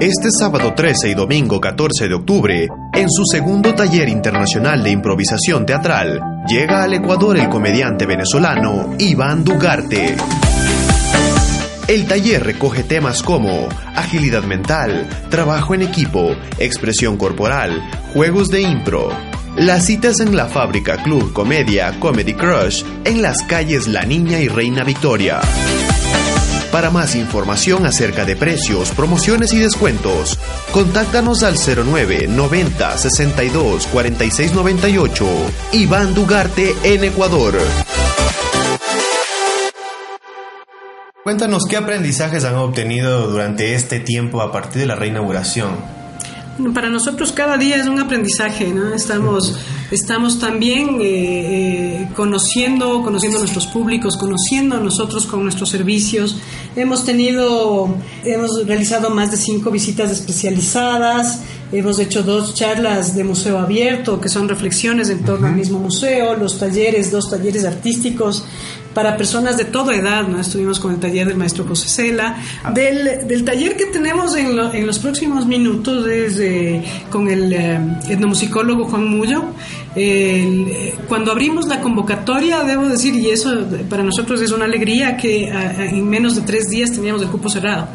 Este 0.00 0.30
sábado 0.30 0.72
13 0.72 1.10
y 1.10 1.14
domingo 1.14 1.60
14 1.60 2.08
de 2.08 2.14
octubre, 2.14 2.68
en 2.94 3.10
su 3.10 3.26
segundo 3.26 3.74
taller 3.74 4.08
internacional 4.08 4.82
de 4.82 4.92
improvisación 4.92 5.66
teatral, 5.66 6.18
llega 6.48 6.84
al 6.84 6.94
Ecuador 6.94 7.36
el 7.36 7.50
comediante 7.50 8.06
venezolano 8.06 8.94
Iván 8.98 9.44
Dugarte. 9.44 10.16
El 11.86 12.06
taller 12.06 12.42
recoge 12.42 12.82
temas 12.82 13.22
como 13.22 13.68
agilidad 13.94 14.44
mental, 14.44 15.06
trabajo 15.28 15.74
en 15.74 15.82
equipo, 15.82 16.34
expresión 16.58 17.18
corporal, 17.18 17.82
juegos 18.14 18.48
de 18.48 18.62
impro. 18.62 19.10
Las 19.56 19.84
citas 19.84 20.20
en 20.20 20.34
la 20.34 20.46
fábrica 20.46 21.02
Club 21.02 21.34
Comedia 21.34 22.00
Comedy 22.00 22.32
Crush 22.32 22.84
en 23.04 23.20
las 23.20 23.42
calles 23.42 23.86
La 23.86 24.04
Niña 24.04 24.40
y 24.40 24.48
Reina 24.48 24.82
Victoria. 24.82 25.42
Para 26.72 26.90
más 26.90 27.16
información 27.16 27.84
acerca 27.84 28.24
de 28.24 28.36
precios, 28.36 28.90
promociones 28.90 29.52
y 29.52 29.58
descuentos, 29.58 30.38
contáctanos 30.72 31.42
al 31.42 31.56
09 31.56 32.28
90 32.28 32.96
62 32.96 33.86
46 33.88 34.54
98. 34.54 35.26
Iván 35.72 36.14
Dugarte 36.14 36.74
en 36.84 37.02
Ecuador. 37.02 37.54
Cuéntanos 41.24 41.66
qué 41.68 41.76
aprendizajes 41.76 42.44
han 42.44 42.54
obtenido 42.54 43.26
durante 43.26 43.74
este 43.74 43.98
tiempo 43.98 44.40
a 44.40 44.52
partir 44.52 44.80
de 44.80 44.86
la 44.86 44.94
reinauguración. 44.94 45.99
Para 46.74 46.90
nosotros 46.90 47.32
cada 47.32 47.56
día 47.56 47.76
es 47.76 47.86
un 47.86 47.98
aprendizaje, 47.98 48.68
¿no? 48.68 48.92
Estamos, 48.92 49.58
estamos 49.90 50.38
también 50.38 51.00
eh, 51.00 52.02
eh, 52.02 52.08
conociendo, 52.14 53.02
conociendo 53.02 53.38
nuestros 53.38 53.66
públicos, 53.66 54.16
conociendo 54.18 54.76
a 54.76 54.80
nosotros 54.80 55.24
con 55.26 55.42
nuestros 55.42 55.70
servicios. 55.70 56.36
Hemos 56.76 57.04
tenido, 57.04 57.96
hemos 58.24 58.66
realizado 58.66 59.08
más 59.10 59.30
de 59.30 59.38
cinco 59.38 59.70
visitas 59.70 60.10
especializadas, 60.10 61.40
hemos 61.72 61.98
hecho 61.98 62.22
dos 62.22 62.54
charlas 62.54 63.14
de 63.14 63.24
museo 63.24 63.58
abierto, 63.58 64.20
que 64.20 64.28
son 64.28 64.48
reflexiones 64.48 65.08
en 65.08 65.24
torno 65.24 65.46
al 65.46 65.54
mismo 65.54 65.78
museo, 65.78 66.36
los 66.36 66.58
talleres, 66.58 67.10
dos 67.10 67.30
talleres 67.30 67.64
artísticos 67.64 68.44
para 68.94 69.16
personas 69.16 69.56
de 69.56 69.64
toda 69.66 69.94
edad, 69.94 70.26
¿no? 70.26 70.40
Estuvimos 70.40 70.80
con 70.80 70.92
el 70.92 70.98
taller 70.98 71.28
del 71.28 71.36
maestro 71.36 71.64
José 71.64 71.88
Cela. 71.88 72.36
Del, 72.74 73.26
del 73.28 73.44
taller 73.44 73.76
que 73.76 73.86
tenemos 73.86 74.34
en, 74.36 74.56
lo- 74.56 74.72
en 74.74 74.86
los 74.86 74.98
próximos 74.98 75.46
minutos 75.46 76.06
es 76.08 76.38
eh, 76.40 76.82
con 77.10 77.28
el 77.28 77.52
eh, 77.52 77.78
etnomusicólogo 78.08 78.84
Juan 78.86 79.04
Mullo. 79.06 79.44
Eh, 79.94 80.94
cuando 81.08 81.32
abrimos 81.32 81.66
la 81.66 81.80
convocatoria, 81.80 82.62
debo 82.64 82.88
decir, 82.88 83.14
y 83.14 83.30
eso 83.30 83.52
para 83.88 84.02
nosotros 84.02 84.40
es 84.40 84.50
una 84.50 84.64
alegría, 84.64 85.16
que 85.16 85.50
a- 85.52 85.70
a- 85.80 85.84
en 85.86 86.08
menos 86.08 86.34
de 86.36 86.42
tres 86.42 86.68
días 86.68 86.92
teníamos 86.92 87.22
el 87.22 87.28
cupo 87.28 87.48
cerrado. 87.48 87.88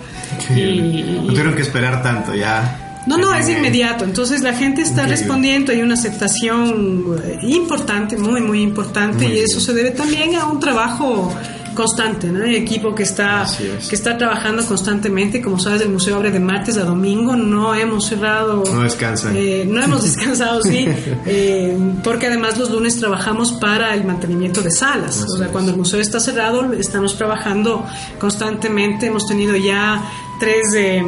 No 1.21 1.27
tuvieron 1.27 1.55
que 1.55 1.61
esperar 1.61 2.01
tanto, 2.03 2.33
ya. 2.35 2.84
No, 3.05 3.17
no, 3.17 3.33
es 3.35 3.49
inmediato. 3.49 4.03
Entonces 4.03 4.41
la 4.41 4.53
gente 4.53 4.81
está 4.81 5.03
Increíble. 5.03 5.15
respondiendo, 5.17 5.71
hay 5.71 5.81
una 5.81 5.93
aceptación 5.93 7.17
eh, 7.23 7.39
importante, 7.43 8.17
muy, 8.17 8.41
muy 8.41 8.61
importante, 8.61 9.27
Muy 9.27 9.37
y 9.37 9.39
eso 9.39 9.59
se 9.59 9.73
debe 9.73 9.91
también 9.91 10.35
a 10.35 10.47
un 10.47 10.59
trabajo 10.59 11.31
constante, 11.75 12.27
¿no? 12.31 12.43
Hay 12.43 12.55
equipo 12.55 12.95
que 12.95 13.03
está, 13.03 13.45
que 13.57 13.95
está 13.95 14.17
trabajando 14.17 14.65
constantemente, 14.65 15.41
como 15.41 15.59
sabes, 15.59 15.81
el 15.81 15.89
museo 15.89 16.15
abre 16.15 16.31
de 16.31 16.39
martes 16.39 16.77
a 16.77 16.85
domingo, 16.85 17.35
no 17.35 17.75
hemos 17.75 18.07
cerrado. 18.07 18.63
No 18.73 18.81
descansan. 18.81 19.35
Eh, 19.35 19.65
no 19.69 19.83
hemos 19.83 20.03
descansado, 20.15 20.63
sí, 20.63 20.87
eh, 21.25 21.77
porque 22.03 22.27
además 22.27 22.57
los 22.57 22.71
lunes 22.71 22.97
trabajamos 22.97 23.51
para 23.53 23.93
el 23.93 24.05
mantenimiento 24.05 24.61
de 24.61 24.71
salas. 24.71 25.23
o 25.23 25.37
sea, 25.37 25.49
cuando 25.49 25.71
el 25.71 25.77
museo 25.77 25.99
está 25.99 26.19
cerrado, 26.19 26.73
estamos 26.73 27.15
trabajando 27.17 27.85
constantemente. 28.19 29.07
Hemos 29.07 29.27
tenido 29.27 29.55
ya 29.55 30.01
tres 30.39 30.73
eh, 30.75 31.03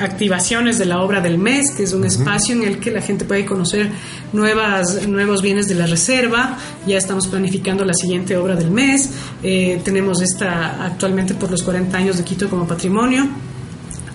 activaciones 0.00 0.78
de 0.78 0.84
la 0.84 1.00
obra 1.02 1.20
del 1.20 1.38
mes, 1.38 1.72
que 1.76 1.84
es 1.84 1.92
un 1.92 2.04
espacio 2.04 2.54
en 2.54 2.62
el 2.64 2.78
que 2.78 2.90
la 2.90 3.00
gente 3.00 3.24
puede 3.24 3.44
conocer 3.44 3.90
nuevas, 4.32 5.06
nuevos 5.06 5.42
bienes 5.42 5.68
de 5.68 5.74
la 5.74 5.86
reserva. 5.86 6.58
Ya 6.86 6.98
estamos 6.98 7.26
planificando 7.26 7.84
la 7.84 7.94
siguiente 7.94 8.36
obra 8.36 8.56
del 8.56 8.70
mes. 8.70 9.10
Eh, 9.42 9.80
tenemos 9.84 10.20
esta 10.22 10.84
actualmente 10.84 11.34
por 11.34 11.50
los 11.50 11.62
40 11.62 11.96
años 11.96 12.16
de 12.18 12.24
Quito 12.24 12.48
como 12.48 12.66
patrimonio. 12.66 13.26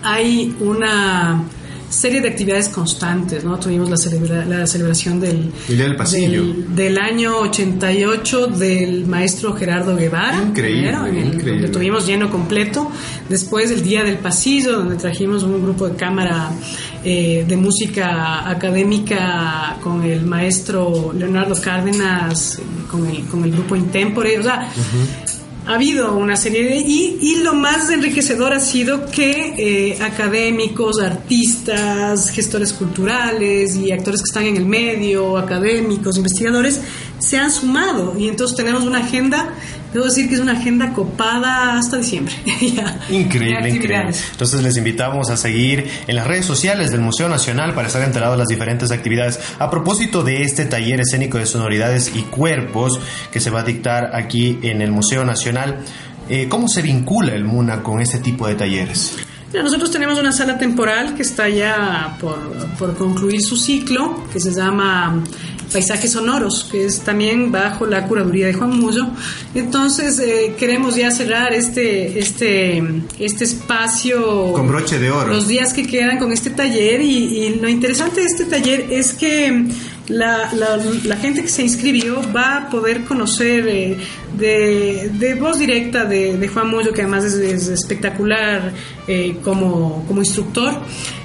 Hay 0.03 0.55
una 0.59 1.43
serie 1.91 2.21
de 2.21 2.29
actividades 2.29 2.69
constantes, 2.69 3.43
¿no? 3.43 3.59
Tuvimos 3.59 3.89
la, 3.89 3.97
celebra- 3.97 4.45
la 4.45 4.65
celebración 4.65 5.19
del, 5.19 5.51
del 5.67 5.95
pasillo. 5.95 6.41
del, 6.43 6.75
del 6.75 6.97
año 6.97 7.37
88 7.39 8.47
del 8.47 9.05
maestro 9.05 9.53
Gerardo 9.53 9.95
Guevara. 9.95 10.41
Increíble, 10.41 10.89
el- 10.89 11.17
increíble. 11.25 11.51
donde 11.53 11.67
tuvimos 11.69 12.07
lleno 12.07 12.29
completo. 12.29 12.89
Después 13.29 13.69
el 13.71 13.83
Día 13.83 14.03
del 14.03 14.17
Pasillo, 14.17 14.77
donde 14.77 14.95
trajimos 14.95 15.43
un 15.43 15.61
grupo 15.61 15.87
de 15.89 15.95
cámara 15.95 16.51
eh, 17.03 17.45
de 17.47 17.57
música 17.57 18.49
académica 18.49 19.77
con 19.81 20.03
el 20.03 20.21
maestro 20.25 21.11
Leonardo 21.17 21.55
Cárdenas, 21.61 22.57
eh, 22.59 22.61
con 22.89 23.05
el, 23.05 23.25
con 23.25 23.43
el 23.43 23.51
grupo 23.51 23.75
Intempore. 23.75 24.39
O 24.39 24.43
sea, 24.43 24.69
ha 25.67 25.75
habido 25.75 26.15
una 26.15 26.35
serie 26.35 26.63
de... 26.63 26.77
Y, 26.77 27.19
y 27.21 27.35
lo 27.43 27.53
más 27.53 27.89
enriquecedor 27.89 28.53
ha 28.53 28.59
sido 28.59 29.05
que 29.05 29.53
eh, 29.57 30.01
académicos, 30.01 30.99
artistas, 30.99 32.29
gestores 32.31 32.73
culturales 32.73 33.75
y 33.75 33.91
actores 33.91 34.21
que 34.21 34.27
están 34.27 34.45
en 34.45 34.57
el 34.57 34.65
medio, 34.65 35.37
académicos, 35.37 36.17
investigadores, 36.17 36.81
se 37.19 37.37
han 37.37 37.51
sumado. 37.51 38.15
Y 38.17 38.27
entonces 38.27 38.57
tenemos 38.57 38.83
una 38.83 38.99
agenda 38.99 39.53
debo 39.93 40.05
decir 40.05 40.27
que 40.27 40.35
es 40.35 40.41
una 40.41 40.53
agenda 40.53 40.93
copada 40.93 41.77
hasta 41.77 41.97
diciembre. 41.97 42.33
Increíble, 43.09 43.69
increíble. 43.69 44.11
Entonces 44.31 44.61
les 44.61 44.77
invitamos 44.77 45.29
a 45.29 45.37
seguir 45.37 45.89
en 46.07 46.15
las 46.15 46.27
redes 46.27 46.45
sociales 46.45 46.91
del 46.91 47.01
Museo 47.01 47.29
Nacional 47.29 47.73
para 47.73 47.87
estar 47.87 48.01
enterados 48.03 48.35
de 48.35 48.39
las 48.39 48.47
diferentes 48.47 48.91
actividades. 48.91 49.39
A 49.59 49.69
propósito 49.69 50.23
de 50.23 50.43
este 50.43 50.65
taller 50.65 51.01
escénico 51.01 51.37
de 51.37 51.45
sonoridades 51.45 52.11
y 52.15 52.21
cuerpos 52.23 52.99
que 53.31 53.39
se 53.39 53.49
va 53.49 53.61
a 53.61 53.63
dictar 53.63 54.15
aquí 54.15 54.59
en 54.61 54.81
el 54.81 54.91
Museo 54.91 55.25
Nacional, 55.25 55.79
eh, 56.29 56.47
¿cómo 56.47 56.67
se 56.67 56.81
vincula 56.81 57.33
el 57.33 57.43
MUNA 57.43 57.83
con 57.83 58.01
este 58.01 58.19
tipo 58.19 58.47
de 58.47 58.55
talleres? 58.55 59.17
Nosotros 59.53 59.91
tenemos 59.91 60.17
una 60.17 60.31
sala 60.31 60.57
temporal 60.57 61.13
que 61.13 61.23
está 61.23 61.49
ya 61.49 62.15
por, 62.21 62.39
por 62.79 62.95
concluir 62.95 63.41
su 63.41 63.57
ciclo, 63.57 64.23
que 64.31 64.39
se 64.39 64.51
llama 64.51 65.21
Paisajes 65.71 66.11
Sonoros, 66.11 66.67
que 66.71 66.85
es 66.85 66.99
también 66.99 67.51
bajo 67.51 67.85
la 67.85 68.07
curaduría 68.07 68.47
de 68.47 68.53
Juan 68.53 68.77
Mullo. 68.77 69.07
Entonces, 69.55 70.19
eh, 70.19 70.55
queremos 70.57 70.95
ya 70.95 71.11
cerrar 71.11 71.53
este, 71.53 72.19
este, 72.19 72.83
este 73.19 73.43
espacio. 73.43 74.53
Con 74.53 74.67
broche 74.67 74.99
de 74.99 75.09
oro. 75.09 75.33
Los 75.33 75.47
días 75.47 75.73
que 75.73 75.87
quedan 75.87 76.17
con 76.19 76.31
este 76.31 76.49
taller. 76.49 77.01
Y, 77.01 77.37
y 77.37 77.55
lo 77.55 77.69
interesante 77.69 78.21
de 78.21 78.27
este 78.27 78.45
taller 78.45 78.87
es 78.91 79.13
que 79.13 79.65
la, 80.07 80.51
la, 80.53 80.77
la 81.05 81.15
gente 81.15 81.41
que 81.41 81.47
se 81.47 81.63
inscribió 81.63 82.21
va 82.35 82.57
a 82.57 82.69
poder 82.69 83.03
conocer 83.03 83.67
eh, 83.67 83.97
de, 84.37 85.09
de 85.13 85.35
voz 85.35 85.57
directa 85.59 86.05
de, 86.05 86.37
de 86.37 86.47
Juan 86.47 86.69
Mullo, 86.69 86.91
que 86.93 87.01
además 87.01 87.23
es, 87.23 87.35
es 87.35 87.67
espectacular 87.69 88.73
eh, 89.07 89.37
como, 89.43 90.03
como 90.07 90.21
instructor. 90.21 90.73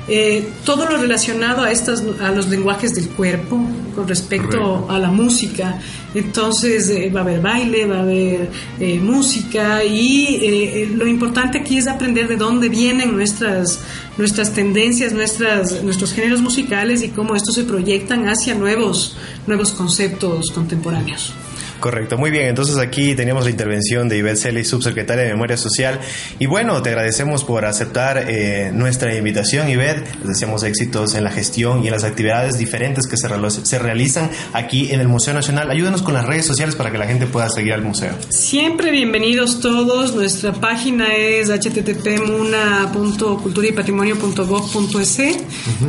Eh, 0.08 0.48
todo 0.64 0.88
lo 0.88 0.98
relacionado 0.98 1.62
a 1.62 1.72
estas 1.72 2.00
a 2.20 2.30
los 2.30 2.48
lenguajes 2.48 2.94
del 2.94 3.08
cuerpo 3.08 3.60
con 3.96 4.06
respecto 4.06 4.58
Correcto. 4.58 4.86
a 4.88 4.98
la 5.00 5.10
música 5.10 5.80
entonces 6.14 6.88
eh, 6.90 7.10
va 7.10 7.20
a 7.20 7.22
haber 7.24 7.40
baile 7.40 7.86
va 7.86 7.96
a 7.96 8.02
haber 8.02 8.48
eh, 8.78 9.00
música 9.00 9.82
y 9.82 10.38
eh, 10.40 10.90
lo 10.94 11.08
importante 11.08 11.58
aquí 11.58 11.78
es 11.78 11.88
aprender 11.88 12.28
de 12.28 12.36
dónde 12.36 12.68
vienen 12.68 13.16
nuestras 13.16 13.80
nuestras 14.16 14.52
tendencias 14.52 15.12
nuestras 15.12 15.82
nuestros 15.82 16.12
géneros 16.12 16.40
musicales 16.40 17.02
y 17.02 17.08
cómo 17.08 17.34
estos 17.34 17.56
se 17.56 17.64
proyectan 17.64 18.28
hacia 18.28 18.54
nuevos 18.54 19.16
nuevos 19.48 19.72
conceptos 19.72 20.52
contemporáneos 20.54 21.32
Correcto, 21.80 22.18
muy 22.18 22.30
bien. 22.30 22.46
Entonces 22.46 22.78
aquí 22.78 23.14
teníamos 23.14 23.44
la 23.44 23.50
intervención 23.50 24.08
de 24.08 24.16
Ivette 24.18 24.38
Celi, 24.38 24.64
subsecretaria 24.64 25.24
de 25.24 25.30
Memoria 25.30 25.56
Social. 25.56 26.00
Y 26.38 26.46
bueno, 26.46 26.82
te 26.82 26.90
agradecemos 26.90 27.44
por 27.44 27.64
aceptar 27.64 28.26
eh, 28.28 28.70
nuestra 28.72 29.14
invitación, 29.14 29.68
Ivette. 29.68 30.04
Les 30.20 30.28
deseamos 30.28 30.62
éxitos 30.64 31.14
en 31.14 31.24
la 31.24 31.30
gestión 31.30 31.84
y 31.84 31.88
en 31.88 31.92
las 31.92 32.04
actividades 32.04 32.58
diferentes 32.58 33.06
que 33.06 33.16
se, 33.16 33.28
se 33.64 33.78
realizan 33.78 34.30
aquí 34.52 34.92
en 34.92 35.00
el 35.00 35.08
Museo 35.08 35.32
Nacional. 35.34 35.70
Ayúdanos 35.70 36.02
con 36.02 36.14
las 36.14 36.26
redes 36.26 36.46
sociales 36.46 36.76
para 36.76 36.90
que 36.90 36.98
la 36.98 37.06
gente 37.06 37.26
pueda 37.26 37.48
seguir 37.48 37.72
al 37.74 37.82
museo. 37.82 38.12
Siempre 38.28 38.90
bienvenidos 38.90 39.60
todos. 39.60 40.14
Nuestra 40.14 40.52
página 40.52 41.14
es 41.14 41.48
http 41.48 42.26
muna.culturaypatrimonio.gov.es. 42.26 45.16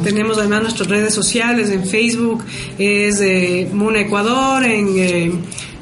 Tenemos 0.03 0.37
además 0.37 0.61
nuestras 0.63 0.89
redes 0.89 1.13
sociales 1.13 1.69
en 1.69 1.85
Facebook 1.85 2.43
es 2.77 3.21
eh, 3.21 3.69
Muna 3.71 4.01
Ecuador, 4.01 4.63
en, 4.63 4.87
eh, 4.97 5.31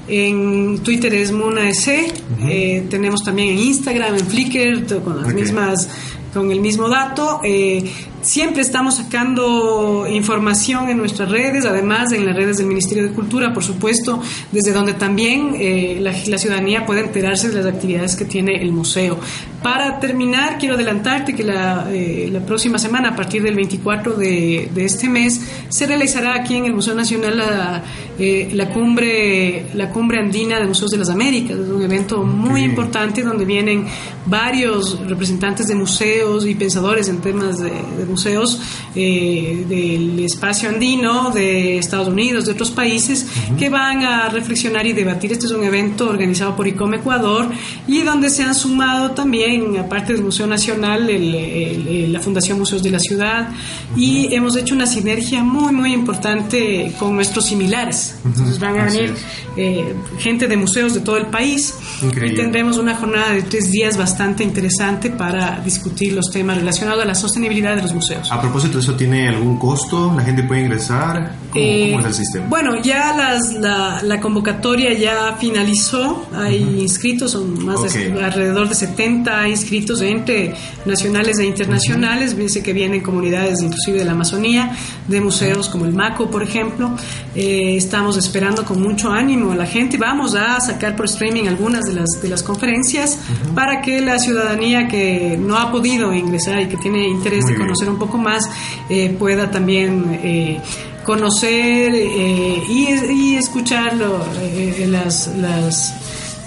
en 0.08 0.80
Twitter 0.80 1.14
es 1.14 1.32
Muna 1.32 1.70
EC. 1.70 2.14
Eh, 2.48 2.86
tenemos 2.90 3.24
también 3.24 3.50
en 3.50 3.60
Instagram, 3.60 4.16
en 4.16 4.28
Flickr, 4.28 5.02
con 5.04 5.22
las 5.22 5.34
mismas 5.34 5.90
con 6.34 6.52
el 6.52 6.60
mismo 6.60 6.90
dato. 6.90 7.40
Eh, 7.44 7.90
siempre 8.26 8.64
estamos 8.64 8.96
sacando 8.96 10.08
información 10.10 10.90
en 10.90 10.98
nuestras 10.98 11.30
redes, 11.30 11.66
además 11.66 12.12
en 12.12 12.26
las 12.26 12.36
redes 12.36 12.58
del 12.58 12.66
Ministerio 12.66 13.04
de 13.04 13.12
Cultura, 13.12 13.54
por 13.54 13.64
supuesto, 13.64 14.20
desde 14.52 14.74
donde 14.74 14.94
también 14.94 15.56
eh, 15.56 16.00
la, 16.02 16.12
la 16.28 16.38
ciudadanía 16.38 16.86
puede 16.86 17.02
enterarse 17.02 17.50
de 17.50 17.62
las 17.62 17.66
actividades 17.68 18.16
que 18.16 18.26
tiene 18.26 18.62
el 18.62 18.72
museo. 18.72 19.20
Para 19.62 20.00
terminar, 20.00 20.58
quiero 20.60 20.76
adelantarte 20.76 21.34
que 21.34 21.44
la, 21.44 21.88
eh, 21.92 22.30
la 22.32 22.40
próxima 22.40 22.78
semana, 22.78 23.10
a 23.10 23.16
partir 23.16 23.42
del 23.42 23.56
24 23.56 24.14
de, 24.14 24.70
de 24.74 24.86
este 24.86 25.10
mes, 25.10 25.42
se 25.70 25.88
realizará 25.88 26.36
aquí 26.36 26.56
en 26.56 26.66
el 26.66 26.74
Museo 26.74 26.94
Nacional 26.94 27.38
la, 27.38 27.84
eh, 28.20 28.50
la 28.54 28.70
cumbre 28.70 29.68
la 29.74 29.90
cumbre 29.90 30.20
andina 30.20 30.60
de 30.60 30.68
Museos 30.68 30.92
de 30.92 30.98
las 30.98 31.10
Américas. 31.10 31.58
Es 31.58 31.68
un 31.68 31.82
evento 31.82 32.24
muy 32.24 32.62
importante 32.62 33.24
donde 33.24 33.46
vienen 33.46 33.86
varios 34.26 35.00
representantes 35.08 35.68
de 35.68 35.76
museos 35.76 36.46
y 36.46 36.56
pensadores 36.56 37.10
en 37.10 37.22
temas 37.22 37.58
de, 37.58 37.72
de 37.72 38.06
museos 38.16 38.60
eh, 38.96 39.66
del 39.68 40.20
espacio 40.24 40.70
andino, 40.70 41.32
de 41.32 41.78
Estados 41.78 42.08
Unidos, 42.08 42.46
de 42.46 42.52
otros 42.54 42.72
países, 42.72 43.26
que 43.60 43.68
van 43.70 44.04
a 44.04 44.30
reflexionar 44.30 44.86
y 44.86 44.94
debatir. 44.94 45.32
Este 45.34 45.46
es 45.48 45.52
un 45.52 45.64
evento 45.64 46.10
organizado 46.10 46.56
por 46.56 46.66
ICOM 46.68 46.94
Ecuador 46.96 47.50
y 47.88 48.02
donde 48.02 48.30
se 48.30 48.44
han 48.44 48.56
sumado 48.56 49.12
también, 49.12 49.78
aparte 49.78 50.14
del 50.14 50.24
Museo 50.24 50.48
Nacional, 50.48 51.10
el- 51.10 51.36
el- 51.36 51.88
el- 51.88 52.14
la 52.14 52.20
Fundación 52.22 52.58
Museos 52.58 52.82
de 52.84 52.92
la 52.92 53.00
Ciudad 53.00 53.50
y 53.98 54.34
hemos 54.34 54.56
hecho 54.56 54.74
una 54.76 54.88
sinergia 54.88 55.44
muy, 55.44 55.74
muy 55.74 55.92
importante 55.94 56.92
con 57.00 57.16
nuestros 57.16 57.46
similares. 57.46 58.16
Entonces 58.26 58.60
van 58.60 58.78
a 58.80 58.84
Así 58.86 58.98
venir 58.98 59.14
eh, 59.58 59.94
gente 60.20 60.48
de 60.48 60.58
museos 60.58 60.94
de 60.94 61.00
todo 61.02 61.18
el 61.18 61.28
país 61.28 61.74
Increíble. 62.02 62.34
y 62.34 62.36
tendremos 62.44 62.78
una 62.78 62.96
jornada 62.96 63.32
de 63.34 63.42
tres 63.44 63.72
días 63.72 63.98
bastante 63.98 64.44
interesante 64.44 65.10
para 65.10 65.62
discutir 65.64 66.14
los 66.14 66.26
temas 66.32 66.58
relacionados 66.58 67.02
a 67.04 67.06
la 67.06 67.16
sostenibilidad 67.16 67.76
de 67.76 67.82
los 67.82 67.94
museos. 67.94 68.05
A 68.32 68.42
propósito, 68.42 68.80
¿eso 68.80 68.96
tiene 68.96 69.28
algún 69.30 69.58
costo? 69.58 70.14
¿La 70.16 70.24
gente 70.24 70.44
puede 70.44 70.62
ingresar? 70.62 71.34
¿Cómo, 71.52 71.64
Eh, 71.66 71.88
cómo 71.92 72.00
es 72.02 72.06
el 72.08 72.14
sistema? 72.14 72.46
Bueno, 72.50 72.82
ya 72.82 73.16
las- 73.16 73.54
la, 73.54 74.02
la 74.04 74.20
convocatoria 74.20 74.94
ya 74.94 75.36
finalizó, 75.40 76.28
hay 76.36 76.58
inscritos, 76.82 77.32
son 77.32 77.66
más 77.66 77.82
de 77.82 78.12
Ok. 78.14 78.22
alrededor 78.24 78.70
de 78.70 78.76
70 78.76 79.48
inscritos 79.48 80.02
entre 80.02 80.54
nacionales 80.86 81.40
e 81.40 81.46
internacionales, 81.46 82.36
dice 82.38 82.62
que 82.62 82.74
vienen 82.74 83.02
comunidades 83.02 83.62
inclusive 83.62 84.00
de 84.00 84.06
la 84.06 84.12
Amazonía, 84.12 84.72
de 85.08 85.22
museos 85.22 85.70
como 85.70 85.86
el 85.86 85.94
MACO, 85.94 86.30
por 86.30 86.44
ejemplo. 86.44 86.92
Eh, 87.36 87.76
estamos 87.78 88.18
esperando 88.18 88.64
con 88.66 88.82
mucho 88.82 89.12
ánimo 89.12 89.52
a 89.52 89.56
la 89.56 89.66
gente, 89.66 89.98
vamos 89.98 90.36
a 90.36 90.60
sacar 90.60 90.96
por 90.96 91.06
streaming 91.06 91.48
algunas 91.48 91.86
de 91.86 91.94
las, 91.94 92.10
de 92.22 92.30
las 92.30 92.44
conferencias 92.44 93.18
para 93.54 93.82
que 93.82 94.02
la 94.02 94.20
ciudadanía 94.20 94.88
que 94.88 95.38
no 95.40 95.58
ha 95.58 95.72
podido 95.72 96.14
ingresar 96.14 96.62
y 96.62 96.68
que 96.68 96.78
tiene 96.78 97.08
interés 97.08 97.44
Muy 97.44 97.52
de 97.54 97.58
bien. 97.58 97.68
conocer 97.68 97.90
un 97.96 98.00
poco 98.00 98.18
más 98.18 98.50
eh, 98.90 99.16
pueda 99.18 99.50
también 99.52 100.20
eh, 100.24 100.62
conocer 101.04 101.94
eh, 101.96 102.64
y, 102.68 102.88
y 103.12 103.36
escuchar 103.36 103.94
eh, 104.42 104.86
las, 104.88 105.28
las, 105.38 105.94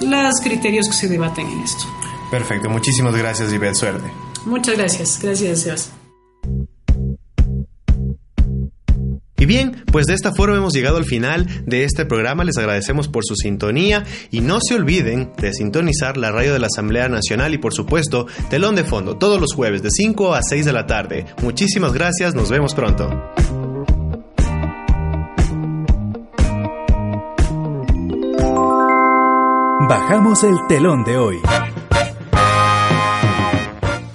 los 0.01 0.40
criterios 0.42 0.86
que 0.88 0.94
se 0.94 1.09
debaten 1.09 1.46
en 1.46 1.61
esto. 1.61 1.84
Perfecto, 2.30 2.68
muchísimas 2.68 3.14
gracias, 3.14 3.53
Ivette. 3.53 3.74
Suerte. 3.74 4.11
Muchas 4.44 4.76
gracias. 4.76 5.18
Gracias, 5.20 5.62
Sebas. 5.62 5.97
Y 9.39 9.47
bien, 9.47 9.84
pues 9.91 10.07
de 10.07 10.14
esta 10.14 10.32
forma 10.32 10.57
hemos 10.57 10.74
llegado 10.74 10.97
al 10.97 11.05
final 11.05 11.47
de 11.64 11.84
este 11.84 12.05
programa. 12.05 12.45
Les 12.45 12.59
agradecemos 12.59 13.09
por 13.09 13.24
su 13.24 13.36
sintonía 13.36 14.05
y 14.30 14.41
no 14.41 14.59
se 14.61 14.74
olviden 14.74 15.32
de 15.39 15.53
sintonizar 15.53 16.16
la 16.16 16.32
radio 16.32 16.53
de 16.53 16.59
la 16.59 16.66
Asamblea 16.66 17.09
Nacional 17.09 17.55
y 17.55 17.59
por 17.59 17.72
supuesto 17.72 18.26
Telón 18.51 18.74
de 18.74 18.84
Fondo 18.84 19.16
todos 19.16 19.41
los 19.41 19.55
jueves 19.55 19.82
de 19.82 19.91
5 19.91 20.34
a 20.34 20.43
6 20.43 20.66
de 20.66 20.72
la 20.72 20.86
tarde. 20.86 21.26
Muchísimas 21.43 21.93
gracias, 21.93 22.34
nos 22.34 22.51
vemos 22.51 22.74
pronto. 22.74 23.09
Bajamos 29.89 30.45
el 30.45 30.57
telón 30.68 31.03
de 31.05 31.16
hoy. 31.16 31.36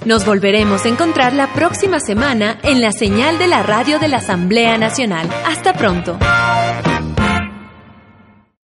Nos 0.06 0.26
volveremos 0.26 0.86
a 0.86 0.90
encontrar 0.90 1.34
la 1.34 1.54
próxima 1.54 2.00
semana 2.00 2.58
en 2.64 2.82
la 2.82 2.92
señal 2.92 3.38
de 3.38 3.48
la 3.48 3.64
radio 3.64 4.00
de 4.00 4.10
la 4.10 4.18
Asamblea 4.18 4.78
Nacional. 4.78 5.30
Hasta 5.46 5.74
pronto. 5.74 6.18